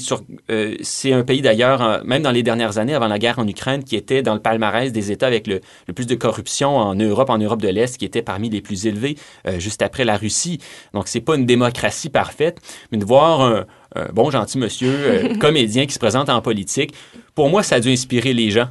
euh, 0.51 0.75
un 1.05 1.23
pays 1.23 1.41
d'ailleurs, 1.41 2.03
même 2.03 2.21
dans 2.21 2.31
les 2.31 2.43
dernières 2.43 2.77
années, 2.77 2.93
avant 2.93 3.07
la 3.07 3.17
guerre 3.17 3.39
en 3.39 3.47
Ukraine, 3.47 3.85
qui 3.85 3.95
était 3.95 4.21
dans 4.21 4.33
le 4.33 4.41
palmarès 4.41 4.91
des 4.91 5.11
États 5.11 5.27
avec 5.27 5.47
le, 5.47 5.61
le 5.87 5.93
plus 5.93 6.05
de 6.05 6.15
corruption 6.15 6.75
en 6.75 6.95
Europe, 6.95 7.29
en 7.29 7.37
Europe 7.37 7.61
de 7.61 7.69
l'Est, 7.69 7.97
qui 7.97 8.03
était 8.03 8.21
parmi 8.21 8.49
les 8.49 8.59
plus 8.59 8.87
élevés, 8.87 9.15
euh, 9.47 9.57
juste 9.57 9.81
après 9.81 10.03
la 10.03 10.17
Russie. 10.17 10.59
Donc 10.93 11.07
c'est 11.07 11.21
pas 11.21 11.35
une 11.37 11.45
démocratie 11.45 12.09
parfaite, 12.09 12.59
mais 12.91 12.97
de 12.97 13.05
voir 13.05 13.41
un, 13.41 13.65
un 13.95 14.09
bon 14.13 14.29
gentil 14.31 14.57
monsieur 14.57 14.91
euh, 14.91 15.35
comédien 15.39 15.85
qui 15.85 15.93
se 15.93 15.99
présente 15.99 16.29
en 16.29 16.41
politique, 16.41 16.93
pour 17.35 17.49
moi, 17.49 17.63
ça 17.63 17.75
a 17.75 17.79
dû 17.79 17.89
inspirer 17.89 18.33
les 18.33 18.51
gens. 18.51 18.67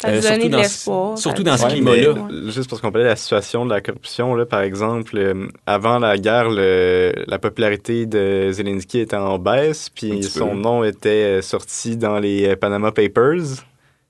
Ça 0.00 0.08
Euh, 0.10 0.20
surtout 0.22 0.48
de 0.48 0.52
dans 0.52 1.16
surtout 1.16 1.42
dans 1.42 1.56
ce 1.56 1.64
Ouais, 1.64 1.72
climat-là. 1.72 2.14
mais 2.30 2.50
Juste 2.52 2.70
parce 2.70 2.80
qu'on 2.80 2.92
parlait 2.92 3.04
de 3.06 3.10
la 3.10 3.16
situation 3.16 3.64
de 3.64 3.70
la 3.70 3.80
corruption, 3.80 4.34
là, 4.36 4.46
par 4.46 4.60
exemple, 4.60 5.16
euh, 5.18 5.48
avant 5.66 5.98
la 5.98 6.16
guerre, 6.18 6.48
le- 6.50 7.12
la 7.26 7.38
popularité 7.40 8.06
de 8.06 8.50
Zelensky 8.52 9.00
était 9.00 9.16
en 9.16 9.38
baisse, 9.38 9.90
puis 9.90 10.22
son 10.22 10.50
peu. 10.50 10.54
nom 10.56 10.84
était 10.84 11.08
euh, 11.38 11.42
sorti 11.42 11.96
dans 11.96 12.20
les 12.20 12.46
euh, 12.48 12.54
Panama 12.56 12.92
Papers. 12.92 13.64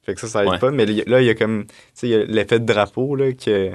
Fait 0.05 0.15
que 0.15 0.21
ça, 0.21 0.27
ça 0.27 0.43
aide 0.43 0.51
Ouais. 0.51 0.59
pas. 0.59 0.71
Mais 0.71 0.85
là, 0.85 1.21
il 1.23 1.27
y 1.27 1.31
a 1.31 1.35
comme, 1.35 1.65
l'effet 2.03 2.59
de 2.61 2.67
drapeau, 2.67 3.15
là, 3.17 3.33
que 3.33 3.71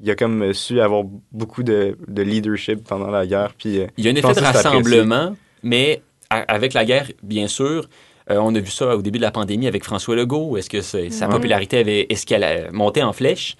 il 0.00 0.10
a 0.10 0.14
comme 0.14 0.52
su 0.52 0.80
avoir 0.80 1.02
beaucoup 1.32 1.62
de, 1.62 1.96
de 2.06 2.22
leadership 2.22 2.86
pendant 2.86 3.10
la 3.10 3.26
guerre. 3.26 3.54
Puis, 3.58 3.80
euh, 3.80 3.86
Il 3.96 4.04
y 4.04 4.08
a 4.08 4.12
un 4.12 4.14
effet 4.14 4.34
de 4.34 4.40
rassemblement, 4.40 5.34
mais 5.62 6.02
avec 6.30 6.74
la 6.74 6.84
guerre, 6.84 7.10
bien 7.22 7.48
sûr, 7.48 7.88
euh, 8.30 8.38
on 8.38 8.54
a 8.54 8.60
vu 8.60 8.70
ça 8.70 8.96
au 8.96 9.02
début 9.02 9.18
de 9.18 9.22
la 9.24 9.30
pandémie 9.30 9.66
avec 9.66 9.84
François 9.84 10.16
Legault, 10.16 10.56
est-ce 10.56 10.70
que 10.70 10.80
sa 10.80 11.26
Mhm. 11.26 11.32
popularité 11.32 11.78
avait 11.78 12.06
escala- 12.10 12.70
monté 12.72 13.02
en 13.02 13.12
flèche. 13.12 13.56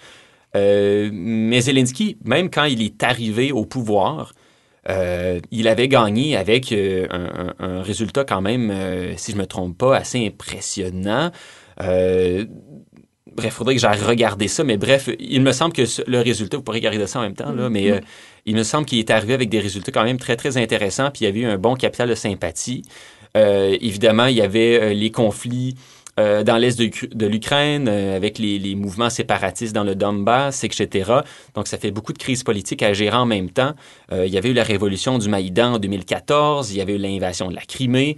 Euh, 0.55 1.11
mais 1.13 1.61
Zelensky, 1.61 2.17
même 2.25 2.51
quand 2.51 2.65
il 2.65 2.83
est 2.83 3.03
arrivé 3.03 3.53
au 3.53 3.67
pouvoir, 3.67 4.33
euh, 4.89 5.41
il 5.51 5.69
avait 5.69 5.89
gagné 5.89 6.37
avec 6.37 6.73
euh, 6.73 7.07
un, 7.59 7.83
résultat 7.83 8.25
quand 8.25 8.41
même, 8.41 8.73
si 9.17 9.33
je 9.33 9.37
me 9.37 9.47
trompe 9.47 9.77
pas, 9.77 9.97
assez 9.97 10.25
impressionnant. 10.27 11.31
Bref, 13.37 13.51
il 13.51 13.51
faudrait 13.51 13.75
que 13.75 13.81
j'aille 13.81 14.01
regarder 14.01 14.49
ça, 14.49 14.65
mais 14.65 14.79
bref, 14.79 15.11
il 15.19 15.43
me 15.43 15.53
semble 15.53 15.75
que 15.75 15.83
le 16.07 16.21
résultat, 16.21 16.57
vous 16.57 16.63
pourrez 16.63 16.79
regarder 16.79 17.07
ça 17.07 17.19
en 17.19 17.23
même 17.23 17.35
temps, 17.35 17.53
là, 17.53 17.69
mais 17.69 17.91
euh, 17.91 18.01
il 18.47 18.55
me 18.57 18.63
semble 18.63 18.87
qu'il 18.87 18.99
est 18.99 19.11
arrivé 19.11 19.35
avec 19.35 19.51
des 19.51 19.59
résultats 19.59 19.93
quand 19.93 20.05
même 20.05 20.17
très, 20.17 20.37
très 20.37 20.57
intéressants, 20.57 21.11
puis 21.11 21.25
il 21.25 21.25
y 21.25 21.29
avait 21.29 21.41
eu 21.41 21.45
un 21.45 21.59
bon 21.59 21.75
capital 21.75 22.09
de 22.09 22.15
sympathie. 22.15 22.83
Euh, 23.37 23.77
évidemment, 23.81 24.27
il 24.27 24.37
y 24.37 24.41
avait 24.43 24.81
euh, 24.81 24.93
les 24.95 25.11
conflits 25.11 25.75
euh, 26.19 26.43
dans 26.43 26.57
l'est 26.57 26.79
de, 26.79 26.85
Ukra- 26.87 27.15
de 27.15 27.27
l'Ukraine, 27.27 27.89
euh, 27.89 28.17
avec 28.17 28.39
les, 28.39 28.59
les 28.59 28.75
mouvements 28.75 29.11
séparatistes 29.11 29.75
dans 29.75 29.85
le 29.85 29.95
Donbass, 29.95 30.65
etc. 30.65 31.13
Donc, 31.55 31.67
ça 31.69 31.77
fait 31.77 31.91
beaucoup 31.91 32.15
de 32.15 32.19
crises 32.19 32.43
politiques 32.43 32.83
à 32.83 32.95
gérer 32.95 33.17
en 33.17 33.27
même 33.27 33.51
temps. 33.51 33.75
Euh, 34.13 34.25
il 34.27 34.33
y 34.33 34.39
avait 34.39 34.49
eu 34.49 34.55
la 34.55 34.63
révolution 34.65 35.19
du 35.19 35.29
Maïdan 35.29 35.75
en 35.75 35.79
2014, 35.79 36.73
il 36.73 36.79
y 36.79 36.81
avait 36.81 36.95
eu 36.95 36.99
l'invasion 36.99 37.49
de 37.51 37.55
la 37.55 37.63
Crimée. 37.63 38.17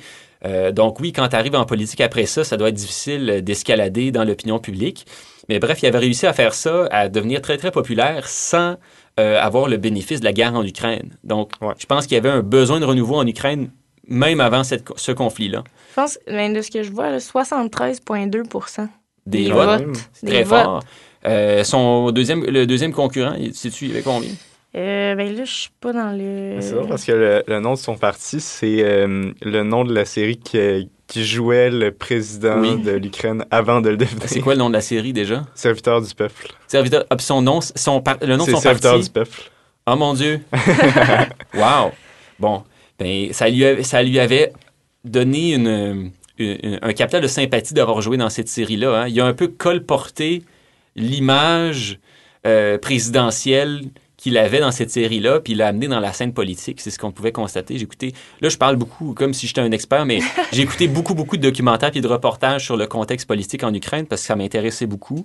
Donc 0.72 1.00
oui, 1.00 1.10
quand 1.12 1.26
tu 1.26 1.34
arrives 1.34 1.56
en 1.56 1.64
politique 1.64 2.00
après 2.00 2.24
ça, 2.24 2.44
ça 2.44 2.56
doit 2.56 2.68
être 2.68 2.76
difficile 2.76 3.42
d'escalader 3.42 4.12
dans 4.12 4.22
l'opinion 4.22 4.60
publique. 4.60 5.04
Mais 5.48 5.58
bref, 5.58 5.80
il 5.82 5.86
avait 5.86 5.98
réussi 5.98 6.26
à 6.28 6.32
faire 6.32 6.54
ça, 6.54 6.86
à 6.92 7.08
devenir 7.08 7.42
très, 7.42 7.56
très 7.56 7.72
populaire 7.72 8.28
sans 8.28 8.76
avoir 9.16 9.66
le 9.66 9.78
bénéfice 9.78 10.20
de 10.20 10.24
la 10.24 10.32
guerre 10.32 10.54
en 10.54 10.64
Ukraine. 10.64 11.10
Donc, 11.24 11.50
Ouais. 11.60 11.74
je 11.76 11.86
pense 11.86 12.06
qu'il 12.06 12.14
y 12.14 12.18
avait 12.18 12.28
un 12.28 12.42
besoin 12.42 12.78
de 12.78 12.84
renouveau 12.84 13.16
en 13.16 13.26
Ukraine, 13.26 13.70
même 14.08 14.40
avant 14.40 14.64
cette- 14.64 14.88
ce 14.96 15.12
conflit-là. 15.12 15.62
Je 15.90 15.94
pense, 15.94 16.18
ben, 16.26 16.52
de 16.52 16.60
ce 16.62 16.70
que 16.70 16.82
je 16.82 16.90
vois, 16.90 17.10
là, 17.10 17.20
73,2 17.20 18.88
Des 19.26 19.44
Des 19.44 19.50
votes, 19.50 19.66
votes. 19.66 19.80
même. 19.80 19.92
des 20.22 20.30
très 20.32 20.42
votes. 20.44 20.62
forts. 20.64 20.82
Euh, 21.26 21.64
son 21.64 22.10
deuxième, 22.12 22.44
le 22.44 22.66
deuxième 22.66 22.92
concurrent, 22.92 23.34
il- 23.38 23.54
sais-tu, 23.54 23.84
il 23.86 23.88
y 23.90 23.92
avait 23.92 24.02
combien? 24.02 24.30
Euh, 24.76 25.14
ben 25.14 25.34
là, 25.34 25.44
je 25.44 25.50
suis 25.52 25.70
pas 25.80 25.92
dans 25.92 26.12
le. 26.16 26.58
C'est 26.60 26.74
parce 26.88 27.04
que 27.04 27.12
le, 27.12 27.42
le 27.46 27.58
nom 27.60 27.72
de 27.72 27.78
son 27.78 27.96
parti, 27.96 28.38
c'est 28.40 28.82
euh, 28.84 29.32
le 29.42 29.62
nom 29.62 29.84
de 29.84 29.92
la 29.94 30.04
série 30.04 30.36
qui, 30.38 30.90
qui 31.06 31.24
jouait 31.24 31.70
le 31.70 31.90
président 31.90 32.60
Oui. 32.60 32.76
de 32.80 32.92
l'Ukraine 32.92 33.44
avant 33.50 33.80
de 33.80 33.88
le 33.88 33.96
devenir. 33.96 34.22
C'est 34.26 34.40
quoi 34.40 34.52
le 34.54 34.58
nom 34.58 34.68
de 34.68 34.74
la 34.74 34.82
série 34.82 35.12
déjà? 35.14 35.44
Serviteur 35.54 36.02
du 36.02 36.14
peuple. 36.14 36.48
Serviteur. 36.66 37.04
Ah, 37.10 37.16
son 37.18 37.40
nom, 37.42 37.60
son 37.62 38.00
par- 38.02 38.18
le 38.20 38.36
nom 38.36 38.44
de 38.44 38.50
C'est 38.50 38.56
son 38.56 38.60
Serviteur 38.60 38.92
parti? 38.92 39.06
du 39.06 39.12
peuple. 39.12 39.40
Oh 39.90 39.96
mon 39.96 40.12
Dieu! 40.14 40.40
wow! 41.54 41.90
Bon, 42.38 42.62
ben, 42.98 43.32
ça 43.32 43.48
lui, 43.48 43.64
avait, 43.64 43.82
ça 43.82 44.02
lui 44.02 44.18
avait 44.18 44.52
donné 45.04 45.54
une, 45.54 46.10
une- 46.38 46.78
un 46.82 46.92
capital 46.92 47.22
de 47.22 47.28
sympathie 47.28 47.74
d'avoir 47.74 48.00
joué 48.00 48.16
dans 48.16 48.30
cette 48.30 48.48
série-là. 48.48 49.02
hein. 49.02 49.08
Il 49.08 49.20
a 49.20 49.26
un 49.26 49.34
peu 49.34 49.48
colporté 49.48 50.42
l'image 50.96 51.98
euh, 52.46 52.78
présidentielle 52.78 53.82
qu'il 54.16 54.36
avait 54.36 54.58
dans 54.58 54.72
cette 54.72 54.90
série-là, 54.90 55.38
puis 55.38 55.52
il 55.52 55.58
l'a 55.58 55.68
amené 55.68 55.86
dans 55.86 56.00
la 56.00 56.12
scène 56.12 56.32
politique. 56.32 56.80
C'est 56.80 56.90
ce 56.90 56.98
qu'on 56.98 57.12
pouvait 57.12 57.30
constater. 57.30 57.76
Écouté, 57.76 58.14
là, 58.40 58.48
je 58.48 58.56
parle 58.56 58.74
beaucoup 58.74 59.14
comme 59.14 59.32
si 59.32 59.46
j'étais 59.46 59.60
un 59.60 59.70
expert, 59.70 60.04
mais 60.06 60.18
j'ai 60.52 60.62
écouté 60.62 60.88
beaucoup, 60.88 61.14
beaucoup 61.14 61.36
de 61.36 61.42
documentaires 61.42 61.92
puis 61.92 62.00
de 62.00 62.08
reportages 62.08 62.64
sur 62.64 62.76
le 62.76 62.88
contexte 62.88 63.28
politique 63.28 63.62
en 63.62 63.72
Ukraine 63.72 64.06
parce 64.06 64.22
que 64.22 64.26
ça 64.26 64.34
m'intéressait 64.34 64.86
beaucoup. 64.86 65.24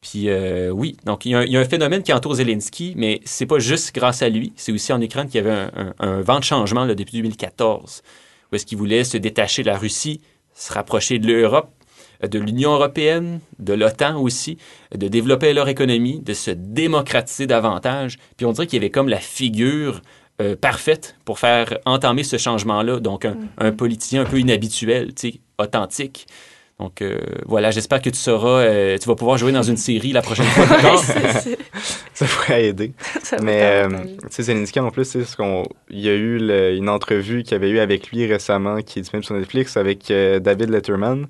Puis 0.00 0.28
euh, 0.28 0.70
oui, 0.70 0.96
donc 1.04 1.24
il 1.26 1.32
y, 1.32 1.34
a 1.34 1.40
un, 1.40 1.44
il 1.44 1.50
y 1.52 1.56
a 1.56 1.60
un 1.60 1.64
phénomène 1.64 2.02
qui 2.02 2.12
entoure 2.12 2.34
Zelensky, 2.34 2.94
mais 2.96 3.20
c'est 3.24 3.46
pas 3.46 3.58
juste 3.58 3.92
grâce 3.94 4.22
à 4.22 4.28
lui. 4.28 4.52
C'est 4.56 4.70
aussi 4.72 4.92
en 4.92 5.00
Ukraine 5.00 5.26
qu'il 5.28 5.36
y 5.44 5.46
avait 5.46 5.50
un, 5.58 5.70
un- 5.76 5.94
un 5.98 6.20
vent 6.20 6.38
de 6.38 6.44
changement 6.44 6.84
là, 6.84 6.94
depuis 6.94 7.16
2014, 7.16 8.02
où 8.52 8.54
est-ce 8.56 8.64
qu'il 8.64 8.78
voulait 8.78 9.02
se 9.04 9.16
détacher 9.16 9.62
de 9.62 9.68
la 9.68 9.76
Russie, 9.76 10.20
se 10.54 10.72
rapprocher 10.72 11.18
de 11.18 11.26
l'Europe. 11.26 11.70
de 12.28 12.38
l'Union 12.40 12.72
européenne, 12.74 13.38
de 13.60 13.74
l'OTAN 13.74 14.20
aussi, 14.20 14.58
de 14.92 15.06
développer 15.06 15.52
leur 15.52 15.68
économie, 15.68 16.18
de 16.20 16.34
se 16.34 16.50
démocratiser 16.50 17.46
davantage. 17.46 18.18
Puis 18.36 18.44
on 18.44 18.50
dirait 18.50 18.66
qu'il 18.66 18.76
y 18.78 18.82
avait 18.82 18.90
comme 18.90 19.08
la 19.08 19.20
figure 19.20 20.00
euh, 20.40 20.56
parfaite 20.56 21.16
pour 21.24 21.38
faire 21.38 21.78
entamer 21.84 22.24
ce 22.24 22.36
changement-là. 22.36 22.98
Donc, 23.00 23.24
un, 23.24 23.34
Mhm. 23.34 23.48
un 23.58 23.72
politicien 23.72 24.22
un 24.22 24.24
peu 24.24 24.38
inhabituel, 24.40 25.12
authentique. 25.58 26.26
Donc, 26.80 27.02
euh, 27.02 27.18
voilà, 27.46 27.72
j'espère 27.72 28.00
que 28.00 28.08
tu 28.10 28.18
sauras, 28.18 28.60
euh, 28.60 28.96
tu 28.98 29.08
vas 29.08 29.16
pouvoir 29.16 29.36
jouer 29.36 29.50
dans 29.50 29.64
une 29.64 29.76
série 29.76 30.12
la 30.12 30.22
prochaine 30.22 30.44
fois. 30.46 30.64
Ça 32.14 32.26
pourrait 32.26 32.66
aider. 32.66 32.92
ça 33.22 33.36
Mais, 33.42 33.60
euh, 33.84 33.88
tu 34.30 34.42
sais, 34.44 34.78
en 34.80 34.90
plus, 34.90 35.04
c'est 35.04 35.24
ce 35.24 35.36
qu'on, 35.36 35.64
il 35.90 36.00
y 36.00 36.08
a 36.08 36.14
eu 36.14 36.38
le- 36.38 36.74
une 36.76 36.88
entrevue 36.88 37.42
qu'il 37.42 37.52
y 37.52 37.54
avait 37.56 37.70
eu 37.70 37.78
avec 37.80 38.10
lui 38.10 38.26
récemment, 38.26 38.80
qui 38.82 38.98
est 38.98 39.02
disponible 39.02 39.24
sur 39.24 39.34
Netflix, 39.34 39.76
avec 39.76 40.10
euh, 40.10 40.38
David 40.38 40.70
Letterman. 40.70 41.26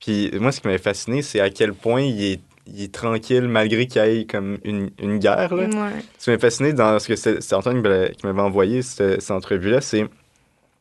Puis 0.00 0.30
moi, 0.40 0.50
ce 0.50 0.60
qui 0.60 0.66
m'avait 0.66 0.78
fasciné, 0.78 1.20
c'est 1.22 1.40
à 1.40 1.50
quel 1.50 1.74
point 1.74 2.00
il 2.00 2.22
est, 2.24 2.40
il 2.66 2.82
est 2.82 2.92
tranquille 2.94 3.48
malgré 3.48 3.86
qu'il 3.86 4.02
y 4.02 4.20
ait 4.20 4.24
comme 4.24 4.56
une, 4.64 4.90
une 5.02 5.18
guerre. 5.18 5.54
Là. 5.54 5.64
Ouais. 5.64 5.90
Ce 6.18 6.24
qui 6.24 6.30
m'a 6.30 6.38
fasciné 6.38 6.72
dans 6.72 6.98
ce 6.98 7.06
que 7.08 7.16
c'est 7.16 7.52
Antoine 7.52 7.82
qui 7.82 7.88
m'avait- 7.88 8.12
qui 8.12 8.26
m'avait 8.26 8.40
envoyé, 8.40 8.80
cette, 8.80 9.20
cette 9.20 9.30
entrevue-là, 9.30 9.82
c'est 9.82 10.06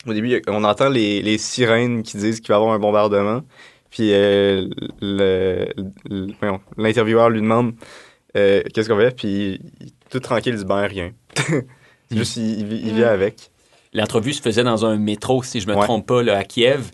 au 0.07 0.13
début, 0.13 0.41
on 0.47 0.63
entend 0.63 0.87
les, 0.87 1.21
les 1.21 1.37
sirènes 1.37 2.03
qui 2.03 2.15
disent 2.15 2.39
qu'il 2.39 2.47
va 2.47 2.55
y 2.55 2.57
avoir 2.59 2.73
un 2.73 2.79
bombardement. 2.79 3.41
Puis 3.89 4.11
euh, 4.13 4.67
le- 5.01 5.67
le- 6.09 6.27
voyons, 6.39 6.59
l'intervieweur 6.77 7.29
lui 7.29 7.41
demande 7.41 7.73
euh, 8.37 8.61
qu'est-ce 8.73 8.87
qu'on 8.89 8.97
fait, 8.99 9.15
puis 9.15 9.59
tout 10.11 10.19
tranquille, 10.19 10.53
il 10.53 10.59
dit 10.59 10.65
ben 10.65 10.85
rien. 10.85 11.11
Juste, 12.11 12.37
il, 12.37 12.59
il 12.59 12.65
vit- 12.65 12.81
il 12.85 12.93
vit 12.93 13.01
Mm. 13.01 13.05
avec. 13.05 13.35
L'entrevue 13.93 14.33
se 14.33 14.41
faisait 14.41 14.63
dans 14.63 14.85
un 14.85 14.97
métro, 14.97 15.41
si 15.43 15.59
je 15.61 15.67
me 15.67 15.75
Ouais. 15.75 15.83
trompe 15.83 16.05
pas, 16.05 16.21
là, 16.21 16.37
à 16.37 16.43
Kiev. 16.43 16.91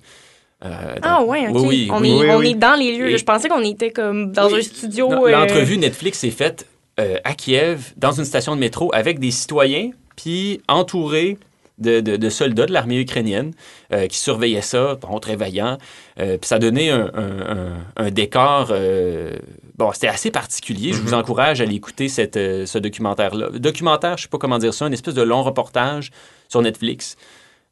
Euh, 0.64 0.94
donc- 0.96 1.00
Ah 1.04 1.24
ouais. 1.24 1.48
Oui, 1.50 1.62
oui, 1.68 1.90
on 1.92 2.00
oui. 2.00 2.10
est, 2.10 2.14
Oui, 2.22 2.28
on 2.32 2.38
oui. 2.38 2.48
est 2.52 2.54
dans 2.56 2.76
les 2.80 2.98
lieux. 2.98 3.10
Et- 3.12 3.18
Je 3.18 3.26
pensais 3.26 3.50
qu'on 3.50 3.62
était 3.62 3.92
comme 3.92 4.32
dans 4.32 4.48
Oui. 4.48 4.60
un 4.60 4.62
studio. 4.62 5.12
Euh, 5.28 5.32
L'entrevue 5.32 5.78
Netflix 5.78 6.24
est 6.24 6.32
faite 6.32 6.66
euh, 7.00 7.18
à 7.26 7.34
Kiev, 7.34 7.92
dans 7.98 8.14
une 8.14 8.24
station 8.24 8.56
de 8.56 8.62
métro, 8.62 8.90
avec 8.94 9.20
des 9.20 9.32
citoyens, 9.32 9.92
puis 10.16 10.62
entourés 10.70 11.38
de, 11.78 12.00
de- 12.00 12.16
de 12.16 12.30
soldats 12.30 12.66
de 12.66 12.72
l'armée 12.74 13.00
ukrainienne 13.00 13.54
euh, 13.92 14.08
qui 14.08 14.18
surveillaient 14.18 14.62
ça, 14.62 14.96
bon, 14.96 15.20
très 15.20 15.36
vaillants. 15.36 15.78
Euh, 16.20 16.38
puis 16.38 16.48
ça 16.48 16.58
donnait 16.60 16.90
un, 16.90 17.12
un- 17.14 17.58
un- 17.58 17.86
un 17.98 18.12
décor... 18.12 18.68
euh, 18.72 19.36
bon, 19.78 19.92
c'était 19.92 20.08
assez 20.08 20.32
particulier. 20.32 20.94
Je 20.94 21.02
vous 21.02 21.10
Mhm. 21.10 21.20
encourage 21.20 21.60
à 21.60 21.64
aller 21.66 21.76
écouter 21.76 22.08
cette, 22.08 22.38
euh, 22.38 22.66
ce 22.66 22.78
documentaire-là. 22.78 23.50
Documentaire, 23.60 24.18
je 24.18 24.24
sais 24.24 24.30
pas 24.30 24.38
comment 24.38 24.58
dire 24.58 24.74
ça, 24.74 24.88
une 24.88 24.94
espèce 24.94 25.14
de 25.16 25.22
long 25.22 25.44
reportage 25.44 26.12
sur 26.48 26.62
Netflix. 26.62 27.18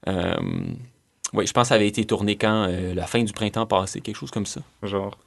Euh, 0.07 0.35
oui, 1.33 1.47
je 1.47 1.53
pense 1.53 1.63
que 1.63 1.69
ça 1.69 1.75
avait 1.75 1.87
été 1.87 2.05
tourné 2.05 2.35
quand? 2.35 2.67
Euh, 2.69 2.93
la 2.93 3.07
fin 3.07 3.23
du 3.23 3.31
printemps 3.33 3.65
passé, 3.65 4.01
quelque 4.01 4.17
chose 4.17 4.31
comme 4.31 4.45
ça. 4.45 4.61
Genre. 4.83 5.17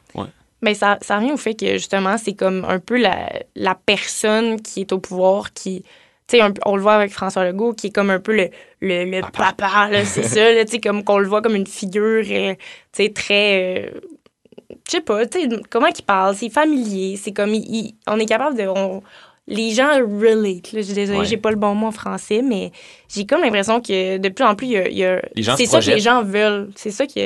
Mais 0.62 0.74
ça, 0.74 0.98
ça 1.02 1.16
revient 1.18 1.32
au 1.32 1.36
fait 1.36 1.54
que 1.54 1.72
justement, 1.74 2.16
c'est 2.18 2.32
comme 2.34 2.64
un 2.66 2.78
peu 2.78 2.96
la, 2.98 3.30
la 3.56 3.74
personne 3.74 4.60
qui 4.60 4.80
est 4.82 4.92
au 4.92 4.98
pouvoir 4.98 5.52
qui. 5.52 5.82
Tu 6.28 6.38
sais, 6.38 6.44
on 6.64 6.74
le 6.76 6.82
voit 6.82 6.94
avec 6.94 7.12
François 7.12 7.44
Legault, 7.44 7.72
qui 7.72 7.86
est 7.88 7.90
comme 7.90 8.10
un 8.10 8.18
peu 8.18 8.34
le, 8.36 8.48
le, 8.80 9.04
le 9.04 9.20
Papa. 9.20 9.52
papa, 9.56 9.88
là, 9.90 10.04
c'est 10.04 10.22
ça, 10.24 10.52
là, 10.52 10.64
tu 10.64 10.72
sais, 10.72 10.80
comme 10.80 11.04
qu'on 11.04 11.18
le 11.18 11.28
voit 11.28 11.40
comme 11.42 11.54
une 11.54 11.66
figure, 11.66 12.24
euh, 12.28 12.54
tu 12.92 13.04
sais, 13.04 13.08
très. 13.12 13.86
euh, 13.86 14.00
je 14.86 14.92
sais 14.92 15.00
pas, 15.00 15.24
tu 15.26 15.40
sais, 15.42 15.48
comment 15.70 15.86
il 15.86 16.02
parle, 16.04 16.34
c'est 16.34 16.48
familier, 16.50 17.16
c'est 17.16 17.32
comme. 17.32 17.54
il- 17.54 17.66
il- 17.74 17.94
on 18.08 18.18
est 18.18 18.26
capable 18.26 18.56
de. 18.56 18.66
on- 18.66 19.02
les 19.48 19.70
gens 19.70 19.90
relate, 19.92 20.72
là, 20.72 20.80
je 20.80 20.86
suis 20.86 20.94
désolée, 20.94 21.20
Ouais. 21.20 21.24
j'ai 21.24 21.36
pas 21.36 21.50
le 21.50 21.56
bon 21.56 21.72
mot 21.76 21.86
en 21.86 21.92
français, 21.92 22.42
mais 22.42 22.72
j'ai 23.08 23.26
comme 23.26 23.42
l'impression 23.42 23.80
que 23.80 24.18
de 24.18 24.28
plus 24.28 24.44
en 24.44 24.56
plus, 24.56 24.66
il 24.66 24.72
y 24.72 24.76
a. 24.78 24.88
il 24.88 24.98
y 24.98 25.04
a- 25.04 25.22
Les 25.36 25.42
gens 25.44 25.56
c'est 25.56 25.66
ça 25.66 25.78
que 25.80 25.86
les 25.86 26.00
gens 26.00 26.24
veulent, 26.24 26.70
c'est 26.74 26.90
ça 26.90 27.06
qui, 27.06 27.20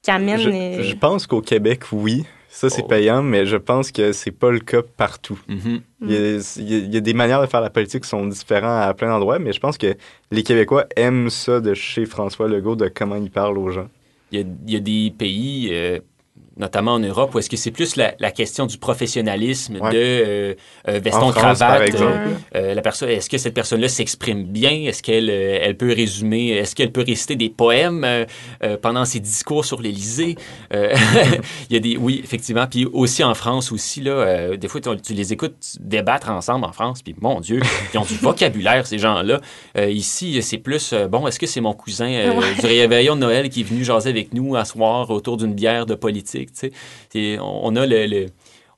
qui 0.00 0.10
amène. 0.10 0.38
Je, 0.40 0.48
euh, 0.48 0.82
je 0.82 0.94
pense 0.94 1.26
qu'au 1.26 1.42
Québec, 1.42 1.82
oui. 1.92 2.24
Ça, 2.50 2.70
c'est 2.70 2.82
Oh. 2.84 2.88
payant, 2.88 3.22
mais 3.22 3.44
je 3.46 3.56
pense 3.56 3.92
que 3.92 4.12
c'est 4.12 4.30
pas 4.30 4.50
le 4.50 4.58
cas 4.60 4.80
partout. 4.96 5.38
Mhm. 5.48 5.80
Il 6.02 6.10
y, 6.10 6.16
a, 6.16 6.18
il 6.56 6.70
y 6.70 6.74
a- 6.74 6.78
il 6.78 6.94
y 6.94 6.96
a 6.96 7.00
des 7.00 7.12
manières 7.14 7.40
de 7.42 7.46
faire 7.46 7.60
la 7.60 7.70
politique 7.70 8.02
qui 8.04 8.08
sont 8.08 8.26
différentes 8.26 8.82
à 8.88 8.92
plein 8.94 9.08
d'endroits, 9.08 9.38
mais 9.38 9.52
je 9.52 9.60
pense 9.60 9.76
que 9.78 9.94
les 10.30 10.42
Québécois 10.42 10.86
aiment 10.96 11.28
ça 11.30 11.60
de 11.60 11.74
chez 11.74 12.06
François 12.06 12.48
Legault, 12.48 12.74
de 12.76 12.88
comment 12.88 13.16
il 13.16 13.30
parle 13.30 13.58
aux 13.58 13.70
gens. 13.70 13.88
Il 14.32 14.40
y 14.40 14.42
a, 14.42 14.46
il 14.66 14.72
y 14.72 14.76
a 14.76 14.80
des 14.80 15.12
pays, 15.16 15.68
euh, 15.72 16.00
notamment 16.58 16.94
en 16.94 16.98
Europe, 16.98 17.34
où 17.34 17.38
est-ce 17.38 17.48
que 17.50 17.56
c'est 17.56 17.70
plus 17.70 17.96
la, 17.96 18.14
la 18.18 18.30
question 18.30 18.66
du 18.66 18.78
professionnalisme, 18.78 19.78
Ouais. 19.80 19.90
de 19.92 19.96
euh, 19.96 20.54
euh, 20.88 21.00
veston 21.02 21.28
En 21.28 21.32
France, 21.32 21.58
par 21.58 21.68
cravate. 21.70 21.88
exemple. 21.88 22.28
euh, 22.56 22.74
la 22.74 22.82
personne, 22.82 23.08
est-ce 23.10 23.30
que 23.30 23.38
cette 23.38 23.54
personne-là 23.54 23.88
s'exprime 23.88 24.44
bien? 24.44 24.70
Est-ce 24.70 25.02
qu'elle 25.02 25.30
elle 25.30 25.76
peut 25.76 25.92
résumer 25.92 26.48
Est-ce 26.50 26.74
qu'elle 26.74 26.92
peut 26.92 27.04
réciter 27.06 27.36
des 27.36 27.48
poèmes 27.50 28.06
pendant 28.82 29.04
ses 29.04 29.20
discours 29.20 29.64
sur 29.64 29.80
l'Élysée? 29.80 30.36
Il 30.72 31.74
y 31.74 31.76
a 31.76 31.80
des, 31.80 31.96
oui, 31.96 32.20
effectivement. 32.22 32.66
Puis 32.66 32.86
aussi 32.86 33.22
en 33.24 33.34
France 33.34 33.72
aussi 33.72 34.00
là, 34.00 34.56
des 34.56 34.68
fois 34.68 34.80
tu, 34.80 34.88
tu 35.02 35.14
les 35.14 35.32
écoutes 35.32 35.56
débattre 35.80 36.30
ensemble 36.30 36.64
en 36.64 36.72
France, 36.72 37.02
puis 37.02 37.14
mon 37.20 37.40
Dieu, 37.40 37.60
ils 37.94 37.98
ont 37.98 38.04
du 38.04 38.14
vocabulaire 38.22 38.86
ces 38.86 38.98
gens-là. 38.98 39.40
Ici, 39.88 40.40
c'est 40.42 40.58
plus 40.58 40.94
bon. 41.10 41.26
Est-ce 41.26 41.38
que 41.38 41.46
c'est 41.46 41.60
mon 41.60 41.72
cousin 41.74 42.08
Ouais. 42.08 42.54
du 42.60 42.66
réveillon 42.66 43.14
de 43.16 43.20
Noël 43.20 43.48
qui 43.48 43.60
est 43.60 43.64
venu 43.64 43.84
jaser 43.84 44.10
avec 44.10 44.32
nous 44.32 44.56
à 44.56 44.64
soir 44.64 45.10
autour 45.10 45.36
d'une 45.36 45.54
bière 45.54 45.86
de 45.86 45.94
politique? 45.94 46.47
On, 47.40 47.60
on 47.64 47.76
a 47.76 47.86
le, 47.86 48.06
le- 48.06 48.26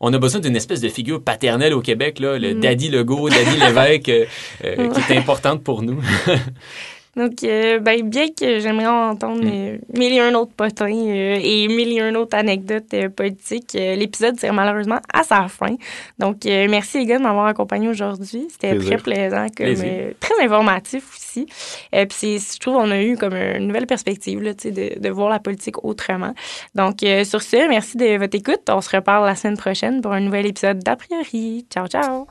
on 0.03 0.12
a 0.14 0.18
besoin 0.18 0.41
d'une 0.41 0.57
espèce 0.57 0.81
de 0.81 0.89
figure 0.89 1.23
paternelle 1.23 1.75
au 1.75 1.83
Québec, 1.83 2.21
là, 2.21 2.39
le 2.39 2.55
Mm. 2.55 2.61
Daddy 2.61 2.89
Legault, 2.89 3.29
Daddy 3.29 3.57
Lévesque, 3.61 4.09
euh, 4.09 4.25
euh, 4.64 4.89
qui 4.89 5.12
est 5.12 5.16
importante 5.18 5.62
pour 5.62 5.83
nous. 5.83 6.01
Donc, 7.16 7.43
euh, 7.43 7.81
ben, 7.81 8.09
bien 8.09 8.29
que 8.29 8.61
j'aimerais 8.61 8.87
entendre 8.87 9.43
Mm. 9.45 9.51
euh, 9.53 9.77
mille 9.99 10.12
et 10.12 10.21
un 10.21 10.33
autres 10.35 10.53
potins 10.57 10.87
euh, 10.95 11.39
et 11.43 11.66
mille 11.66 11.93
et 11.93 12.01
un 12.01 12.14
autres 12.14 12.37
anecdotes 12.37 12.95
euh, 12.95 13.09
politiques, 13.09 13.75
euh, 13.75 13.97
l'épisode 13.97 14.37
tire 14.39 14.55
malheureusement 14.55 15.01
à 15.12 15.25
sa 15.25 15.49
fin. 15.49 15.75
Donc, 16.21 16.47
euh, 16.47 16.68
merci 16.71 16.99
les 16.99 17.07
gars 17.07 17.18
de 17.18 17.25
m'avoir 17.25 17.47
accompagné 17.47 17.89
aujourd'hui. 17.89 18.47
C'était 18.49 18.71
Plaisir. 18.77 19.03
très 19.03 19.12
plaisant, 19.12 19.47
comme, 19.57 19.66
euh, 19.66 20.12
très 20.21 20.43
informatif 20.45 21.03
aussi. 21.31 21.47
Euh, 21.95 22.07
Puis, 22.07 22.39
je 22.39 22.59
trouve 22.59 22.74
qu'on 22.74 22.91
a 22.91 23.03
eu 23.03 23.16
comme 23.16 23.35
une 23.35 23.66
nouvelle 23.66 23.87
perspective 23.87 24.43
là, 24.43 24.53
de 24.55 25.09
voir 25.11 25.31
la 25.31 25.39
politique 25.39 25.85
autrement. 25.85 26.35
Donc, 26.74 27.03
euh, 27.03 27.24
sur 27.24 27.43
ce, 27.43 27.68
merci 27.68 27.97
de 27.97 28.18
votre 28.18 28.37
écoute. 28.37 28.68
On 28.68 28.81
se 28.81 28.95
reparle 28.95 29.26
la 29.26 29.37
semaine 29.37 29.57
prochaine 29.57 30.01
pour 30.01 30.12
un 30.12 30.20
nouvel 30.20 30.47
épisode 30.47 30.78
d'A 30.81 30.97
priori. 30.97 31.66
Ciao, 31.70 31.87
ciao! 31.87 32.26